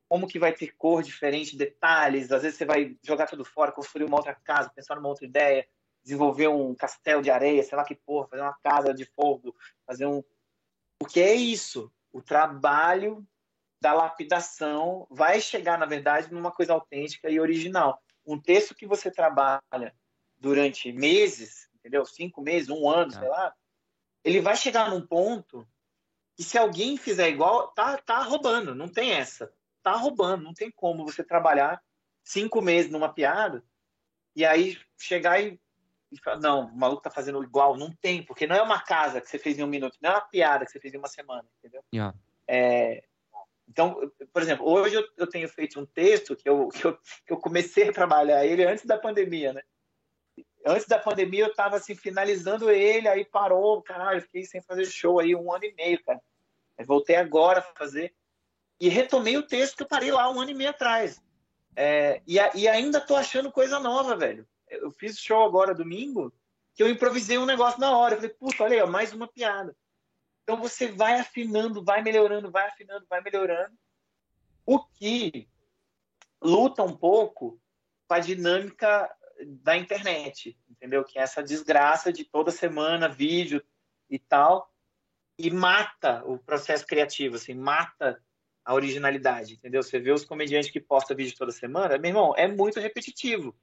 Como 0.08 0.28
que 0.28 0.40
vai 0.40 0.54
ter 0.54 0.76
cor 0.78 1.04
diferente, 1.04 1.58
detalhes? 1.58 2.32
Às 2.32 2.44
vezes 2.44 2.58
você 2.58 2.66
vai 2.66 2.98
jogar 3.04 3.28
tudo 3.28 3.44
fora, 3.44 3.72
construir 3.72 4.06
uma 4.06 4.18
outra 4.18 4.34
casa, 4.34 4.72
pensar 4.74 4.96
numa 4.96 5.10
outra 5.10 5.26
ideia, 5.26 5.68
desenvolver 6.04 6.48
um 6.48 6.74
castelo 6.74 7.22
de 7.22 7.30
areia, 7.30 7.62
sei 7.64 7.78
lá 7.78 7.84
que 7.84 7.96
porra, 7.96 8.30
fazer 8.30 8.42
uma 8.42 8.58
casa 8.64 8.94
de 8.94 9.04
fogo, 9.04 9.54
fazer 9.86 10.06
um. 10.06 10.24
Porque 10.98 11.20
é 11.20 11.36
isso. 11.36 11.92
O 12.14 12.22
trabalho 12.22 13.28
da 13.80 13.94
lapidação 13.94 15.08
vai 15.10 15.40
chegar, 15.40 15.78
na 15.78 15.86
verdade, 15.86 16.34
numa 16.34 16.52
coisa 16.52 16.74
autêntica 16.74 17.30
e 17.30 17.40
original. 17.40 18.02
Um 18.26 18.40
texto 18.40 18.76
que 18.76 18.88
você 18.88 19.12
trabalha 19.12 19.96
durante 20.38 20.92
meses, 20.92 21.70
entendeu? 21.76 22.06
Cinco 22.06 22.42
meses, 22.42 22.70
um 22.70 22.90
ano, 22.90 23.12
sei 23.12 23.28
lá, 23.28 23.54
ele 24.24 24.42
vai 24.42 24.56
chegar 24.56 24.90
num 24.90 25.06
ponto 25.06 25.68
que 26.36 26.44
se 26.44 26.58
alguém 26.58 26.98
fizer 26.98 27.30
igual, 27.30 27.70
tá, 27.70 27.98
tá 27.98 28.20
roubando, 28.22 28.76
não 28.76 28.88
tem 28.88 29.12
essa. 29.12 29.52
Tá 29.82 29.94
roubando, 29.94 30.44
não 30.44 30.54
tem 30.54 30.70
como 30.70 31.06
você 31.06 31.24
trabalhar 31.24 31.82
cinco 32.24 32.62
meses 32.62 32.92
numa 32.92 33.12
piada 33.12 33.63
e 34.36 34.46
aí 34.46 34.78
chegar 34.98 35.42
e, 35.42 35.60
e 36.12 36.20
falar, 36.20 36.40
não, 36.40 36.66
o 36.66 36.78
maluco 36.78 37.02
tá 37.02 37.10
fazendo 37.10 37.42
igual, 37.44 37.78
não 37.78 37.92
tem, 37.92 38.22
porque 38.24 38.46
não 38.46 38.56
é 38.56 38.62
uma 38.62 38.82
casa 38.82 39.22
que 39.22 39.28
você 39.28 39.40
fez 39.40 39.58
em 39.58 39.63
um 39.63 39.68
minuto, 39.68 39.98
não 40.02 40.12
é 40.12 40.13
uma 40.13 40.22
piada 40.22 40.66
que 40.66 40.72
você 40.72 40.80
fez 40.80 40.94
em 40.94 40.98
uma 40.98 41.08
semana, 41.08 41.48
entendeu? 41.58 41.84
Yeah. 41.92 42.16
É, 42.48 43.04
então, 43.68 44.12
por 44.32 44.42
exemplo, 44.42 44.68
hoje 44.68 44.96
eu, 44.96 45.08
eu 45.18 45.28
tenho 45.28 45.48
feito 45.50 45.80
um 45.80 45.86
texto 45.86 46.36
que 46.36 46.48
eu, 46.48 46.70
que 46.70 46.86
eu, 46.86 46.98
que 47.26 47.34
eu 47.34 47.38
comecei 47.38 47.90
a 47.90 47.94
trabalhar 47.94 48.46
ele 48.46 48.66
antes 48.66 48.86
da 48.86 48.98
pandemia, 48.98 49.54
né? 49.54 49.62
Antes 50.66 50.88
da 50.88 50.98
pandemia 50.98 51.46
eu 51.46 51.52
estava 51.52 51.78
assim, 51.78 51.96
finalizando 51.96 52.70
ele, 52.70 53.08
aí 53.08 53.26
parou, 53.26 53.82
caralho, 53.82 54.22
fiquei 54.22 54.46
sem 54.46 54.62
fazer 54.62 54.86
show 54.86 55.20
aí 55.20 55.36
um 55.36 55.52
ano 55.52 55.66
e 55.66 55.74
meio, 55.74 56.02
cara. 56.04 56.22
Aí 56.78 56.86
voltei 56.86 57.16
agora 57.16 57.60
a 57.60 57.78
fazer. 57.78 58.14
E 58.80 58.90
retomei 58.90 59.38
o 59.38 59.44
texto 59.44 59.78
que 59.78 59.84
eu 59.84 59.88
parei 59.88 60.12
lá 60.12 60.30
um 60.30 60.40
ano 60.40 60.52
e 60.52 60.54
meio 60.54 60.70
atrás. 60.70 61.22
É, 61.76 62.22
e, 62.28 62.38
e 62.56 62.68
ainda 62.68 63.02
tô 63.02 63.16
achando 63.16 63.52
coisa 63.52 63.80
nova, 63.80 64.16
velho. 64.16 64.48
Eu 64.70 64.92
fiz 64.92 65.18
show 65.18 65.44
agora 65.44 65.74
domingo, 65.74 66.34
que 66.74 66.84
eu 66.84 66.90
improvisei 66.90 67.38
um 67.38 67.46
negócio 67.46 67.80
na 67.80 67.98
hora. 67.98 68.16
Eu 68.16 68.18
falei, 68.18 68.36
puta, 68.36 68.64
olha 68.64 68.84
aí, 68.84 68.90
mais 68.90 69.14
uma 69.14 69.28
piada. 69.28 69.76
Então 70.48 70.62
você 70.62 70.88
vai 70.88 71.20
afinando, 71.20 71.84
vai 71.84 72.02
melhorando, 72.02 72.50
vai 72.50 72.68
afinando, 72.68 73.06
vai 73.10 73.19
melhorando. 73.19 73.78
O 74.65 74.80
que 74.80 75.46
luta 76.42 76.82
um 76.84 76.96
pouco 76.96 77.60
com 78.08 78.13
a 78.13 78.19
dinâmica 78.19 79.13
da 79.46 79.76
internet, 79.76 80.58
entendeu? 80.69 81.04
Que 81.04 81.19
é 81.19 81.24
essa 81.24 81.44
desgraça 81.44 82.13
de 82.13 82.24
toda 82.24 82.50
semana 82.50 83.10
vídeo 83.10 83.62
e 84.10 84.17
tal, 84.17 84.74
e 85.38 85.52
mata 85.52 86.24
o 86.26 86.40
processo 86.40 86.88
criativo, 86.88 87.36
assim, 87.36 87.54
mata 87.54 88.24
a 88.63 88.74
originalidade, 88.74 89.56
entendeu? 89.56 89.84
Você 89.84 90.00
vê 90.00 90.13
os 90.13 90.24
comediantes 90.24 90.71
que 90.71 90.80
postam 90.80 91.17
vídeo 91.17 91.38
toda 91.38 91.52
semana, 91.52 91.98
meu 91.98 92.10
irmão, 92.10 92.34
é 92.38 92.48
muito 92.48 92.80
repetitivo. 92.80 93.54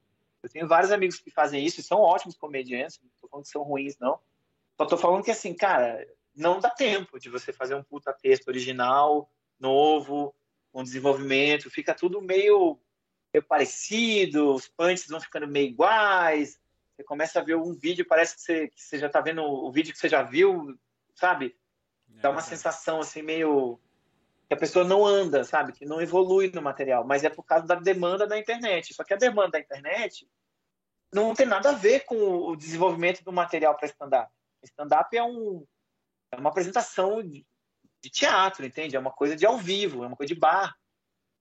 Eu 0.43 0.51
tenho 0.51 0.69
vários 0.69 0.93
amigos 0.93 1.19
que 1.19 1.31
fazem 1.31 1.65
isso 1.65 1.81
e 1.81 1.83
são 1.83 2.01
ótimos 2.01 2.37
comediantes, 2.37 3.01
não 3.03 3.11
tô 3.23 3.29
falando 3.29 3.45
que 3.45 3.51
são 3.51 3.63
ruins, 3.63 3.97
não. 3.99 4.21
Só 4.77 4.85
tô 4.85 4.99
falando 4.99 5.25
que, 5.25 5.31
assim, 5.31 5.55
cara, 5.55 6.07
não 6.35 6.61
dá 6.61 6.71
tempo 6.71 7.19
de 7.19 7.29
você 7.29 7.53
fazer 7.53 7.75
um 7.75 7.83
puta 7.83 8.13
texto 8.13 8.49
original, 8.49 9.31
novo, 9.59 10.35
com 10.73 10.83
desenvolvimento, 10.83 11.71
fica 11.71 11.95
tudo 11.95 12.21
meio, 12.21 12.79
meio 13.33 13.45
parecido, 13.45 14.55
os 14.55 14.67
punches 14.67 15.09
vão 15.09 15.21
ficando 15.21 15.47
meio 15.47 15.69
iguais, 15.69 16.59
você 16.95 17.05
começa 17.05 17.41
a 17.41 17.43
ver 17.43 17.57
um 17.57 17.75
vídeo, 17.75 18.07
parece 18.07 18.37
que 18.37 18.43
você, 18.43 18.69
que 18.69 18.83
você 18.83 18.99
já 18.99 19.07
está 19.07 19.21
vendo 19.21 19.43
o 19.43 19.71
vídeo 19.73 19.93
que 19.93 19.99
você 19.99 20.09
já 20.09 20.23
viu, 20.23 20.79
sabe? 21.15 21.57
Dá 22.07 22.31
uma 22.31 22.41
é. 22.41 22.43
sensação 22.43 23.01
assim 23.01 23.23
meio 23.23 23.81
que 24.47 24.55
a 24.55 24.57
pessoa 24.57 24.85
não 24.85 25.05
anda, 25.05 25.43
sabe? 25.45 25.73
Que 25.73 25.85
não 25.85 26.01
evolui 26.01 26.51
no 26.55 26.63
material, 26.63 27.05
mas 27.05 27.25
é 27.25 27.31
por 27.31 27.45
causa 27.45 27.67
da 27.67 27.75
demanda 27.77 28.27
da 28.27 28.39
internet. 28.39 28.95
Só 28.95 29.03
que 29.03 29.15
a 29.15 29.17
demanda 29.17 29.53
da 29.53 29.61
internet 29.61 30.29
não 31.13 31.35
tem 31.35 31.47
nada 31.47 31.71
a 31.71 31.75
ver 31.75 32.05
com 32.05 32.17
o 32.17 32.57
desenvolvimento 32.57 33.25
do 33.25 33.33
material 33.33 33.77
para 33.77 33.87
stand-up. 33.87 34.31
Stand-up 34.63 35.17
é 35.17 35.23
um, 35.23 35.65
é 36.35 36.41
uma 36.41 36.51
apresentação 36.51 37.23
de, 37.23 37.45
teatro, 38.11 38.67
entende? 38.67 38.97
É 38.97 38.99
uma 38.99 39.11
coisa 39.11 39.35
de 39.35 39.47
ao 39.47 39.57
vivo, 39.57 40.05
é 40.05 40.07
uma 40.07 40.17
coisa 40.17 40.35
de 40.35 40.39
bar. 40.39 40.77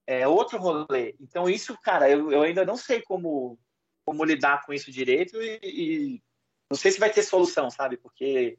É 0.06 0.26
outro 0.26 0.58
rolê. 0.58 1.14
Então, 1.20 1.48
isso, 1.48 1.76
cara, 1.82 2.08
eu, 2.08 2.32
eu 2.32 2.42
ainda 2.42 2.64
não 2.64 2.76
sei 2.76 3.02
como, 3.02 3.58
como 4.02 4.24
lidar 4.24 4.64
com 4.64 4.72
isso 4.72 4.90
direito 4.90 5.42
e, 5.42 5.60
e 5.62 6.22
não 6.70 6.76
sei 6.76 6.90
se 6.90 6.98
vai 6.98 7.12
ter 7.12 7.22
solução, 7.22 7.70
sabe? 7.70 7.98
Porque 7.98 8.58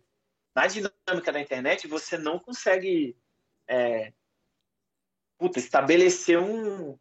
na 0.56 0.68
dinâmica 0.68 1.32
da 1.32 1.42
internet 1.42 1.88
você 1.88 2.16
não 2.18 2.38
consegue 2.38 3.18
é, 3.68 4.14
puta, 5.38 5.60
estabelecer 5.60 6.40
um. 6.40 6.98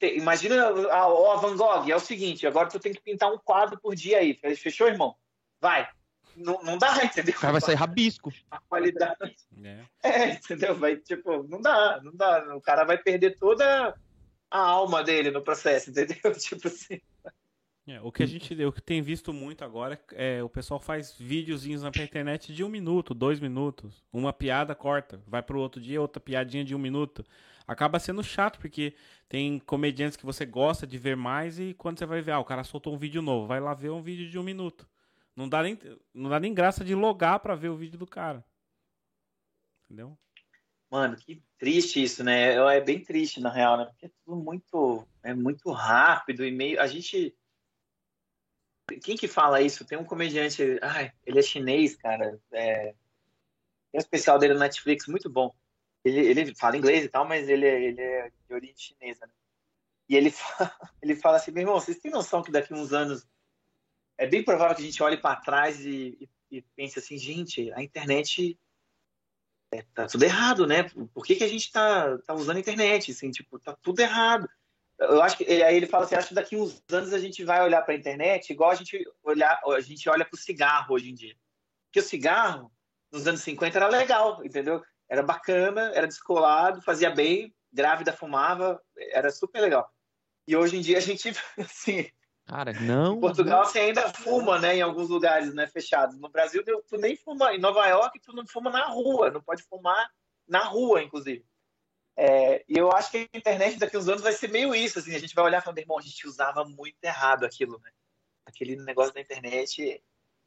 Imagina 0.00 0.68
a, 0.90 1.04
a 1.04 1.36
Van 1.36 1.56
Gogh, 1.56 1.90
é 1.90 1.96
o 1.96 2.00
seguinte, 2.00 2.46
agora 2.46 2.68
tu 2.68 2.78
tem 2.78 2.92
que 2.92 3.02
pintar 3.02 3.32
um 3.32 3.38
quadro 3.38 3.80
por 3.80 3.94
dia 3.94 4.18
aí. 4.18 4.34
Fechou, 4.56 4.86
irmão? 4.86 5.16
Vai 5.60 5.90
não, 6.36 6.62
não 6.62 6.78
dá, 6.78 7.04
entendeu? 7.04 7.34
O 7.36 7.40
cara 7.40 7.52
vai 7.52 7.60
sair 7.60 7.74
rabisco. 7.74 8.32
A 8.50 8.58
qualidade. 8.60 9.36
É. 9.62 9.84
é. 10.02 10.32
entendeu? 10.34 10.74
Vai, 10.76 10.96
tipo, 10.96 11.42
não 11.44 11.60
dá, 11.60 12.00
não 12.02 12.14
dá. 12.14 12.56
O 12.56 12.60
cara 12.60 12.84
vai 12.84 12.98
perder 12.98 13.38
toda 13.38 13.94
a 14.50 14.58
alma 14.58 15.02
dele 15.02 15.30
no 15.30 15.42
processo, 15.42 15.90
entendeu? 15.90 16.16
Tipo 16.38 16.68
assim. 16.68 17.00
É, 17.86 18.00
o 18.00 18.10
que 18.10 18.22
a 18.22 18.26
gente 18.26 18.54
o 18.64 18.72
que 18.72 18.80
tem 18.80 19.02
visto 19.02 19.30
muito 19.30 19.62
agora 19.62 20.00
é 20.12 20.42
o 20.42 20.48
pessoal 20.48 20.80
faz 20.80 21.14
videozinhos 21.18 21.82
na 21.82 21.90
internet 21.90 22.54
de 22.54 22.64
um 22.64 22.68
minuto, 22.68 23.12
dois 23.12 23.40
minutos. 23.40 24.02
Uma 24.10 24.32
piada 24.32 24.74
corta, 24.74 25.20
vai 25.26 25.42
pro 25.42 25.60
outro 25.60 25.82
dia, 25.82 26.00
outra 26.00 26.20
piadinha 26.20 26.64
de 26.64 26.74
um 26.74 26.78
minuto. 26.78 27.24
Acaba 27.66 27.98
sendo 27.98 28.22
chato, 28.22 28.58
porque 28.58 28.94
tem 29.28 29.58
comediantes 29.58 30.16
que 30.16 30.24
você 30.24 30.46
gosta 30.46 30.86
de 30.86 30.96
ver 30.96 31.16
mais 31.16 31.58
e 31.58 31.74
quando 31.74 31.98
você 31.98 32.06
vai 32.06 32.22
ver, 32.22 32.32
ah, 32.32 32.38
o 32.38 32.44
cara 32.44 32.64
soltou 32.64 32.94
um 32.94 32.98
vídeo 32.98 33.20
novo, 33.20 33.46
vai 33.46 33.60
lá 33.60 33.74
ver 33.74 33.90
um 33.90 34.02
vídeo 34.02 34.30
de 34.30 34.38
um 34.38 34.42
minuto. 34.42 34.86
Não 35.36 35.48
dá 35.48 35.62
nem, 35.62 35.78
não 36.12 36.30
dá 36.30 36.38
nem 36.38 36.54
graça 36.54 36.84
de 36.84 36.94
logar 36.94 37.40
para 37.40 37.54
ver 37.54 37.68
o 37.68 37.76
vídeo 37.76 37.98
do 37.98 38.06
cara. 38.06 38.44
Entendeu? 39.84 40.16
Mano, 40.90 41.16
que 41.16 41.42
triste 41.58 42.02
isso, 42.02 42.22
né? 42.22 42.54
É 42.54 42.80
bem 42.80 43.02
triste, 43.02 43.40
na 43.40 43.50
real, 43.50 43.76
né? 43.76 43.86
Porque 43.86 44.06
é 44.06 44.10
tudo 44.24 44.36
muito, 44.36 45.06
é 45.24 45.34
muito 45.34 45.70
rápido 45.72 46.44
e 46.44 46.52
meio. 46.52 46.80
A 46.80 46.86
gente. 46.86 47.36
Quem 49.02 49.16
que 49.16 49.26
fala 49.26 49.60
isso? 49.60 49.84
Tem 49.84 49.98
um 49.98 50.04
comediante. 50.04 50.78
Ai, 50.80 51.12
ele 51.26 51.40
é 51.40 51.42
chinês, 51.42 51.96
cara. 51.96 52.40
É... 52.52 52.94
Tem 53.90 53.96
um 53.96 53.98
especial 53.98 54.38
dele 54.38 54.54
no 54.54 54.60
Netflix, 54.60 55.08
muito 55.08 55.28
bom. 55.28 55.52
Ele, 56.04 56.20
ele 56.20 56.54
fala 56.54 56.76
inglês 56.76 57.04
e 57.04 57.08
tal, 57.08 57.26
mas 57.26 57.48
ele, 57.48 57.66
é, 57.66 57.82
ele 57.82 58.00
é 58.00 58.30
de 58.30 58.54
origem 58.54 58.76
chinesa, 58.76 59.26
né? 59.26 59.32
E 60.08 60.14
ele 60.14 60.30
fala, 60.32 60.76
ele 61.02 61.16
fala 61.16 61.36
assim: 61.38 61.50
meu 61.50 61.62
irmão, 61.62 61.80
vocês 61.80 61.98
têm 61.98 62.10
noção 62.10 62.42
que 62.42 62.52
daqui 62.52 62.72
uns 62.72 62.92
anos 62.92 63.26
é 64.18 64.26
bem 64.26 64.44
provável 64.44 64.76
que 64.76 64.82
a 64.82 64.84
gente 64.84 65.02
olhe 65.02 65.16
para 65.16 65.36
trás 65.36 65.84
e, 65.84 66.16
e, 66.50 66.58
e, 66.58 66.62
pense 66.76 66.98
assim, 66.98 67.18
gente, 67.18 67.72
a 67.72 67.82
internet 67.82 68.58
é, 69.72 69.82
tá 69.94 70.06
tudo 70.06 70.22
errado, 70.22 70.66
né? 70.66 70.84
Por 71.12 71.24
que, 71.24 71.36
que 71.36 71.44
a 71.44 71.48
gente 71.48 71.70
tá, 71.72 72.16
tá 72.18 72.34
usando 72.34 72.56
a 72.56 72.60
internet? 72.60 73.10
Assim, 73.10 73.30
tipo, 73.30 73.58
tá 73.58 73.76
tudo 73.82 74.00
errado. 74.00 74.48
Eu 74.98 75.20
acho 75.20 75.36
que 75.36 75.44
aí 75.44 75.76
ele 75.76 75.86
fala 75.86 76.04
assim, 76.04 76.14
acho 76.14 76.28
que 76.28 76.34
daqui 76.34 76.56
uns 76.56 76.82
anos 76.92 77.12
a 77.12 77.18
gente 77.18 77.42
vai 77.44 77.62
olhar 77.62 77.82
para 77.82 77.94
a 77.94 77.96
internet 77.96 78.50
igual 78.50 78.70
a 78.70 78.74
gente 78.76 79.04
olhar, 79.24 79.60
a 79.66 79.80
gente 79.80 80.08
olha 80.08 80.24
para 80.24 80.36
o 80.36 80.40
cigarro 80.40 80.94
hoje 80.94 81.10
em 81.10 81.14
dia. 81.14 81.36
Porque 81.86 81.98
o 81.98 82.08
cigarro 82.08 82.70
nos 83.10 83.26
anos 83.26 83.40
50 83.42 83.76
era 83.76 83.88
legal, 83.88 84.44
entendeu? 84.44 84.82
Era 85.08 85.22
bacana, 85.22 85.92
era 85.94 86.06
descolado, 86.06 86.80
fazia 86.82 87.10
bem, 87.10 87.52
grávida 87.72 88.12
fumava, 88.12 88.80
era 88.96 89.30
super 89.30 89.60
legal. 89.60 89.92
E 90.46 90.56
hoje 90.56 90.76
em 90.76 90.80
dia 90.80 90.98
a 90.98 91.00
gente 91.00 91.32
assim, 91.58 92.08
Cara, 92.46 92.72
não. 92.74 93.16
Em 93.16 93.20
Portugal 93.20 93.64
você 93.64 93.78
ainda 93.78 94.12
fuma, 94.12 94.58
né? 94.58 94.76
Em 94.76 94.82
alguns 94.82 95.08
lugares, 95.08 95.54
né? 95.54 95.66
Fechados. 95.66 96.18
No 96.18 96.28
Brasil, 96.28 96.62
tu 96.86 96.96
nem 96.98 97.16
fuma. 97.16 97.54
Em 97.54 97.58
Nova 97.58 97.86
York, 97.86 98.20
tu 98.20 98.34
não 98.34 98.46
fuma 98.46 98.70
na 98.70 98.86
rua. 98.86 99.30
Não 99.30 99.40
pode 99.40 99.62
fumar 99.62 100.10
na 100.46 100.64
rua, 100.64 101.02
inclusive. 101.02 101.44
É, 102.16 102.64
e 102.68 102.78
eu 102.78 102.92
acho 102.92 103.10
que 103.10 103.28
a 103.32 103.38
internet 103.38 103.78
daqui 103.78 103.96
a 103.96 103.98
uns 103.98 104.08
anos 104.08 104.22
vai 104.22 104.32
ser 104.32 104.48
meio 104.48 104.74
isso. 104.74 104.98
Assim, 104.98 105.14
a 105.14 105.18
gente 105.18 105.34
vai 105.34 105.44
olhar 105.44 105.58
e 105.58 105.64
falar, 105.64 105.78
irmão, 105.78 105.98
a 105.98 106.02
gente 106.02 106.26
usava 106.26 106.64
muito 106.64 107.02
errado 107.02 107.44
aquilo, 107.44 107.80
né? 107.82 107.90
Aquele 108.44 108.76
negócio 108.76 109.14
da 109.14 109.20
internet, 109.20 110.02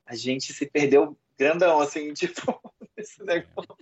a 0.06 0.16
gente 0.16 0.54
se 0.54 0.66
perdeu 0.68 1.18
grandão, 1.38 1.82
assim, 1.82 2.14
tipo, 2.16 2.62
esse 2.96 3.24
negócio. 3.24 3.76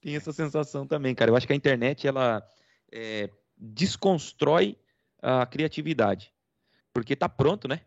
Tem 0.00 0.14
essa 0.14 0.32
sensação 0.32 0.86
também, 0.86 1.14
cara. 1.14 1.30
Eu 1.30 1.36
acho 1.36 1.46
que 1.46 1.52
a 1.52 1.56
internet, 1.56 2.06
ela 2.06 2.46
é, 2.92 3.30
desconstrói 3.56 4.78
a 5.20 5.44
criatividade. 5.46 6.35
Porque 6.96 7.14
tá 7.14 7.28
pronto, 7.28 7.68
né? 7.68 7.82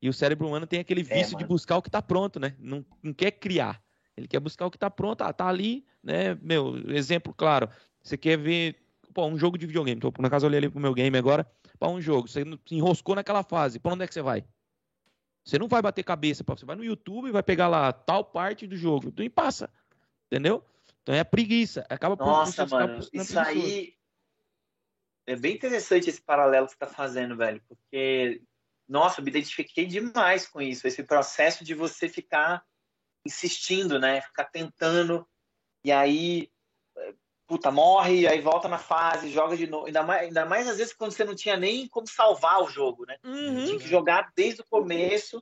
E 0.00 0.08
o 0.08 0.14
cérebro 0.14 0.48
humano 0.48 0.66
tem 0.66 0.80
aquele 0.80 1.02
é, 1.02 1.04
vício 1.04 1.36
é, 1.36 1.38
de 1.38 1.44
buscar 1.44 1.76
o 1.76 1.82
que 1.82 1.90
tá 1.90 2.00
pronto, 2.00 2.40
né? 2.40 2.56
Não, 2.58 2.82
não 3.02 3.12
quer 3.12 3.32
criar. 3.32 3.82
Ele 4.16 4.26
quer 4.26 4.40
buscar 4.40 4.64
o 4.64 4.70
que 4.70 4.78
tá 4.78 4.88
pronto. 4.88 5.20
Ah, 5.20 5.30
tá 5.30 5.46
ali, 5.46 5.84
né? 6.02 6.34
Meu, 6.40 6.74
exemplo 6.90 7.34
claro. 7.34 7.68
Você 8.02 8.16
quer 8.16 8.38
ver 8.38 8.76
pô, 9.12 9.26
um 9.26 9.36
jogo 9.36 9.58
de 9.58 9.66
videogame. 9.66 10.00
Tô, 10.00 10.10
na 10.18 10.30
casa 10.30 10.46
eu 10.46 10.48
olhei 10.48 10.56
ali 10.56 10.70
pro 10.70 10.80
meu 10.80 10.94
game 10.94 11.18
agora. 11.18 11.46
Pô, 11.78 11.88
um 11.88 12.00
jogo. 12.00 12.28
Você 12.28 12.42
enroscou 12.70 13.14
naquela 13.14 13.42
fase. 13.42 13.78
Pra 13.78 13.92
onde 13.92 14.04
é 14.04 14.06
que 14.06 14.14
você 14.14 14.22
vai? 14.22 14.42
Você 15.44 15.58
não 15.58 15.68
vai 15.68 15.82
bater 15.82 16.02
cabeça. 16.02 16.42
Você 16.46 16.64
vai 16.64 16.76
no 16.76 16.84
YouTube 16.84 17.28
e 17.28 17.32
vai 17.32 17.42
pegar 17.42 17.68
lá 17.68 17.92
tal 17.92 18.24
parte 18.24 18.66
do 18.66 18.74
jogo. 18.74 19.12
E 19.18 19.28
passa. 19.28 19.68
Entendeu? 20.32 20.64
Então 21.02 21.14
é 21.14 21.20
a 21.20 21.26
preguiça. 21.26 21.84
Acaba 21.90 22.16
por 22.16 22.26
Nossa, 22.26 22.66
mano. 22.66 23.06
Isso 23.12 23.38
aí 23.38 23.99
é 25.30 25.36
bem 25.36 25.54
interessante 25.54 26.10
esse 26.10 26.20
paralelo 26.20 26.66
que 26.66 26.72
você 26.72 26.76
está 26.76 26.86
fazendo, 26.86 27.36
velho, 27.36 27.62
porque, 27.68 28.42
nossa, 28.88 29.20
eu 29.20 29.24
me 29.24 29.30
identifiquei 29.30 29.86
demais 29.86 30.46
com 30.46 30.60
isso, 30.60 30.88
esse 30.88 31.04
processo 31.04 31.64
de 31.64 31.72
você 31.72 32.08
ficar 32.08 32.64
insistindo, 33.24 33.98
né? 33.98 34.20
Ficar 34.22 34.46
tentando, 34.46 35.24
e 35.84 35.92
aí, 35.92 36.50
puta, 37.46 37.70
morre, 37.70 38.26
aí 38.26 38.40
volta 38.40 38.66
na 38.66 38.78
fase, 38.78 39.30
joga 39.30 39.56
de 39.56 39.68
novo. 39.68 39.86
Ainda 39.86 40.02
mais, 40.02 40.22
ainda 40.22 40.44
mais 40.44 40.68
às 40.68 40.78
vezes 40.78 40.92
quando 40.92 41.12
você 41.12 41.24
não 41.24 41.36
tinha 41.36 41.56
nem 41.56 41.86
como 41.86 42.08
salvar 42.08 42.62
o 42.62 42.68
jogo, 42.68 43.06
né? 43.06 43.16
Uhum. 43.22 43.66
Tinha 43.66 43.78
que 43.78 43.88
jogar 43.88 44.32
desde 44.34 44.62
o 44.62 44.66
começo. 44.66 45.40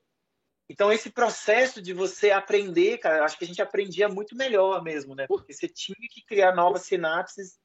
Então, 0.68 0.92
esse 0.92 1.08
processo 1.08 1.80
de 1.80 1.94
você 1.94 2.30
aprender, 2.30 2.98
cara, 2.98 3.24
acho 3.24 3.38
que 3.38 3.44
a 3.44 3.46
gente 3.46 3.62
aprendia 3.62 4.06
muito 4.06 4.36
melhor 4.36 4.82
mesmo, 4.82 5.14
né? 5.14 5.26
Porque 5.26 5.54
você 5.54 5.66
tinha 5.66 5.96
que 6.10 6.22
criar 6.26 6.54
novas 6.54 6.82
sinapses 6.82 7.58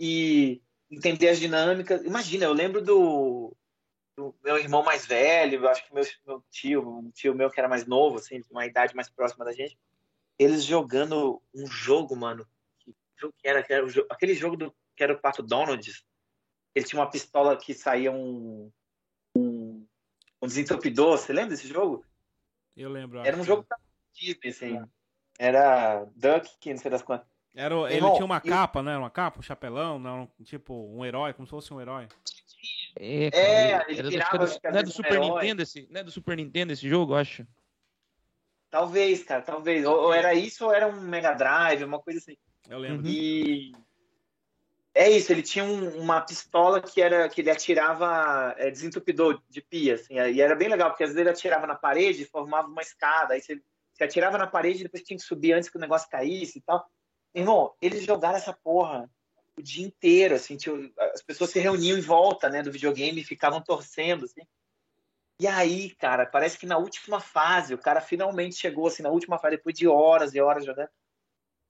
e 0.00 0.62
entender 0.90 1.28
as 1.28 1.38
dinâmicas. 1.38 2.02
Imagina, 2.04 2.44
eu 2.44 2.52
lembro 2.52 2.82
do, 2.82 3.56
do 4.16 4.34
meu 4.42 4.58
irmão 4.58 4.82
mais 4.82 5.06
velho, 5.06 5.68
acho 5.68 5.86
que 5.86 5.94
meu, 5.94 6.04
meu 6.26 6.44
tio, 6.50 6.88
um 6.88 7.10
tio 7.10 7.34
meu 7.34 7.50
que 7.50 7.60
era 7.60 7.68
mais 7.68 7.86
novo, 7.86 8.16
assim, 8.16 8.42
uma 8.50 8.66
idade 8.66 8.94
mais 8.94 9.08
próxima 9.08 9.44
da 9.44 9.52
gente, 9.52 9.78
eles 10.38 10.64
jogando 10.64 11.40
um 11.54 11.66
jogo, 11.66 12.16
mano. 12.16 12.46
Que 12.78 12.94
jogo 13.16 13.34
que 13.38 13.46
era? 13.46 13.62
Que 13.62 13.72
era 13.72 13.88
jogo, 13.88 14.08
aquele 14.10 14.34
jogo 14.34 14.56
do, 14.56 14.74
que 14.96 15.02
era 15.02 15.12
o 15.12 15.18
Pato 15.18 15.42
Donald. 15.42 16.04
Ele 16.74 16.84
tinha 16.84 17.00
uma 17.00 17.10
pistola 17.10 17.56
que 17.56 17.74
saía 17.74 18.10
um, 18.10 18.70
um, 19.36 19.86
um 20.40 20.46
desentupidor. 20.46 21.18
Você 21.18 21.32
lembra 21.32 21.50
desse 21.50 21.68
jogo? 21.68 22.04
Eu 22.76 22.88
lembro. 22.90 23.20
Era 23.20 23.36
um 23.36 23.44
jogo 23.44 23.66
da 23.68 23.76
Disney, 24.14 24.48
assim. 24.48 24.82
Era 25.38 26.04
Duck, 26.16 26.70
não 26.70 26.78
sei 26.78 26.90
das 26.90 27.02
quantas. 27.02 27.26
Era, 27.54 27.74
ele 27.86 27.96
Irmão, 27.96 28.14
tinha 28.14 28.24
uma 28.24 28.40
capa, 28.40 28.82
né? 28.82 28.96
Uma 28.96 29.10
capa, 29.10 29.40
um 29.40 29.42
chapelão, 29.42 29.98
não, 29.98 30.30
tipo 30.44 30.74
um 30.74 31.04
herói, 31.04 31.32
como 31.32 31.46
se 31.46 31.50
fosse 31.50 31.74
um 31.74 31.80
herói. 31.80 32.06
É, 32.98 33.30
é 33.32 33.84
ele 33.88 33.98
era 33.98 34.08
virava, 34.08 34.38
do, 34.38 34.60
não 34.64 34.78
é 34.78 34.82
do 34.82 34.90
Super 34.90 35.18
um 35.18 35.34
Nintendo 35.34 35.62
esse, 35.62 35.88
não 35.90 36.00
é 36.00 36.04
do 36.04 36.10
Super 36.10 36.36
Nintendo 36.36 36.72
esse 36.72 36.88
jogo, 36.88 37.12
eu 37.12 37.16
acho. 37.16 37.46
Talvez, 38.70 39.24
cara, 39.24 39.42
talvez. 39.42 39.84
Ou, 39.84 39.96
ou, 39.96 40.14
era 40.14 40.32
isso 40.32 40.64
ou 40.64 40.72
era 40.72 40.86
um 40.86 41.00
Mega 41.00 41.32
Drive, 41.32 41.82
uma 41.82 41.98
coisa 41.98 42.20
assim. 42.20 42.36
Eu 42.68 42.78
lembro. 42.78 43.06
E 43.06 43.72
é 44.94 45.10
isso, 45.10 45.32
ele 45.32 45.42
tinha 45.42 45.64
um, 45.64 46.00
uma 46.00 46.20
pistola 46.20 46.80
que 46.80 47.00
era 47.00 47.28
que 47.28 47.40
ele 47.40 47.50
atirava 47.50 48.54
é, 48.58 48.70
desentupidor 48.70 49.40
de 49.48 49.60
pia, 49.60 49.94
assim, 49.94 50.14
e 50.14 50.40
era 50.40 50.54
bem 50.54 50.68
legal, 50.68 50.90
porque 50.90 51.04
às 51.04 51.10
vezes 51.10 51.20
ele 51.20 51.30
atirava 51.30 51.66
na 51.66 51.74
parede 51.74 52.22
e 52.22 52.26
formava 52.26 52.68
uma 52.68 52.82
escada, 52.82 53.34
aí 53.34 53.40
você, 53.40 53.60
você 53.92 54.04
atirava 54.04 54.38
na 54.38 54.46
parede 54.46 54.80
e 54.80 54.82
depois 54.84 55.02
tinha 55.02 55.16
que 55.16 55.24
subir 55.24 55.52
antes 55.52 55.68
que 55.68 55.76
o 55.76 55.80
negócio 55.80 56.08
caísse 56.08 56.58
e 56.58 56.62
tal. 56.62 56.88
Irmão, 57.34 57.74
eles 57.80 58.04
jogaram 58.04 58.36
essa 58.36 58.52
porra 58.52 59.08
o 59.56 59.62
dia 59.62 59.86
inteiro, 59.86 60.34
assim, 60.34 60.56
as 61.14 61.22
pessoas 61.22 61.50
se 61.50 61.60
reuniam 61.60 61.98
em 61.98 62.00
volta, 62.00 62.48
né, 62.48 62.62
do 62.62 62.72
videogame 62.72 63.20
e 63.20 63.24
ficavam 63.24 63.60
torcendo, 63.60 64.24
assim. 64.24 64.40
E 65.38 65.46
aí, 65.46 65.90
cara, 65.94 66.26
parece 66.26 66.58
que 66.58 66.66
na 66.66 66.78
última 66.78 67.20
fase, 67.20 67.74
o 67.74 67.78
cara 67.78 68.00
finalmente 68.00 68.56
chegou, 68.56 68.86
assim, 68.86 69.02
na 69.02 69.10
última 69.10 69.38
fase, 69.38 69.56
depois 69.56 69.76
de 69.76 69.86
horas 69.86 70.34
e 70.34 70.40
horas 70.40 70.64
jogando, 70.64 70.90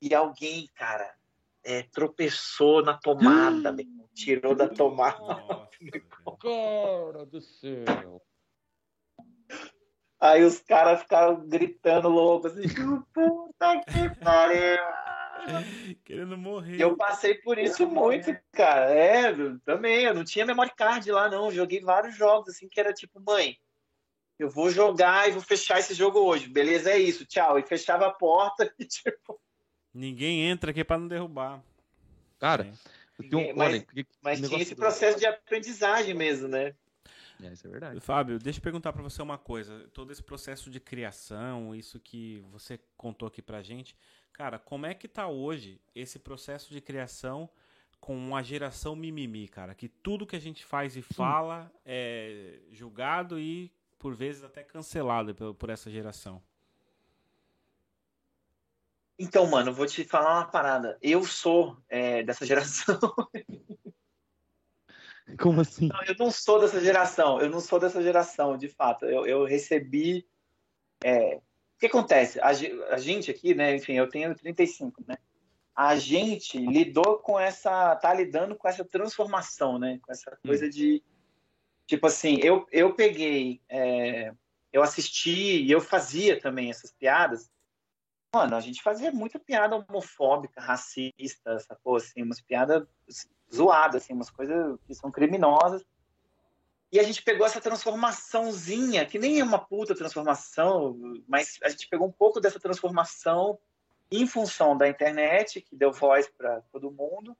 e 0.01 0.15
alguém, 0.15 0.69
cara, 0.75 1.15
é, 1.63 1.83
tropeçou 1.83 2.83
na 2.83 2.97
tomada, 2.97 3.75
tirou 4.15 4.55
da 4.55 4.69
tomada. 4.69 5.69
cara 6.41 7.27
do 7.27 7.41
céu. 7.41 8.23
Aí 10.19 10.45
os 10.45 10.61
caras 10.61 11.01
ficaram 11.01 11.47
gritando 11.47 12.09
louco, 12.09 12.47
assim, 12.47 12.63
puta 13.15 13.81
que 13.85 14.23
pariu. 14.23 15.10
Querendo 16.05 16.37
morrer. 16.37 16.81
Eu 16.81 16.97
passei 16.97 17.35
por 17.35 17.59
isso 17.59 17.87
muito, 17.87 18.37
cara. 18.53 18.91
É, 18.91 19.33
também. 19.65 20.05
Eu 20.05 20.15
não 20.15 20.25
tinha 20.25 20.47
memory 20.47 20.73
card 20.77 21.11
lá, 21.11 21.29
não. 21.29 21.51
joguei 21.51 21.81
vários 21.81 22.17
jogos, 22.17 22.51
assim, 22.51 22.69
que 22.69 22.81
era 22.81 22.93
tipo, 22.93 23.21
mãe, 23.21 23.57
eu 24.39 24.49
vou 24.49 24.71
jogar 24.71 25.29
e 25.29 25.33
vou 25.33 25.43
fechar 25.43 25.79
esse 25.79 25.95
jogo 25.95 26.19
hoje. 26.19 26.49
Beleza, 26.49 26.91
é 26.91 26.99
isso, 26.99 27.27
tchau. 27.27 27.59
E 27.59 27.63
fechava 27.63 28.07
a 28.07 28.13
porta 28.13 28.73
e, 28.79 28.85
tipo. 28.85 29.41
Ninguém 29.93 30.49
entra 30.49 30.71
aqui 30.71 30.85
para 30.85 30.99
não 30.99 31.09
derrubar. 31.09 31.63
Cara, 32.39 32.73
Ninguém, 33.19 33.55
mas, 33.55 33.85
mas 34.23 34.41
tinha 34.41 34.63
esse 34.63 34.75
processo 34.75 35.19
de 35.19 35.27
aprendizagem 35.27 36.15
mesmo, 36.15 36.49
né? 36.49 36.75
É, 37.43 37.53
isso 37.53 37.67
é 37.67 37.71
verdade. 37.71 38.01
Fábio, 38.01 38.39
deixa 38.39 38.59
eu 38.59 38.63
perguntar 38.63 38.93
para 38.93 39.03
você 39.03 39.21
uma 39.23 39.39
coisa. 39.39 39.89
Todo 39.93 40.13
esse 40.13 40.23
processo 40.23 40.71
de 40.71 40.79
criação, 40.79 41.75
isso 41.75 41.99
que 41.99 42.43
você 42.51 42.79
contou 42.97 43.29
aqui 43.29 43.41
pra 43.41 43.63
gente, 43.63 43.97
Cara, 44.41 44.59
como 44.59 44.87
é 44.87 44.95
que 44.95 45.07
tá 45.07 45.29
hoje 45.29 45.79
esse 45.95 46.19
processo 46.19 46.73
de 46.73 46.81
criação 46.81 47.47
com 48.01 48.35
a 48.35 48.43
geração 48.43 48.97
mimimi, 48.97 49.47
cara? 49.47 49.75
Que 49.75 49.87
tudo 49.87 50.27
que 50.27 50.35
a 50.35 50.41
gente 50.41 50.65
faz 50.65 50.97
e 50.97 51.03
fala 51.03 51.71
é 51.85 52.59
julgado 52.73 53.39
e, 53.39 53.71
por 53.99 54.15
vezes, 54.15 54.43
até 54.43 54.63
cancelado 54.63 55.35
por, 55.35 55.55
por 55.55 55.69
essa 55.69 55.91
geração. 55.91 56.43
Então, 59.19 59.47
mano, 59.47 59.75
vou 59.75 59.85
te 59.85 60.05
falar 60.05 60.39
uma 60.39 60.51
parada. 60.51 60.97
Eu 61.03 61.23
sou 61.23 61.77
é, 61.87 62.23
dessa 62.23 62.47
geração. 62.47 62.99
Como 65.39 65.61
assim? 65.61 65.89
Não, 65.89 66.03
eu 66.05 66.17
não 66.19 66.31
sou 66.31 66.59
dessa 66.59 66.81
geração. 66.81 67.39
Eu 67.43 67.51
não 67.51 67.61
sou 67.61 67.79
dessa 67.79 68.03
geração, 68.03 68.57
de 68.57 68.71
fato. 68.71 69.05
Eu, 69.05 69.27
eu 69.27 69.45
recebi 69.45 70.27
é, 71.05 71.43
que 71.81 71.87
acontece? 71.87 72.39
A, 72.41 72.49
a, 72.49 72.99
gente 72.99 73.31
aqui, 73.31 73.55
né? 73.55 73.75
Enfim, 73.75 73.95
eu 73.95 74.09
tenho 74.09 74.35
35, 74.35 75.03
né? 75.09 75.17
A 75.75 75.97
gente 75.97 76.59
lidou 76.59 77.19
com 77.19 77.41
essa, 77.41 77.97
tá 77.97 78.13
lidando 78.13 78.55
com 78.55 78.69
essa 78.69 78.85
transformação, 78.85 79.79
né? 79.79 79.99
Com 80.03 80.13
essa 80.13 80.39
coisa 80.45 80.67
hum. 80.67 80.71
de, 80.71 81.03
tipo 81.87 82.07
assim, 82.07 82.39
eu, 82.43 82.67
eu 82.71 82.95
peguei 82.95 83.63
é, 83.69 84.33
eu 84.73 84.83
assisti 84.83 85.63
e 85.63 85.71
eu 85.71 85.81
fazia 85.81 86.41
também 86.41 86.71
essas 86.71 86.93
piadas. 86.93 87.51
Mano, 88.33 88.55
a 88.55 88.61
gente 88.61 88.83
fazia 88.83 89.11
muita 89.11 89.39
piada 89.39 89.75
homofóbica, 89.75 90.61
racista, 90.61 91.59
sacou? 91.59 91.97
Assim, 91.97 92.23
umas 92.23 92.41
piadas 92.41 92.87
zoadas, 93.53 94.03
assim, 94.03 94.13
umas 94.13 94.31
coisas 94.31 94.79
que 94.87 94.95
são 94.95 95.11
criminosas. 95.11 95.85
E 96.93 96.99
a 96.99 97.03
gente 97.03 97.23
pegou 97.23 97.47
essa 97.47 97.61
transformaçãozinha, 97.61 99.07
que 99.07 99.19
nem 99.19 99.41
é 99.41 99.45
uma 99.45 99.59
puta 99.59 99.95
transformação, 99.95 100.99
mas 101.29 101.59
a 101.63 101.69
gente 101.69 101.89
pegou 101.89 102.09
um 102.09 102.13
pouco 102.13 102.41
dessa 102.41 102.59
transformação 102.59 103.59
em 104.11 104.27
função 104.27 104.77
da 104.77 104.89
internet, 104.89 105.61
que 105.61 105.77
deu 105.77 105.93
voz 105.93 106.29
para 106.29 106.63
todo 106.73 106.91
mundo, 106.91 107.37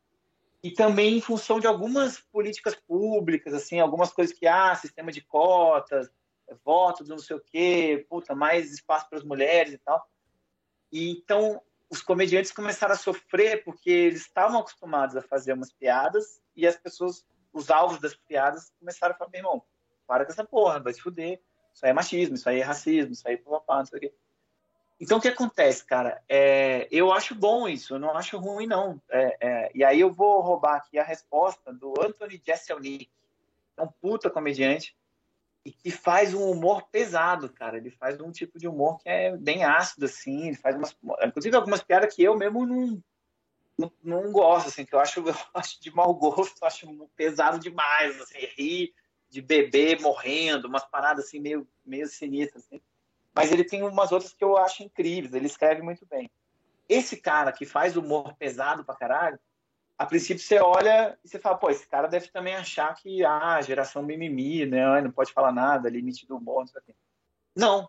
e 0.63 0.71
também 0.71 1.17
em 1.17 1.21
função 1.21 1.59
de 1.59 1.67
algumas 1.67 2.21
políticas 2.21 2.77
públicas, 2.77 3.53
assim, 3.53 3.81
algumas 3.81 4.13
coisas 4.13 4.37
que, 4.37 4.47
ah, 4.47 4.75
sistema 4.77 5.11
de 5.11 5.21
cotas, 5.21 6.09
votos, 6.65 7.09
não 7.09 7.19
sei 7.19 7.37
o 7.37 7.41
quê, 7.41 8.07
puta, 8.09 8.35
mais 8.35 8.73
espaço 8.73 9.09
para 9.09 9.19
as 9.19 9.25
mulheres 9.25 9.73
e 9.73 9.79
tal. 9.79 10.09
E 10.93 11.11
então 11.11 11.61
os 11.89 12.03
comediantes 12.03 12.53
começaram 12.53 12.95
a 12.95 12.99
sofrer 12.99 13.65
porque 13.65 13.91
eles 13.91 14.23
estavam 14.23 14.61
acostumados 14.61 15.17
a 15.17 15.23
fazer 15.23 15.53
umas 15.53 15.73
piadas 15.73 16.41
e 16.55 16.67
as 16.67 16.77
pessoas, 16.77 17.25
os 17.53 17.71
alvos 17.71 17.99
das 18.01 18.15
piadas, 18.15 18.73
começaram 18.79 19.15
a 19.15 19.19
falar: 19.19 19.31
meu 19.31 19.41
irmão, 19.41 19.63
para 20.07 20.25
com 20.25 20.33
essa 20.33 20.45
porra, 20.45 20.81
vai 20.81 20.93
se 20.93 21.01
fuder. 21.01 21.41
Isso 21.73 21.87
aí 21.87 21.91
é 21.91 21.95
machismo, 21.95 22.35
isso 22.35 22.49
aí 22.49 22.61
é 22.61 22.65
racismo, 22.65 23.13
isso 23.13 23.27
aí 23.27 23.35
é 23.35 23.37
papá, 23.37 23.79
não 23.79 23.87
sei 23.87 23.99
o 23.99 24.01
quê. 24.01 24.13
Então, 25.01 25.17
o 25.17 25.21
que 25.21 25.29
acontece, 25.29 25.85
cara? 25.85 26.23
É, 26.29 26.87
eu 26.91 27.11
acho 27.11 27.35
bom 27.35 27.67
isso, 27.67 27.95
eu 27.95 27.99
não 27.99 28.15
acho 28.15 28.37
ruim, 28.37 28.67
não. 28.67 29.01
É, 29.09 29.37
é, 29.41 29.71
e 29.75 29.83
aí 29.83 29.99
eu 29.99 30.13
vou 30.13 30.43
roubar 30.43 30.77
aqui 30.77 30.99
a 30.99 31.05
resposta 31.05 31.73
do 31.73 31.95
Anthony 31.99 32.41
Jeselnik, 32.45 33.09
é 33.79 33.83
um 33.83 33.89
puta 33.89 34.29
comediante, 34.29 34.95
e 35.65 35.73
que 35.73 35.91
faz 35.91 36.35
um 36.35 36.51
humor 36.51 36.87
pesado, 36.91 37.49
cara. 37.49 37.79
Ele 37.79 37.91
faz 37.91 38.21
um 38.21 38.31
tipo 38.31 38.59
de 38.59 38.69
humor 38.69 38.99
que 38.99 39.09
é 39.09 39.35
bem 39.37 39.65
ácido, 39.65 40.05
assim. 40.05 40.49
Ele 40.49 40.57
faz 40.57 40.77
umas, 40.77 40.97
inclusive 41.25 41.57
algumas 41.57 41.83
piadas 41.83 42.15
que 42.15 42.23
eu 42.23 42.37
mesmo 42.37 42.67
não, 42.67 43.03
não, 43.81 44.23
não 44.23 44.33
gosto, 44.33 44.69
assim, 44.69 44.85
que 44.85 44.95
eu 44.95 45.01
acho, 45.01 45.21
eu 45.27 45.35
acho 45.55 45.81
de 45.81 45.91
mau 45.95 46.15
gosto, 46.15 46.63
acho 46.65 46.87
pesado 47.17 47.59
demais, 47.59 48.21
assim, 48.21 48.39
rir 48.57 48.95
de 49.31 49.41
bebê 49.41 49.97
morrendo, 50.01 50.67
umas 50.67 50.85
paradas 50.85 51.27
assim 51.27 51.39
meio, 51.39 51.67
meio 51.87 52.07
sinistras, 52.09 52.65
assim. 52.65 52.81
Mas 53.33 53.53
ele 53.53 53.65
tem 53.65 53.83
umas 53.83 54.11
outras 54.11 54.33
que 54.33 54.43
eu 54.43 54.57
acho 54.59 54.83
incríveis, 54.83 55.33
ele 55.33 55.47
escreve 55.47 55.81
muito 55.83 56.05
bem. 56.05 56.29
Esse 56.89 57.17
cara 57.17 57.53
que 57.53 57.65
faz 57.65 57.97
humor 57.97 58.35
pesado 58.35 58.85
pra 58.85 58.97
caralho, 58.97 59.39
a 59.97 60.05
princípio 60.05 60.43
você 60.43 60.59
olha 60.59 61.17
e 61.25 61.29
você 61.29 61.39
fala, 61.39 61.57
pô, 61.57 61.71
esse 61.71 61.87
cara 61.87 62.09
deve 62.09 62.29
também 62.29 62.57
achar 62.57 62.93
que, 62.97 63.25
ah, 63.25 63.61
geração 63.63 64.03
mimimi, 64.03 64.67
né, 64.67 65.01
não 65.01 65.13
pode 65.13 65.33
falar 65.33 65.53
nada, 65.53 65.89
limite 65.89 66.27
do 66.27 66.37
humor, 66.37 66.61
não 66.61 66.67
sei 66.67 66.81
o 66.81 66.85
quê. 66.85 66.95
Não. 67.55 67.89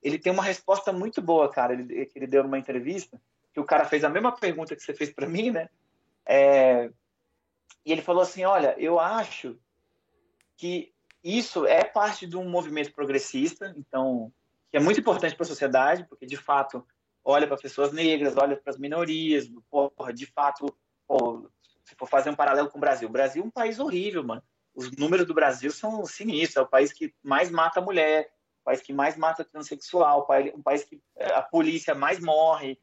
Ele 0.00 0.18
tem 0.18 0.32
uma 0.32 0.42
resposta 0.42 0.92
muito 0.92 1.20
boa, 1.20 1.50
cara, 1.50 1.72
ele, 1.72 2.06
que 2.06 2.16
ele 2.16 2.28
deu 2.28 2.44
numa 2.44 2.58
entrevista, 2.58 3.20
que 3.56 3.60
o 3.60 3.64
cara 3.64 3.86
fez 3.86 4.04
a 4.04 4.10
mesma 4.10 4.32
pergunta 4.32 4.76
que 4.76 4.82
você 4.82 4.92
fez 4.92 5.08
para 5.10 5.26
mim, 5.26 5.50
né? 5.50 5.70
É... 6.26 6.90
E 7.86 7.90
ele 7.90 8.02
falou 8.02 8.20
assim, 8.20 8.44
olha, 8.44 8.74
eu 8.78 9.00
acho 9.00 9.58
que 10.58 10.92
isso 11.24 11.64
é 11.64 11.82
parte 11.82 12.26
de 12.26 12.36
um 12.36 12.46
movimento 12.46 12.92
progressista, 12.92 13.74
então 13.78 14.30
que 14.70 14.76
é 14.76 14.80
muito 14.80 15.00
importante 15.00 15.34
para 15.34 15.44
a 15.44 15.48
sociedade, 15.48 16.04
porque 16.06 16.26
de 16.26 16.36
fato 16.36 16.86
olha 17.24 17.46
para 17.46 17.56
pessoas 17.56 17.92
negras, 17.92 18.36
olha 18.36 18.58
para 18.58 18.70
as 18.70 18.78
minorias, 18.78 19.50
porra, 19.70 20.12
de 20.12 20.26
fato, 20.26 20.66
porra, 21.08 21.48
se 21.82 21.94
for 21.94 22.06
fazer 22.06 22.28
um 22.28 22.36
paralelo 22.36 22.68
com 22.68 22.76
o 22.76 22.80
Brasil, 22.80 23.08
o 23.08 23.12
Brasil 23.12 23.42
é 23.42 23.46
um 23.46 23.50
país 23.50 23.80
horrível, 23.80 24.22
mano. 24.22 24.42
Os 24.74 24.90
números 24.90 25.26
do 25.26 25.32
Brasil 25.32 25.70
são 25.70 26.04
sinistros, 26.04 26.58
é 26.58 26.60
o 26.60 26.68
país 26.68 26.92
que 26.92 27.14
mais 27.22 27.50
mata 27.50 27.80
mulher, 27.80 28.30
o 28.60 28.64
país 28.64 28.82
que 28.82 28.92
mais 28.92 29.16
mata 29.16 29.42
transexual, 29.42 30.28
um 30.54 30.62
país 30.62 30.84
que 30.84 31.00
a 31.34 31.40
polícia 31.40 31.94
mais 31.94 32.20
morre, 32.20 32.78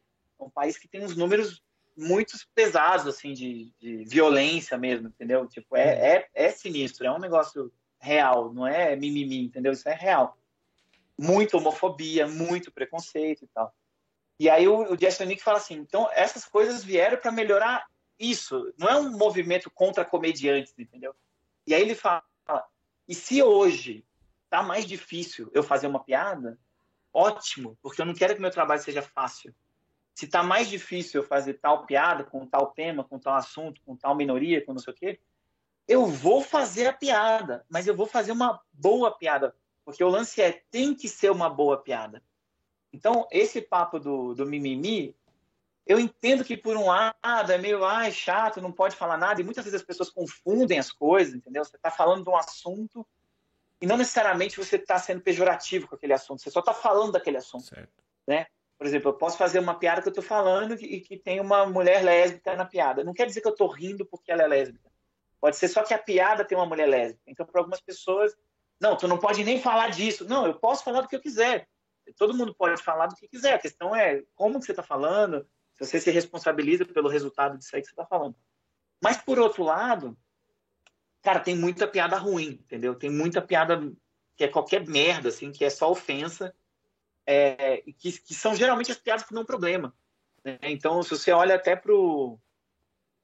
um 0.45 0.49
país 0.49 0.77
que 0.77 0.87
tem 0.87 1.03
uns 1.03 1.15
números 1.15 1.61
muito 1.95 2.35
pesados, 2.55 3.07
assim, 3.07 3.33
de, 3.33 3.71
de 3.79 4.03
violência 4.05 4.77
mesmo, 4.77 5.07
entendeu? 5.07 5.47
Tipo, 5.47 5.75
é, 5.75 6.15
é, 6.15 6.29
é 6.33 6.49
sinistro, 6.49 7.05
é 7.05 7.11
um 7.11 7.19
negócio 7.19 7.71
real, 7.99 8.53
não 8.53 8.65
é 8.65 8.95
mimimi, 8.95 9.45
entendeu? 9.45 9.71
Isso 9.71 9.87
é 9.87 9.93
real 9.93 10.37
muita 11.17 11.57
homofobia, 11.57 12.27
muito 12.27 12.71
preconceito 12.71 13.43
e 13.43 13.47
tal. 13.47 13.73
E 14.39 14.49
aí 14.49 14.67
o, 14.67 14.93
o 14.93 14.97
Jason 14.97 15.25
Nick 15.25 15.43
fala 15.43 15.57
assim, 15.57 15.75
então 15.75 16.09
essas 16.13 16.45
coisas 16.45 16.83
vieram 16.83 17.17
para 17.17 17.31
melhorar 17.31 17.85
isso, 18.19 18.73
não 18.77 18.89
é 18.89 18.95
um 18.95 19.11
movimento 19.17 19.69
contra 19.69 20.05
comediantes, 20.05 20.73
entendeu? 20.77 21.15
E 21.65 21.73
aí 21.73 21.81
ele 21.81 21.95
fala, 21.95 22.23
e 23.07 23.13
se 23.13 23.41
hoje 23.41 24.05
tá 24.49 24.61
mais 24.61 24.85
difícil 24.85 25.49
eu 25.53 25.63
fazer 25.63 25.87
uma 25.87 26.03
piada, 26.03 26.57
ótimo, 27.11 27.77
porque 27.81 28.01
eu 28.01 28.05
não 28.05 28.13
quero 28.13 28.35
que 28.35 28.41
meu 28.41 28.51
trabalho 28.51 28.81
seja 28.81 29.01
fácil. 29.01 29.53
Se 30.13 30.27
tá 30.27 30.43
mais 30.43 30.69
difícil 30.69 31.21
eu 31.21 31.27
fazer 31.27 31.55
tal 31.55 31.85
piada, 31.85 32.23
com 32.23 32.45
tal 32.45 32.67
tema, 32.67 33.03
com 33.03 33.17
tal 33.17 33.35
assunto, 33.35 33.81
com 33.85 33.95
tal 33.95 34.15
minoria, 34.15 34.63
com 34.63 34.73
não 34.73 34.79
sei 34.79 34.93
o 34.93 34.95
quê, 34.95 35.19
eu 35.87 36.05
vou 36.05 36.41
fazer 36.41 36.87
a 36.87 36.93
piada, 36.93 37.65
mas 37.69 37.87
eu 37.87 37.95
vou 37.95 38.05
fazer 38.05 38.31
uma 38.31 38.61
boa 38.71 39.11
piada 39.11 39.55
porque 39.85 40.03
o 40.03 40.09
lance 40.09 40.41
é, 40.41 40.63
tem 40.71 40.95
que 40.95 41.09
ser 41.09 41.31
uma 41.31 41.49
boa 41.49 41.77
piada. 41.77 42.23
Então, 42.91 43.27
esse 43.31 43.61
papo 43.61 43.99
do, 43.99 44.33
do 44.33 44.45
mimimi, 44.45 45.15
eu 45.85 45.99
entendo 45.99 46.45
que 46.45 46.55
por 46.55 46.77
um 46.77 46.87
lado 46.87 47.51
é 47.51 47.57
meio 47.57 47.83
ah, 47.83 48.07
é 48.07 48.11
chato, 48.11 48.61
não 48.61 48.71
pode 48.71 48.95
falar 48.95 49.17
nada, 49.17 49.41
e 49.41 49.43
muitas 49.43 49.65
vezes 49.65 49.81
as 49.81 49.85
pessoas 49.85 50.09
confundem 50.09 50.79
as 50.79 50.91
coisas, 50.91 51.33
entendeu? 51.33 51.65
Você 51.65 51.75
está 51.75 51.91
falando 51.91 52.23
de 52.23 52.29
um 52.29 52.37
assunto 52.37 53.05
e 53.81 53.85
não 53.85 53.97
necessariamente 53.97 54.57
você 54.57 54.77
está 54.77 54.97
sendo 54.97 55.21
pejorativo 55.21 55.87
com 55.87 55.95
aquele 55.95 56.13
assunto, 56.13 56.41
você 56.41 56.51
só 56.51 56.61
está 56.61 56.73
falando 56.73 57.13
daquele 57.13 57.37
assunto. 57.37 57.65
Certo. 57.65 57.91
Né? 58.25 58.47
Por 58.83 58.87
exemplo, 58.87 59.11
eu 59.11 59.13
posso 59.13 59.37
fazer 59.37 59.59
uma 59.59 59.79
piada 59.79 60.01
que 60.01 60.09
eu 60.09 60.11
estou 60.11 60.21
falando 60.21 60.73
e 60.73 60.99
que 60.99 61.17
tem 61.17 61.39
uma 61.39 61.65
mulher 61.65 62.03
lésbica 62.03 62.53
na 62.53 62.65
piada. 62.65 63.01
Não 63.01 63.13
quer 63.13 63.25
dizer 63.25 63.39
que 63.39 63.47
eu 63.47 63.53
estou 63.53 63.69
rindo 63.69 64.05
porque 64.05 64.29
ela 64.29 64.43
é 64.43 64.47
lésbica. 64.47 64.91
Pode 65.39 65.55
ser 65.55 65.69
só 65.69 65.83
que 65.83 65.93
a 65.93 65.97
piada 65.97 66.43
tem 66.43 66.57
uma 66.57 66.65
mulher 66.65 66.89
lésbica. 66.89 67.23
Então, 67.25 67.45
para 67.45 67.61
algumas 67.61 67.79
pessoas, 67.79 68.35
não, 68.81 68.97
tu 68.97 69.07
não 69.07 69.17
pode 69.17 69.41
nem 69.41 69.61
falar 69.61 69.87
disso. 69.87 70.25
Não, 70.27 70.45
eu 70.45 70.55
posso 70.55 70.83
falar 70.83 70.99
do 70.99 71.07
que 71.07 71.15
eu 71.15 71.21
quiser. 71.21 71.65
Todo 72.17 72.33
mundo 72.33 72.53
pode 72.53 72.83
falar 72.83 73.07
do 73.07 73.15
que 73.15 73.25
quiser. 73.25 73.53
A 73.53 73.57
questão 73.57 73.95
é 73.95 74.21
como 74.35 74.59
que 74.59 74.65
você 74.65 74.73
está 74.73 74.83
falando, 74.83 75.47
se 75.75 75.85
você 75.85 76.01
se 76.01 76.11
responsabiliza 76.11 76.83
pelo 76.83 77.07
resultado 77.07 77.57
disso 77.57 77.73
aí 77.73 77.81
que 77.81 77.87
você 77.87 77.93
está 77.93 78.05
falando. 78.05 78.35
Mas, 79.01 79.15
por 79.15 79.39
outro 79.39 79.63
lado, 79.63 80.17
cara, 81.21 81.39
tem 81.39 81.55
muita 81.55 81.87
piada 81.87 82.17
ruim, 82.17 82.59
entendeu? 82.61 82.95
Tem 82.95 83.09
muita 83.09 83.41
piada 83.41 83.81
que 84.35 84.43
é 84.43 84.49
qualquer 84.49 84.85
merda, 84.85 85.29
assim, 85.29 85.53
que 85.53 85.63
é 85.63 85.69
só 85.69 85.89
ofensa, 85.89 86.53
é, 87.25 87.77
que, 87.97 88.11
que 88.11 88.33
são 88.33 88.55
geralmente 88.55 88.91
as 88.91 88.97
piadas 88.97 89.23
que 89.23 89.33
não 89.33 89.45
problema. 89.45 89.93
Né? 90.43 90.57
Então, 90.63 91.01
se 91.01 91.09
você 91.09 91.31
olha 91.31 91.55
até 91.55 91.75
pro 91.75 92.39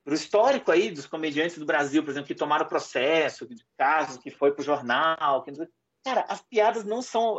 o 0.06 0.14
histórico 0.14 0.72
aí 0.72 0.89
dos 0.89 1.06
comediantes 1.06 1.58
do 1.58 1.66
Brasil, 1.66 2.04
por 2.04 2.10
exemplo, 2.10 2.28
que 2.28 2.34
tomaram 2.34 2.68
processo, 2.68 3.45
de 3.47 3.64
casos 3.78 4.18
que 4.18 4.32
foi 4.32 4.52
pro 4.52 4.64
jornal. 4.64 5.43
Que... 5.43 5.52
Cara, 6.04 6.26
as 6.28 6.41
piadas 6.41 6.84
não 6.84 7.02
são 7.02 7.38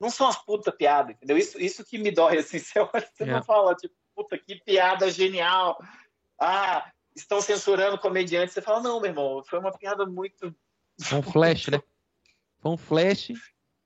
não 0.00 0.10
são 0.10 0.26
as 0.26 0.36
puta 0.36 0.72
piada, 0.72 1.12
entendeu? 1.12 1.38
Isso, 1.38 1.58
isso 1.58 1.84
que 1.84 1.98
me 1.98 2.10
dói, 2.10 2.38
assim, 2.38 2.58
você, 2.58 2.80
você 2.80 3.24
não 3.24 3.38
é. 3.38 3.42
fala, 3.42 3.74
tipo, 3.74 3.94
puta, 4.14 4.36
que 4.36 4.56
piada 4.56 5.10
genial. 5.10 5.78
Ah, 6.38 6.90
estão 7.14 7.40
censurando 7.40 7.98
comediantes. 7.98 8.54
Você 8.54 8.60
fala, 8.60 8.80
não, 8.80 9.00
meu 9.00 9.10
irmão, 9.10 9.42
foi 9.44 9.58
uma 9.58 9.72
piada 9.72 10.04
muito... 10.04 10.54
Foi 11.00 11.18
um 11.18 11.22
flash, 11.22 11.68
né? 11.68 11.80
Foi 12.58 12.72
um 12.72 12.76
flash. 12.76 13.28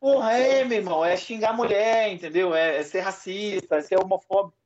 Porra, 0.01 0.33
é, 0.33 0.65
meu 0.65 0.79
irmão, 0.79 1.05
é 1.05 1.17
xingar 1.17 1.53
mulher, 1.53 2.13
entendeu? 2.13 2.55
É, 2.55 2.79
é 2.79 2.83
ser 2.83 3.01
racista, 3.01 3.77
é 3.77 3.83
ser 3.83 3.99
homofóbico 3.99 4.57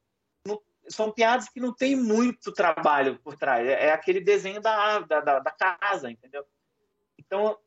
são 0.89 1.11
piadas 1.11 1.49
que 1.49 1.61
não 1.61 1.73
tem 1.73 1.97
muito 1.97 2.53
trabalho 2.53 3.19
por 3.21 3.37
trás. 3.37 3.67
É, 3.67 3.87
é 3.87 3.93
aquele 3.93 4.21
desenho 4.21 4.61
da, 4.61 5.01
da, 5.01 5.39
da, 5.39 5.51
casa, 5.51 6.11
entendeu? 6.11 6.45
Então, 7.19 7.59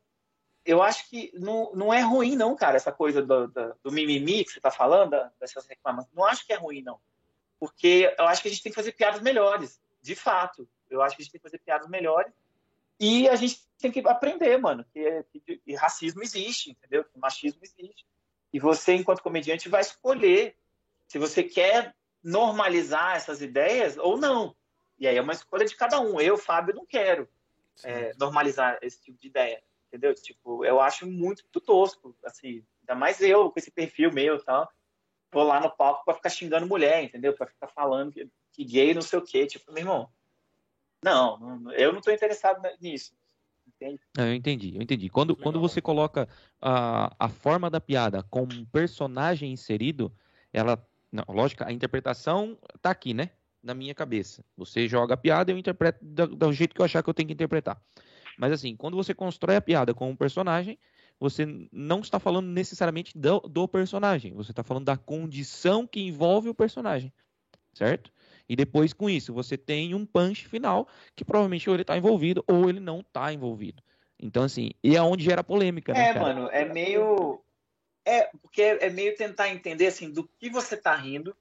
eu 0.64 0.82
acho 0.82 1.08
que 1.08 1.32
não, 1.34 1.72
não 1.74 1.92
é 1.92 2.00
ruim, 2.00 2.36
não, 2.36 2.56
cara, 2.56 2.76
essa 2.76 2.92
coisa 2.92 3.22
do, 3.22 3.48
do, 3.48 3.76
do 3.82 3.92
mimimi 3.92 4.44
que 4.44 4.52
você 4.52 4.58
está 4.58 4.70
falando, 4.70 5.16
dessas 5.38 5.66
reclamações. 5.66 6.12
Não 6.14 6.24
acho 6.24 6.46
que 6.46 6.52
é 6.52 6.56
ruim, 6.56 6.82
não. 6.82 6.98
Porque 7.58 8.14
eu 8.18 8.26
acho 8.26 8.42
que 8.42 8.48
a 8.48 8.50
gente 8.50 8.62
tem 8.62 8.70
que 8.72 8.76
fazer 8.76 8.92
piadas 8.92 9.20
melhores, 9.20 9.80
de 10.02 10.14
fato. 10.14 10.68
Eu 10.90 11.02
acho 11.02 11.16
que 11.16 11.22
a 11.22 11.24
gente 11.24 11.32
tem 11.32 11.40
que 11.40 11.48
fazer 11.48 11.58
piadas 11.58 11.88
melhores. 11.88 12.32
E 12.98 13.28
a 13.28 13.36
gente 13.36 13.60
tem 13.78 13.90
que 13.90 14.00
aprender, 14.06 14.56
mano, 14.58 14.84
que, 14.92 15.24
que, 15.40 15.56
que 15.58 15.74
racismo 15.74 16.22
existe, 16.22 16.70
entendeu? 16.70 17.04
Que 17.04 17.18
machismo 17.18 17.60
existe. 17.62 18.06
E 18.52 18.58
você, 18.58 18.94
enquanto 18.94 19.22
comediante, 19.22 19.68
vai 19.68 19.82
escolher 19.82 20.56
se 21.06 21.18
você 21.18 21.42
quer 21.42 21.94
normalizar 22.22 23.16
essas 23.16 23.42
ideias 23.42 23.96
ou 23.96 24.16
não. 24.16 24.56
E 24.98 25.06
aí 25.06 25.16
é 25.16 25.22
uma 25.22 25.32
escolha 25.32 25.66
de 25.66 25.76
cada 25.76 26.00
um. 26.00 26.20
Eu, 26.20 26.36
Fábio, 26.36 26.74
não 26.74 26.86
quero 26.86 27.28
é, 27.84 28.14
normalizar 28.18 28.78
esse 28.82 29.00
tipo 29.00 29.18
de 29.20 29.28
ideia, 29.28 29.62
entendeu? 29.88 30.14
Tipo, 30.14 30.64
eu 30.64 30.80
acho 30.80 31.06
muito 31.06 31.44
tosco, 31.60 32.16
assim, 32.24 32.64
ainda 32.80 32.98
mais 32.98 33.20
eu 33.20 33.50
com 33.50 33.58
esse 33.58 33.70
perfil 33.70 34.12
meu 34.12 34.36
e 34.36 34.44
tal. 34.44 34.68
Vou 35.30 35.42
lá 35.42 35.60
no 35.60 35.70
palco 35.70 36.04
para 36.04 36.14
ficar 36.14 36.30
xingando 36.30 36.66
mulher, 36.66 37.04
entendeu? 37.04 37.34
Para 37.34 37.46
ficar 37.46 37.68
falando 37.68 38.12
que, 38.12 38.28
que, 38.52 38.64
gay 38.64 38.94
não 38.94 39.02
sei 39.02 39.18
o 39.18 39.22
quê. 39.22 39.46
Tipo, 39.46 39.72
meu 39.72 39.82
irmão, 39.82 40.10
não, 41.06 41.38
não 41.38 41.72
eu 41.72 41.92
não 41.92 42.00
estou 42.00 42.12
interessado 42.12 42.60
nisso. 42.80 43.12
entende? 43.66 44.00
eu 44.18 44.34
entendi, 44.34 44.76
eu 44.76 44.82
entendi. 44.82 45.08
Quando, 45.08 45.36
quando 45.36 45.60
você 45.60 45.80
coloca 45.80 46.28
a, 46.60 47.14
a 47.18 47.28
forma 47.28 47.70
da 47.70 47.80
piada 47.80 48.22
com 48.24 48.42
um 48.42 48.64
personagem 48.66 49.52
inserido, 49.52 50.12
ela. 50.52 50.84
Não, 51.12 51.24
lógico, 51.28 51.64
a 51.64 51.72
interpretação 51.72 52.58
tá 52.82 52.90
aqui, 52.90 53.14
né? 53.14 53.30
Na 53.62 53.72
minha 53.72 53.94
cabeça. 53.94 54.44
Você 54.56 54.88
joga 54.88 55.14
a 55.14 55.16
piada, 55.16 55.52
eu 55.52 55.58
interpreto 55.58 56.04
do, 56.04 56.26
do 56.26 56.52
jeito 56.52 56.74
que 56.74 56.80
eu 56.80 56.84
achar 56.84 57.02
que 57.02 57.08
eu 57.08 57.14
tenho 57.14 57.28
que 57.28 57.34
interpretar. 57.34 57.80
Mas 58.36 58.52
assim, 58.52 58.76
quando 58.76 58.96
você 58.96 59.14
constrói 59.14 59.56
a 59.56 59.62
piada 59.62 59.94
com 59.94 60.10
um 60.10 60.16
personagem, 60.16 60.78
você 61.18 61.46
não 61.72 62.00
está 62.00 62.18
falando 62.18 62.46
necessariamente 62.46 63.16
do, 63.16 63.40
do 63.40 63.66
personagem, 63.66 64.34
você 64.34 64.52
está 64.52 64.62
falando 64.62 64.84
da 64.84 64.96
condição 64.96 65.86
que 65.86 66.00
envolve 66.00 66.48
o 66.48 66.54
personagem, 66.54 67.12
certo? 67.72 68.12
E 68.48 68.54
depois, 68.54 68.92
com 68.92 69.10
isso, 69.10 69.32
você 69.32 69.56
tem 69.56 69.94
um 69.94 70.06
punch 70.06 70.46
final 70.46 70.88
que 71.14 71.24
provavelmente 71.24 71.68
ou 71.68 71.74
ele 71.74 71.82
está 71.82 71.96
envolvido 71.96 72.44
ou 72.46 72.68
ele 72.68 72.80
não 72.80 73.00
está 73.00 73.32
envolvido. 73.32 73.82
Então, 74.18 74.44
assim, 74.44 74.70
e 74.82 74.96
é 74.96 75.02
onde 75.02 75.24
gera 75.24 75.44
polêmica, 75.44 75.92
né, 75.92 76.10
É, 76.10 76.14
cara? 76.14 76.34
mano, 76.34 76.48
é 76.50 76.64
meio. 76.64 77.40
É, 78.04 78.30
porque 78.40 78.62
é 78.62 78.88
meio 78.88 79.16
tentar 79.16 79.48
entender, 79.48 79.88
assim, 79.88 80.10
do 80.10 80.24
que 80.38 80.48
você 80.48 80.76
está 80.76 80.94
rindo 80.94 81.36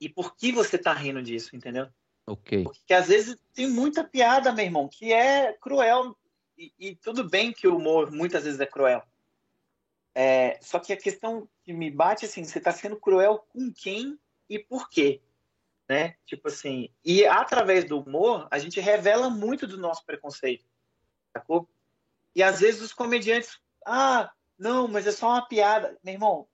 e 0.00 0.08
por 0.08 0.34
que 0.36 0.52
você 0.52 0.76
está 0.76 0.92
rindo 0.92 1.22
disso, 1.22 1.54
entendeu? 1.54 1.88
Ok. 2.26 2.62
Porque 2.64 2.94
às 2.94 3.08
vezes 3.08 3.36
tem 3.52 3.68
muita 3.68 4.04
piada, 4.04 4.52
meu 4.52 4.64
irmão, 4.64 4.88
que 4.88 5.12
é 5.12 5.52
cruel. 5.54 6.16
E, 6.56 6.72
e 6.78 6.94
tudo 6.94 7.28
bem 7.28 7.52
que 7.52 7.66
o 7.66 7.76
humor 7.76 8.10
muitas 8.10 8.44
vezes 8.44 8.60
é 8.60 8.66
cruel. 8.66 9.02
É, 10.14 10.58
só 10.60 10.78
que 10.78 10.92
a 10.92 10.96
questão 10.96 11.48
que 11.64 11.72
me 11.72 11.90
bate 11.90 12.24
assim, 12.24 12.44
você 12.44 12.58
está 12.58 12.72
sendo 12.72 12.96
cruel 12.96 13.44
com 13.52 13.72
quem 13.72 14.18
e 14.48 14.58
por 14.58 14.88
quê? 14.88 15.20
Né? 15.90 16.14
Tipo 16.24 16.46
assim, 16.46 16.88
e 17.04 17.26
através 17.26 17.84
do 17.84 17.98
humor, 17.98 18.46
a 18.48 18.60
gente 18.60 18.78
revela 18.78 19.28
muito 19.28 19.66
do 19.66 19.76
nosso 19.76 20.06
preconceito. 20.06 20.64
Sacou? 21.36 21.68
E 22.32 22.44
às 22.44 22.60
vezes 22.60 22.80
os 22.80 22.92
comediantes, 22.92 23.58
ah, 23.84 24.30
não, 24.56 24.86
mas 24.86 25.04
é 25.08 25.10
só 25.10 25.30
uma 25.30 25.48
piada. 25.48 25.98
Meu 26.04 26.14
irmão, 26.14 26.48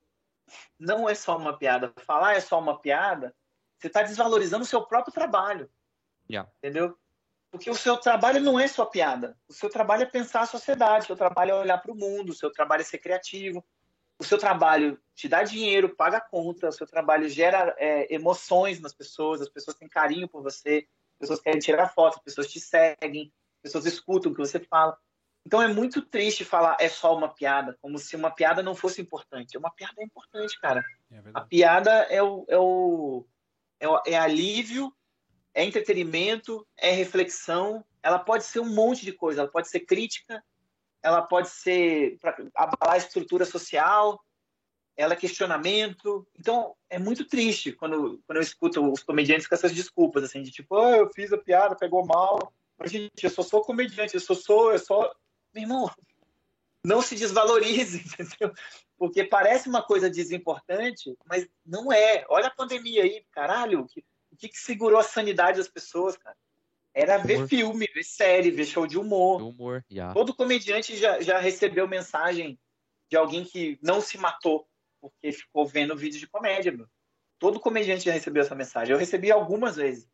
não 0.79 1.07
é 1.07 1.15
só 1.15 1.37
uma 1.37 1.55
piada. 1.55 1.93
Falar 1.99 2.33
é 2.33 2.41
só 2.41 2.59
uma 2.59 2.81
piada, 2.81 3.37
você 3.79 3.89
está 3.89 4.01
desvalorizando 4.01 4.63
o 4.63 4.67
seu 4.67 4.87
próprio 4.87 5.13
trabalho. 5.13 5.71
Yeah. 6.31 6.51
Entendeu? 6.57 6.97
Porque 7.51 7.69
o 7.69 7.75
seu 7.75 7.99
trabalho 7.99 8.41
não 8.41 8.59
é 8.59 8.67
só 8.67 8.87
piada. 8.87 9.37
O 9.47 9.53
seu 9.53 9.69
trabalho 9.69 10.05
é 10.05 10.07
pensar 10.07 10.41
a 10.41 10.47
sociedade, 10.47 11.05
o 11.05 11.07
seu 11.09 11.17
trabalho 11.17 11.51
é 11.51 11.61
olhar 11.61 11.77
para 11.77 11.93
o 11.93 11.95
mundo, 11.95 12.31
o 12.31 12.35
seu 12.35 12.51
trabalho 12.51 12.81
é 12.81 12.85
ser 12.85 13.01
criativo. 13.01 13.63
O 14.19 14.25
seu 14.25 14.39
trabalho 14.39 14.99
te 15.15 15.29
dá 15.29 15.43
dinheiro, 15.43 15.95
paga 15.95 16.19
a 16.19 16.21
conta, 16.21 16.69
o 16.69 16.73
seu 16.73 16.87
trabalho 16.87 17.29
gera 17.29 17.75
é, 17.79 18.13
emoções 18.15 18.81
nas 18.81 18.95
pessoas, 18.95 19.41
as 19.41 19.49
pessoas 19.49 19.77
têm 19.77 19.89
carinho 19.89 20.29
por 20.29 20.43
você, 20.43 20.87
as 21.15 21.19
pessoas 21.21 21.41
querem 21.41 21.59
tirar 21.59 21.89
fotos, 21.89 22.19
as 22.19 22.25
pessoas 22.25 22.47
te 22.49 22.61
seguem, 22.61 23.33
as 23.57 23.63
pessoas 23.63 23.87
escutam 23.87 24.33
o 24.33 24.35
que 24.35 24.41
você 24.41 24.61
fala. 24.61 24.97
Então 25.47 25.63
é 25.63 25.69
muito 25.69 26.03
triste 26.03 26.45
falar 26.45 26.77
é 26.81 26.89
só 26.89 27.17
uma 27.17 27.29
piada, 27.29 27.79
como 27.81 27.99
se 27.99 28.17
uma 28.17 28.31
piada 28.33 28.65
não 28.65 28.75
fosse 28.75 29.01
importante. 29.01 29.57
Uma 29.57 29.71
piada 29.71 29.95
é 29.99 30.05
importante, 30.05 30.59
cara. 30.61 30.85
É 31.11 31.23
a 31.33 31.41
piada 31.41 31.91
é 32.11 32.21
o, 32.21 32.45
é 32.49 32.59
o, 32.59 33.27
é, 33.79 33.89
o, 33.89 34.03
é 34.07 34.19
alívio, 34.19 34.93
é 35.55 35.65
entretenimento, 35.65 36.67
é 36.77 36.91
reflexão. 36.91 37.85
Ela 38.03 38.19
pode 38.19 38.43
ser 38.45 38.59
um 38.59 38.75
monte 38.75 39.05
de 39.05 39.13
coisa. 39.13 39.43
Ela 39.43 39.51
pode 39.51 39.69
ser 39.69 39.81
crítica, 39.81 40.43
ela 41.03 41.23
pode 41.23 41.49
ser 41.49 42.19
para 42.19 42.37
abalar 42.55 42.95
a 42.95 42.99
estrutura 42.99 43.45
social, 43.45 44.21
ela 44.97 45.13
é 45.13 45.17
questionamento. 45.17 46.27
Então, 46.39 46.75
é 46.89 46.99
muito 46.99 47.25
triste 47.27 47.73
quando, 47.73 48.21
quando 48.27 48.39
eu 48.39 48.43
escuto 48.43 48.91
os 48.91 49.03
comediantes 49.03 49.47
com 49.47 49.55
essas 49.55 49.73
desculpas, 49.73 50.25
assim, 50.25 50.43
de 50.43 50.51
tipo, 50.51 50.75
oh, 50.75 50.95
eu 50.95 51.11
fiz 51.13 51.33
a 51.33 51.39
piada, 51.39 51.77
pegou 51.77 52.05
mal. 52.07 52.53
Mas, 52.79 52.91
gente, 52.91 53.23
eu 53.23 53.31
só 53.31 53.43
sou 53.43 53.63
comediante, 53.63 54.15
eu 54.15 54.21
só 54.21 54.35
sou, 54.35 54.73
eu 54.73 54.79
só. 54.79 55.15
Meu 55.55 55.63
irmão, 55.63 55.91
não 56.85 57.03
se 57.03 57.15
desvalorize, 57.15 57.99
entendeu? 58.19 58.55
Porque 58.97 59.25
parece 59.25 59.69
uma 59.69 59.83
coisa 59.83 60.09
desimportante, 60.09 61.17
mas 61.27 61.47
não 61.65 61.93
é. 61.93 62.25
Olha 62.29 62.47
a 62.47 62.55
pandemia 62.55 63.03
aí, 63.03 63.25
caralho, 63.31 63.81
o 63.81 63.87
que, 63.87 64.05
o 64.33 64.37
que 64.37 64.51
segurou 64.55 64.99
a 64.99 65.03
sanidade 65.03 65.59
das 65.59 65.69
pessoas, 65.69 66.17
cara? 66.17 66.37
Era 66.97 67.17
humor. 67.17 67.27
ver 67.27 67.47
filme, 67.47 67.87
ver 67.95 68.05
série, 68.05 68.51
ver 68.51 68.65
show 68.65 68.87
de 68.87 68.99
humor. 68.99 69.43
humor 69.43 69.85
yeah. 69.93 70.15
Todo 70.15 70.35
comediante 70.35 70.97
já, 70.97 71.21
já 71.21 71.39
recebeu 71.39 71.87
mensagem 71.87 72.59
de 73.11 73.19
alguém 73.19 73.45
que 73.45 73.79
não 73.83 74.01
se 74.01 74.17
matou 74.17 74.67
porque 74.99 75.31
ficou 75.31 75.67
vendo 75.67 75.95
vídeo 75.95 76.19
de 76.19 76.27
comédia. 76.27 76.73
Meu. 76.73 76.89
Todo 77.39 77.61
comediante 77.61 78.07
já 78.07 78.13
recebeu 78.13 78.43
essa 78.43 78.55
mensagem. 78.55 78.95
Eu 78.95 78.99
recebi 78.99 79.31
algumas 79.31 79.77
vezes 79.77 80.09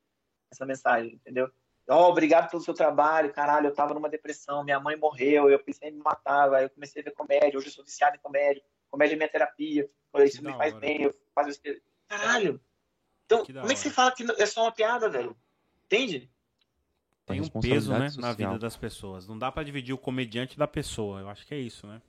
essa 0.50 0.66
mensagem, 0.66 1.14
entendeu? 1.14 1.48
Oh, 1.88 2.08
obrigado 2.08 2.50
pelo 2.50 2.62
seu 2.62 2.74
trabalho, 2.74 3.32
caralho, 3.32 3.68
eu 3.68 3.74
tava 3.74 3.94
numa 3.94 4.08
depressão, 4.08 4.64
minha 4.64 4.78
mãe 4.78 4.96
morreu, 4.96 5.50
eu 5.50 5.58
pensei 5.58 5.88
em 5.88 5.92
me 5.92 5.98
matar, 5.98 6.52
aí 6.52 6.64
eu 6.64 6.70
comecei 6.70 7.00
a 7.00 7.04
ver 7.04 7.12
comédia, 7.12 7.58
hoje 7.58 7.68
eu 7.68 7.72
sou 7.72 7.84
viciado 7.84 8.16
em 8.16 8.20
comédia, 8.20 8.62
comédia 8.88 9.14
é 9.14 9.16
minha 9.16 9.28
terapia, 9.28 9.90
isso 10.16 10.38
que 10.38 10.44
me 10.44 10.56
faz 10.56 10.72
hora. 10.74 10.80
bem, 10.80 11.02
eu 11.02 11.14
faço 11.34 11.60
Caralho! 12.08 12.60
Então, 13.24 13.44
como 13.44 13.72
é 13.72 13.74
que 13.74 13.80
você 13.80 13.90
fala 13.90 14.12
que 14.12 14.24
é 14.38 14.46
só 14.46 14.62
uma 14.62 14.72
piada, 14.72 15.08
velho? 15.08 15.36
Entende? 15.84 16.31
Tem 17.26 17.40
um 17.40 17.48
peso, 17.48 17.92
né, 17.92 18.08
social. 18.08 18.22
na 18.22 18.32
vida 18.32 18.58
das 18.58 18.76
pessoas. 18.76 19.28
Não 19.28 19.38
dá 19.38 19.50
para 19.50 19.62
dividir 19.62 19.92
o 19.92 19.98
comediante 19.98 20.58
da 20.58 20.66
pessoa. 20.66 21.20
Eu 21.20 21.28
acho 21.28 21.46
que 21.46 21.54
é 21.54 21.58
isso, 21.58 21.86
né? 21.86 22.02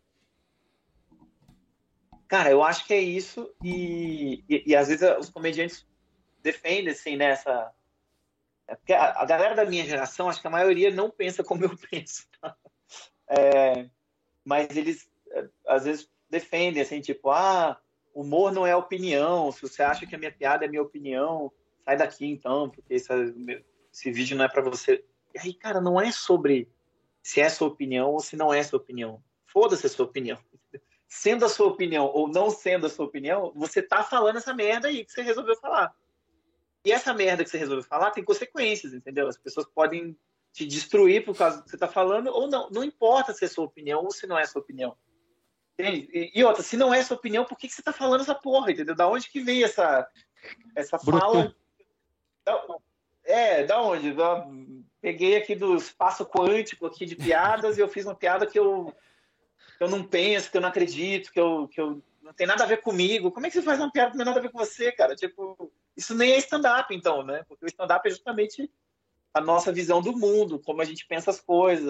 Cara, 2.28 2.50
eu 2.50 2.64
acho 2.64 2.86
que 2.86 2.94
é 2.94 3.00
isso. 3.00 3.54
E, 3.64 4.44
e, 4.50 4.64
e 4.68 4.76
às 4.76 4.88
vezes 4.88 5.08
os 5.20 5.30
comediantes 5.30 5.86
defendem, 6.42 6.90
assim, 6.90 7.16
nessa. 7.16 7.54
Né, 7.54 7.72
é 8.70 8.76
porque 8.76 8.94
a, 8.94 9.22
a, 9.22 9.26
galera 9.26 9.56
da 9.56 9.66
minha 9.66 9.86
geração, 9.86 10.30
acho 10.30 10.42
que 10.42 10.48
a 10.48 10.52
maioria 10.52 10.90
não 10.90 11.12
pensa 11.12 11.44
como 11.44 11.64
eu 11.64 11.78
penso. 11.92 12.28
Tá? 12.42 12.56
É, 13.28 13.90
mas 14.44 14.76
eles, 14.76 15.08
é, 15.32 15.48
às 15.68 15.84
vezes, 15.86 16.10
defendem, 16.30 16.82
assim, 16.82 17.02
tipo, 17.02 17.30
ah, 17.30 17.80
humor 18.16 18.52
não 18.52 18.66
é 18.66 18.76
opinião. 18.76 19.52
Se 19.52 19.62
você 19.62 19.84
acha 19.84 20.08
que 20.08 20.16
a 20.16 20.18
minha 20.18 20.32
piada 20.32 20.66
é 20.66 20.68
minha 20.68 20.82
opinião, 20.82 21.52
sai 21.86 21.98
daqui 21.98 22.26
então, 22.26 22.70
porque 22.70 22.96
isso 22.96 23.14
é 23.14 23.64
esse 23.94 24.12
vídeo 24.12 24.36
não 24.36 24.46
é 24.46 24.50
para 24.50 24.62
você. 24.64 25.06
E 25.36 25.40
aí, 25.40 25.54
cara, 25.54 25.80
não 25.80 26.02
é 26.02 26.12
sobre 26.12 26.68
se 27.22 27.40
é 27.40 27.48
sua 27.48 27.68
opinião 27.68 28.12
ou 28.12 28.20
se 28.20 28.36
não 28.36 28.52
é 28.52 28.64
sua 28.64 28.80
opinião. 28.80 29.24
Foda-se 29.46 29.86
a 29.86 29.90
sua 29.90 30.06
opinião. 30.06 30.40
Sendo 31.08 31.46
a 31.46 31.50
sua 31.50 31.68
opinião 31.68 32.08
ou 32.08 32.28
não 32.28 32.50
sendo 32.50 32.88
a 32.88 32.90
sua 32.90 33.06
opinião, 33.06 33.54
você 33.56 33.84
tá 33.84 34.04
falando 34.04 34.38
essa 34.38 34.52
merda 34.52 34.88
aí 34.88 35.06
que 35.06 35.12
você 35.12 35.22
resolveu 35.22 35.56
falar. 35.58 35.94
E 36.84 36.92
essa 36.92 37.14
merda 37.14 37.44
que 37.44 37.52
você 37.52 37.58
resolveu 37.60 37.84
falar 37.84 38.10
tem 38.10 38.24
consequências, 38.24 38.96
entendeu? 38.96 39.28
As 39.28 39.38
pessoas 39.38 39.68
podem 39.68 40.18
te 40.52 40.66
destruir 40.66 41.24
por 41.24 41.38
causa 41.38 41.58
do 41.58 41.64
que 41.66 41.70
você 41.70 41.78
tá 41.78 41.88
falando 41.88 42.30
ou 42.30 42.48
não. 42.48 42.68
Não 42.72 42.84
importa 42.84 43.32
se 43.32 43.46
é 43.46 43.48
sua 43.48 43.66
opinião 43.66 44.04
ou 44.04 44.10
se 44.10 44.26
não 44.26 44.40
é 44.40 44.46
sua 44.48 44.60
opinião. 44.60 44.98
E, 45.78 46.32
e, 46.34 46.44
outra, 46.44 46.64
se 46.64 46.76
não 46.76 46.92
é 46.92 47.04
sua 47.04 47.16
opinião, 47.16 47.46
por 47.46 47.60
que, 47.60 47.68
que 47.68 47.76
você 47.76 47.84
tá 47.84 47.94
falando 47.94 48.22
essa 48.22 48.34
porra, 48.34 48.72
entendeu? 48.72 48.96
Da 48.96 49.08
onde 49.08 49.30
que 49.30 49.40
veio 49.40 49.66
essa, 49.66 50.08
essa 50.76 50.98
fala? 50.98 51.56
É, 53.24 53.64
da 53.64 53.82
onde? 53.82 54.14
Da... 54.14 54.48
Peguei 55.02 55.36
aqui 55.36 55.56
do 55.56 55.76
espaço 55.76 56.26
quântico 56.26 56.86
aqui 56.86 57.06
de 57.06 57.16
piadas 57.16 57.78
e 57.78 57.82
eu 57.82 57.88
fiz 57.88 58.06
uma 58.06 58.16
piada 58.16 58.48
que 58.48 58.58
eu, 58.58 58.94
que 59.78 59.84
eu 59.84 59.90
não 59.90 60.04
penso, 60.04 60.50
que 60.50 60.56
eu 60.56 60.62
não 60.62 60.70
acredito, 60.70 61.32
que 61.32 61.40
eu, 61.40 61.68
que 61.68 61.82
eu 61.82 62.02
não 62.22 62.34
tem 62.34 62.48
nada 62.48 62.64
a 62.64 62.68
ver 62.68 62.78
comigo. 62.78 63.32
Como 63.32 63.46
é 63.46 63.50
que 63.50 63.56
você 63.56 63.62
faz 63.62 63.80
uma 63.80 63.92
piada 63.92 64.12
que 64.12 64.18
não 64.18 64.24
tem 64.24 64.34
nada 64.34 64.40
a 64.40 64.44
ver 64.44 64.52
com 64.52 64.58
você, 64.58 64.92
cara? 64.94 65.16
Tipo, 65.16 65.72
isso 65.96 66.16
nem 66.16 66.32
é 66.32 66.38
stand-up, 66.38 66.94
então, 66.96 67.22
né? 67.22 67.44
Porque 67.48 67.66
o 67.66 67.68
stand-up 67.68 68.08
é 68.08 68.12
justamente 68.12 68.72
a 69.34 69.42
nossa 69.42 69.72
visão 69.72 70.02
do 70.02 70.14
mundo, 70.14 70.60
como 70.60 70.82
a 70.82 70.86
gente 70.86 71.06
pensa 71.06 71.32
as 71.32 71.42
coisas. 71.42 71.90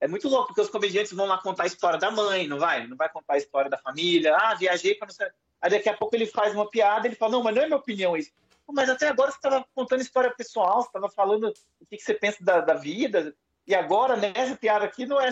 É 0.00 0.06
muito 0.06 0.28
louco, 0.28 0.48
porque 0.48 0.60
os 0.60 0.68
comediantes 0.68 1.12
vão 1.12 1.26
lá 1.26 1.38
contar 1.38 1.62
a 1.62 1.66
história 1.66 1.98
da 1.98 2.10
mãe, 2.10 2.46
não 2.46 2.58
vai? 2.58 2.86
Não 2.86 2.96
vai 2.96 3.08
contar 3.08 3.34
a 3.34 3.38
história 3.38 3.70
da 3.70 3.78
família. 3.78 4.36
Ah, 4.36 4.54
viajei 4.54 4.94
para 4.94 5.06
não 5.06 5.14
sei. 5.14 5.28
Aí 5.62 5.70
daqui 5.70 5.88
a 5.88 5.96
pouco 5.96 6.14
ele 6.14 6.26
faz 6.26 6.54
uma 6.54 6.68
piada, 6.68 7.06
ele 7.06 7.16
fala, 7.16 7.32
não, 7.32 7.42
mas 7.42 7.54
não 7.54 7.62
é 7.62 7.66
minha 7.66 7.78
opinião 7.78 8.14
isso. 8.14 8.30
Mas 8.72 8.88
até 8.88 9.08
agora 9.08 9.30
você 9.30 9.36
estava 9.36 9.64
contando 9.74 10.00
história 10.00 10.34
pessoal, 10.34 10.82
você 10.82 10.88
estava 10.88 11.08
falando 11.10 11.52
o 11.80 11.86
que, 11.86 11.96
que 11.96 12.02
você 12.02 12.14
pensa 12.14 12.42
da, 12.42 12.60
da, 12.60 12.74
vida, 12.74 13.34
e 13.66 13.74
agora, 13.74 14.16
nessa 14.16 14.56
piada 14.56 14.84
aqui, 14.84 15.06
não 15.06 15.20
é, 15.20 15.30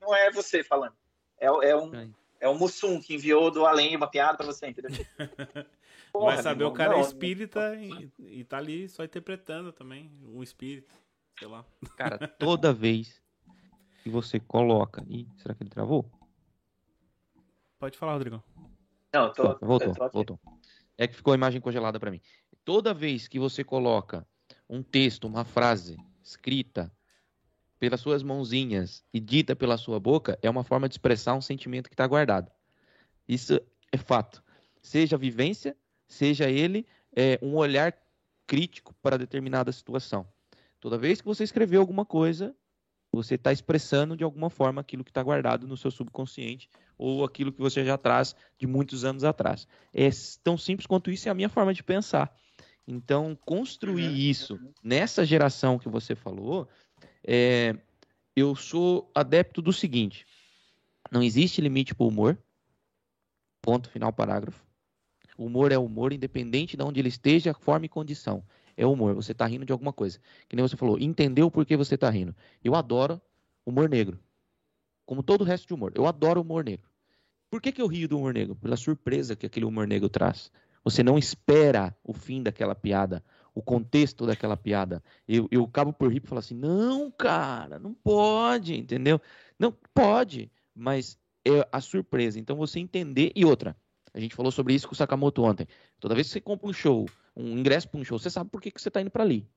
não 0.00 0.14
é 0.14 0.30
você 0.30 0.62
falando. 0.62 0.94
É, 1.38 1.46
é 1.46 1.76
um, 1.76 2.12
é 2.40 2.48
um 2.48 2.58
Mussum 2.58 3.00
que 3.00 3.14
enviou 3.14 3.50
do 3.50 3.66
além 3.66 3.96
uma 3.96 4.06
piada 4.08 4.36
para 4.36 4.46
você, 4.46 4.68
entendeu? 4.68 4.90
Porra, 6.12 6.34
Vai 6.34 6.42
saber, 6.42 6.64
o 6.64 6.72
cara 6.72 6.92
não, 6.92 6.98
é 6.98 7.02
espírita 7.02 7.74
e, 7.74 8.12
e 8.18 8.44
tá 8.44 8.58
ali 8.58 8.88
só 8.88 9.02
interpretando 9.02 9.72
também, 9.72 10.12
um 10.22 10.42
espírito, 10.42 10.94
sei 11.38 11.48
lá. 11.48 11.64
Cara, 11.96 12.28
toda 12.38 12.72
vez 12.72 13.20
que 14.02 14.08
você 14.08 14.38
coloca. 14.38 15.02
Ih, 15.08 15.26
será 15.38 15.54
que 15.54 15.64
ele 15.64 15.70
travou? 15.70 16.08
Pode 17.80 17.98
falar, 17.98 18.12
Rodrigo. 18.12 18.42
Não, 19.12 19.32
tô, 19.32 19.58
voltou, 19.58 19.92
tô 19.92 20.08
voltou. 20.10 20.40
É 20.96 21.08
que 21.08 21.16
ficou 21.16 21.32
a 21.32 21.36
imagem 21.36 21.60
congelada 21.60 21.98
para 21.98 22.12
mim 22.12 22.20
toda 22.64 22.94
vez 22.94 23.28
que 23.28 23.38
você 23.38 23.62
coloca 23.62 24.26
um 24.68 24.82
texto, 24.82 25.26
uma 25.26 25.44
frase 25.44 25.96
escrita 26.22 26.92
pelas 27.78 28.00
suas 28.00 28.22
mãozinhas 28.22 29.04
e 29.12 29.20
dita 29.20 29.54
pela 29.54 29.76
sua 29.76 30.00
boca, 30.00 30.38
é 30.42 30.48
uma 30.48 30.64
forma 30.64 30.88
de 30.88 30.94
expressar 30.94 31.34
um 31.34 31.40
sentimento 31.40 31.88
que 31.88 31.94
está 31.94 32.06
guardado. 32.06 32.50
Isso 33.28 33.60
é 33.92 33.98
fato. 33.98 34.42
Seja 34.80 35.18
vivência, 35.18 35.76
seja 36.06 36.48
ele 36.48 36.86
é, 37.14 37.38
um 37.42 37.54
olhar 37.56 37.94
crítico 38.46 38.94
para 39.02 39.18
determinada 39.18 39.70
situação. 39.72 40.26
Toda 40.80 40.98
vez 40.98 41.20
que 41.20 41.26
você 41.26 41.44
escreveu 41.44 41.80
alguma 41.80 42.04
coisa, 42.04 42.54
você 43.12 43.36
está 43.36 43.52
expressando 43.52 44.16
de 44.16 44.24
alguma 44.24 44.50
forma 44.50 44.80
aquilo 44.80 45.04
que 45.04 45.10
está 45.10 45.22
guardado 45.22 45.66
no 45.66 45.76
seu 45.76 45.90
subconsciente 45.90 46.68
ou 46.98 47.24
aquilo 47.24 47.52
que 47.52 47.60
você 47.60 47.84
já 47.84 47.96
traz 47.96 48.34
de 48.58 48.66
muitos 48.66 49.04
anos 49.04 49.24
atrás. 49.24 49.66
É 49.92 50.08
tão 50.42 50.58
simples 50.58 50.86
quanto 50.86 51.10
isso, 51.10 51.28
é 51.28 51.30
a 51.30 51.34
minha 51.34 51.48
forma 51.48 51.72
de 51.72 51.82
pensar. 51.82 52.34
Então, 52.86 53.36
construir 53.44 54.08
uhum. 54.08 54.14
isso 54.14 54.60
nessa 54.82 55.24
geração 55.24 55.78
que 55.78 55.88
você 55.88 56.14
falou, 56.14 56.68
é, 57.26 57.76
eu 58.36 58.54
sou 58.54 59.10
adepto 59.14 59.62
do 59.62 59.72
seguinte: 59.72 60.26
não 61.10 61.22
existe 61.22 61.60
limite 61.60 61.94
para 61.94 62.04
o 62.04 62.08
humor. 62.08 62.38
Ponto 63.62 63.88
final, 63.88 64.12
parágrafo. 64.12 64.62
O 65.36 65.46
humor 65.46 65.72
é 65.72 65.78
humor, 65.78 66.12
independente 66.12 66.76
de 66.76 66.82
onde 66.82 67.00
ele 67.00 67.08
esteja, 67.08 67.54
forma 67.54 67.86
e 67.86 67.88
condição. 67.88 68.44
É 68.76 68.86
humor. 68.86 69.14
Você 69.14 69.32
está 69.32 69.46
rindo 69.46 69.64
de 69.64 69.72
alguma 69.72 69.92
coisa. 69.92 70.20
Que 70.48 70.54
nem 70.54 70.66
você 70.66 70.76
falou, 70.76 70.98
entendeu 70.98 71.50
por 71.50 71.64
que 71.64 71.76
você 71.76 71.94
está 71.94 72.10
rindo. 72.10 72.34
Eu 72.62 72.74
adoro 72.74 73.20
humor 73.64 73.88
negro. 73.88 74.18
Como 75.06 75.22
todo 75.22 75.42
o 75.42 75.44
resto 75.44 75.66
de 75.66 75.74
humor. 75.74 75.92
Eu 75.94 76.06
adoro 76.06 76.40
humor 76.40 76.64
negro. 76.64 76.88
Por 77.50 77.60
que, 77.60 77.72
que 77.72 77.80
eu 77.80 77.86
rio 77.86 78.08
do 78.08 78.18
humor 78.18 78.34
negro? 78.34 78.56
Pela 78.56 78.76
surpresa 78.76 79.36
que 79.36 79.46
aquele 79.46 79.64
humor 79.64 79.86
negro 79.86 80.08
traz. 80.08 80.50
Você 80.84 81.02
não 81.02 81.16
espera 81.16 81.96
o 82.04 82.12
fim 82.12 82.42
daquela 82.42 82.74
piada, 82.74 83.24
o 83.54 83.62
contexto 83.62 84.26
daquela 84.26 84.56
piada. 84.56 85.02
Eu, 85.26 85.48
eu 85.50 85.64
acabo 85.64 85.92
por 85.92 86.12
rir 86.12 86.22
e 86.22 86.28
falo 86.28 86.40
assim: 86.40 86.54
não, 86.54 87.10
cara, 87.10 87.78
não 87.78 87.94
pode, 87.94 88.74
entendeu? 88.74 89.20
Não 89.58 89.72
pode, 89.94 90.52
mas 90.74 91.18
é 91.44 91.66
a 91.72 91.80
surpresa. 91.80 92.38
Então 92.38 92.56
você 92.56 92.78
entender. 92.78 93.32
E 93.34 93.44
outra, 93.44 93.74
a 94.12 94.20
gente 94.20 94.34
falou 94.34 94.52
sobre 94.52 94.74
isso 94.74 94.86
com 94.86 94.92
o 94.94 94.96
Sakamoto 94.96 95.42
ontem. 95.42 95.66
Toda 95.98 96.14
vez 96.14 96.26
que 96.26 96.34
você 96.34 96.40
compra 96.40 96.68
um 96.68 96.72
show, 96.72 97.08
um 97.34 97.58
ingresso 97.58 97.88
para 97.88 98.00
um 98.00 98.04
show, 98.04 98.18
você 98.18 98.28
sabe 98.28 98.50
por 98.50 98.60
que, 98.60 98.70
que 98.70 98.80
você 98.80 98.88
está 98.88 99.00
indo 99.00 99.10
para 99.10 99.24
ali. 99.24 99.48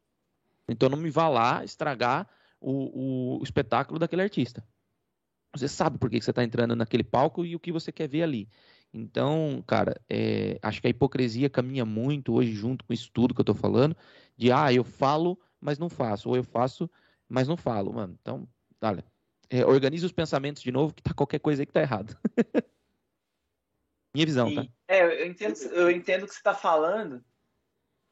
Então 0.67 0.87
não 0.89 0.97
me 0.97 1.09
vá 1.09 1.27
lá 1.27 1.63
estragar 1.63 2.27
o, 2.59 3.39
o 3.39 3.43
espetáculo 3.43 3.99
daquele 3.99 4.21
artista. 4.21 4.65
Você 5.53 5.67
sabe 5.67 5.97
por 5.97 6.09
que, 6.09 6.19
que 6.19 6.25
você 6.25 6.31
está 6.31 6.43
entrando 6.43 6.75
naquele 6.75 7.03
palco 7.03 7.45
e 7.45 7.55
o 7.55 7.59
que 7.59 7.71
você 7.71 7.91
quer 7.91 8.07
ver 8.07 8.23
ali. 8.23 8.49
Então, 8.93 9.63
cara, 9.67 9.99
é, 10.09 10.57
acho 10.61 10.81
que 10.81 10.87
a 10.87 10.89
hipocrisia 10.89 11.49
caminha 11.49 11.85
muito 11.85 12.33
hoje 12.33 12.53
junto 12.53 12.85
com 12.85 12.93
isso 12.93 13.11
tudo 13.11 13.33
que 13.33 13.41
eu 13.41 13.45
tô 13.45 13.53
falando, 13.53 13.95
de 14.35 14.51
ah, 14.51 14.71
eu 14.73 14.83
falo, 14.83 15.39
mas 15.59 15.77
não 15.77 15.89
faço, 15.89 16.29
ou 16.29 16.35
eu 16.35 16.43
faço, 16.43 16.89
mas 17.27 17.47
não 17.47 17.57
falo, 17.57 17.93
mano. 17.93 18.17
Então, 18.21 18.47
olha, 18.81 19.03
é, 19.49 19.65
organize 19.65 20.05
os 20.05 20.11
pensamentos 20.11 20.61
de 20.61 20.71
novo, 20.71 20.93
que 20.93 21.03
tá 21.03 21.13
qualquer 21.13 21.39
coisa 21.39 21.61
aí 21.61 21.65
que 21.65 21.73
tá 21.73 21.81
errado. 21.81 22.17
Minha 24.15 24.25
visão, 24.25 24.53
tá? 24.53 24.65
É, 24.87 25.21
eu 25.21 25.27
entendo, 25.27 25.55
eu 25.73 25.91
entendo 25.91 26.23
o 26.23 26.27
que 26.27 26.33
você 26.33 26.41
tá 26.41 26.53
falando, 26.53 27.23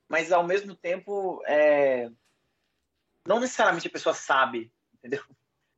mas 0.08 0.32
ao 0.32 0.46
mesmo 0.46 0.76
tempo, 0.76 1.42
é... 1.48 2.12
não 3.26 3.40
necessariamente 3.40 3.88
a 3.88 3.92
pessoa 3.92 4.14
sabe, 4.14 4.72
entendeu? 4.94 5.24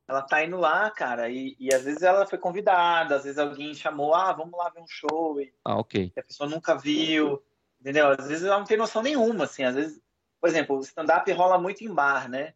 Ela 0.08 0.22
tá 0.22 0.42
indo 0.42 0.56
lá, 0.56 0.90
cara, 0.90 1.28
e, 1.28 1.54
e, 1.60 1.72
às 1.72 1.84
vezes 1.84 2.02
ela 2.02 2.26
foi 2.26 2.38
convidada, 2.38 3.16
às 3.16 3.24
vezes 3.24 3.38
alguém 3.38 3.74
chamou, 3.74 4.14
ah, 4.14 4.32
vamos 4.32 4.58
lá 4.58 4.70
ver 4.70 4.80
um 4.80 4.88
show, 4.88 5.38
e, 5.38 5.52
ah, 5.62 5.76
ok. 5.78 6.10
a 6.16 6.22
pessoa 6.22 6.48
nunca 6.48 6.74
viu, 6.74 7.42
entendeu? 7.78 8.08
Às 8.08 8.26
vezes 8.26 8.44
ela 8.44 8.58
não 8.58 8.64
tem 8.64 8.78
noção 8.78 9.02
nenhuma, 9.02 9.44
assim, 9.44 9.64
às 9.64 9.74
vezes, 9.74 10.00
por 10.40 10.48
exemplo, 10.48 10.78
o 10.78 10.80
stand-up 10.80 11.30
rola 11.32 11.58
muito 11.58 11.84
em 11.84 11.92
bar, 11.92 12.26
né? 12.26 12.54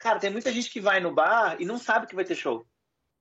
Cara, 0.00 0.18
tem 0.18 0.30
muita 0.30 0.50
gente 0.50 0.70
que 0.70 0.80
vai 0.80 0.98
no 0.98 1.14
bar 1.14 1.56
e 1.60 1.64
não 1.64 1.78
sabe 1.78 2.08
que 2.08 2.16
vai 2.16 2.24
ter 2.24 2.34
show. 2.34 2.66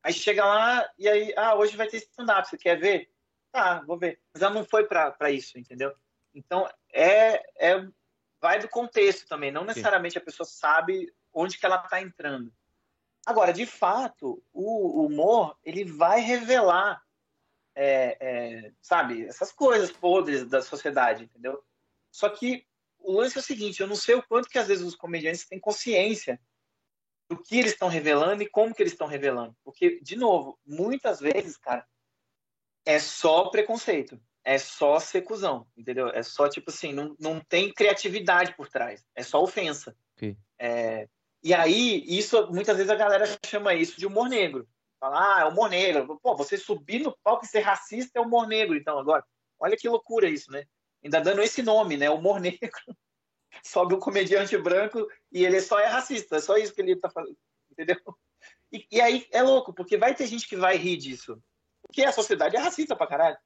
Aí 0.01 0.13
chega 0.13 0.43
lá 0.43 0.89
e 0.97 1.07
aí, 1.07 1.33
ah, 1.37 1.55
hoje 1.55 1.77
vai 1.77 1.87
ter 1.87 1.97
stand-up, 1.97 2.49
você 2.49 2.57
quer 2.57 2.79
ver? 2.79 3.11
Ah, 3.53 3.81
vou 3.85 3.97
ver. 3.97 4.19
Mas 4.33 4.41
ela 4.41 4.53
não 4.53 4.63
foi 4.63 4.85
para 4.85 5.31
isso, 5.31 5.57
entendeu? 5.57 5.93
Então, 6.33 6.69
é, 6.91 7.43
é 7.59 7.87
vai 8.39 8.59
do 8.59 8.69
contexto 8.69 9.27
também, 9.27 9.51
não 9.51 9.65
necessariamente 9.65 10.13
Sim. 10.13 10.19
a 10.19 10.25
pessoa 10.25 10.45
sabe 10.45 11.11
onde 11.33 11.57
que 11.57 11.65
ela 11.65 11.79
tá 11.79 12.01
entrando. 12.01 12.51
Agora, 13.27 13.51
de 13.51 13.65
fato, 13.65 14.41
o 14.53 15.05
humor 15.05 15.57
ele 15.61 15.83
vai 15.83 16.21
revelar, 16.21 17.03
é, 17.75 18.17
é, 18.21 18.71
sabe, 18.81 19.25
essas 19.25 19.51
coisas 19.51 19.91
podres 19.91 20.47
da 20.47 20.61
sociedade, 20.61 21.25
entendeu? 21.25 21.61
Só 22.09 22.29
que 22.29 22.65
o 22.97 23.11
lance 23.11 23.37
é 23.37 23.41
o 23.41 23.43
seguinte: 23.43 23.81
eu 23.81 23.87
não 23.87 23.97
sei 23.97 24.15
o 24.15 24.23
quanto 24.23 24.47
que 24.47 24.57
às 24.57 24.69
vezes 24.69 24.81
os 24.81 24.95
comediantes 24.95 25.45
têm 25.45 25.59
consciência 25.59 26.39
do 27.29 27.37
que 27.37 27.57
eles 27.57 27.73
estão 27.73 27.89
revelando 27.89 28.43
e 28.43 28.49
como 28.49 28.73
que 28.73 28.81
eles 28.81 28.93
estão 28.93 29.07
revelando, 29.07 29.53
porque 29.61 29.99
de 29.99 30.15
novo, 30.15 30.57
muitas 30.65 31.19
vezes, 31.19 31.57
cara, 31.57 31.85
é 32.85 32.97
só 32.97 33.49
preconceito, 33.49 34.17
é 34.41 34.57
só 34.57 35.01
secusão, 35.01 35.67
entendeu? 35.75 36.07
É 36.07 36.23
só 36.23 36.47
tipo 36.47 36.69
assim, 36.69 36.93
não, 36.93 37.13
não 37.19 37.41
tem 37.41 37.73
criatividade 37.73 38.55
por 38.55 38.69
trás, 38.69 39.05
é 39.13 39.21
só 39.21 39.43
ofensa. 39.43 39.93
Okay. 40.15 40.37
É, 40.57 41.09
e 41.43 41.53
aí, 41.53 42.03
isso, 42.07 42.51
muitas 42.51 42.77
vezes 42.77 42.91
a 42.91 42.95
galera 42.95 43.25
chama 43.45 43.73
isso 43.73 43.97
de 43.97 44.05
humor 44.05 44.27
negro. 44.27 44.67
Fala, 44.99 45.37
ah, 45.37 45.41
é 45.41 45.45
humor 45.45 45.69
negro. 45.69 46.19
Pô, 46.21 46.35
você 46.35 46.57
subir 46.57 46.99
no 46.99 47.15
palco 47.23 47.45
e 47.45 47.47
ser 47.47 47.59
racista 47.59 48.19
é 48.19 48.21
humor 48.21 48.47
negro, 48.47 48.75
então, 48.75 48.97
agora. 48.97 49.23
Olha 49.59 49.77
que 49.77 49.87
loucura 49.87 50.27
isso, 50.27 50.51
né? 50.51 50.65
Ainda 51.03 51.21
dando 51.21 51.41
esse 51.41 51.61
nome, 51.61 51.97
né? 51.97 52.09
Humor 52.09 52.39
negro. 52.41 52.71
Sobe 53.63 53.95
um 53.95 53.99
comediante 53.99 54.57
branco 54.57 55.07
e 55.31 55.45
ele 55.45 55.61
só 55.61 55.79
é 55.79 55.85
racista. 55.85 56.37
É 56.37 56.41
só 56.41 56.57
isso 56.57 56.73
que 56.73 56.81
ele 56.81 56.95
tá 56.95 57.09
falando. 57.09 57.37
Entendeu? 57.71 57.97
E, 58.71 58.85
e, 58.91 58.99
aí 58.99 59.25
é 59.31 59.41
louco, 59.41 59.73
porque 59.73 59.97
vai 59.97 60.13
ter 60.13 60.27
gente 60.27 60.47
que 60.47 60.55
vai 60.55 60.75
rir 60.77 60.97
disso. 60.97 61.41
Porque 61.81 62.03
a 62.03 62.11
sociedade 62.11 62.55
é 62.55 62.59
racista 62.59 62.95
pra 62.95 63.07
caralho. 63.07 63.37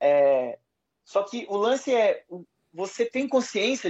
É... 0.00 0.58
Só 1.04 1.22
que 1.22 1.46
o 1.48 1.56
lance 1.56 1.94
é. 1.94 2.24
Você 2.72 3.06
tem 3.06 3.26
consciência 3.26 3.86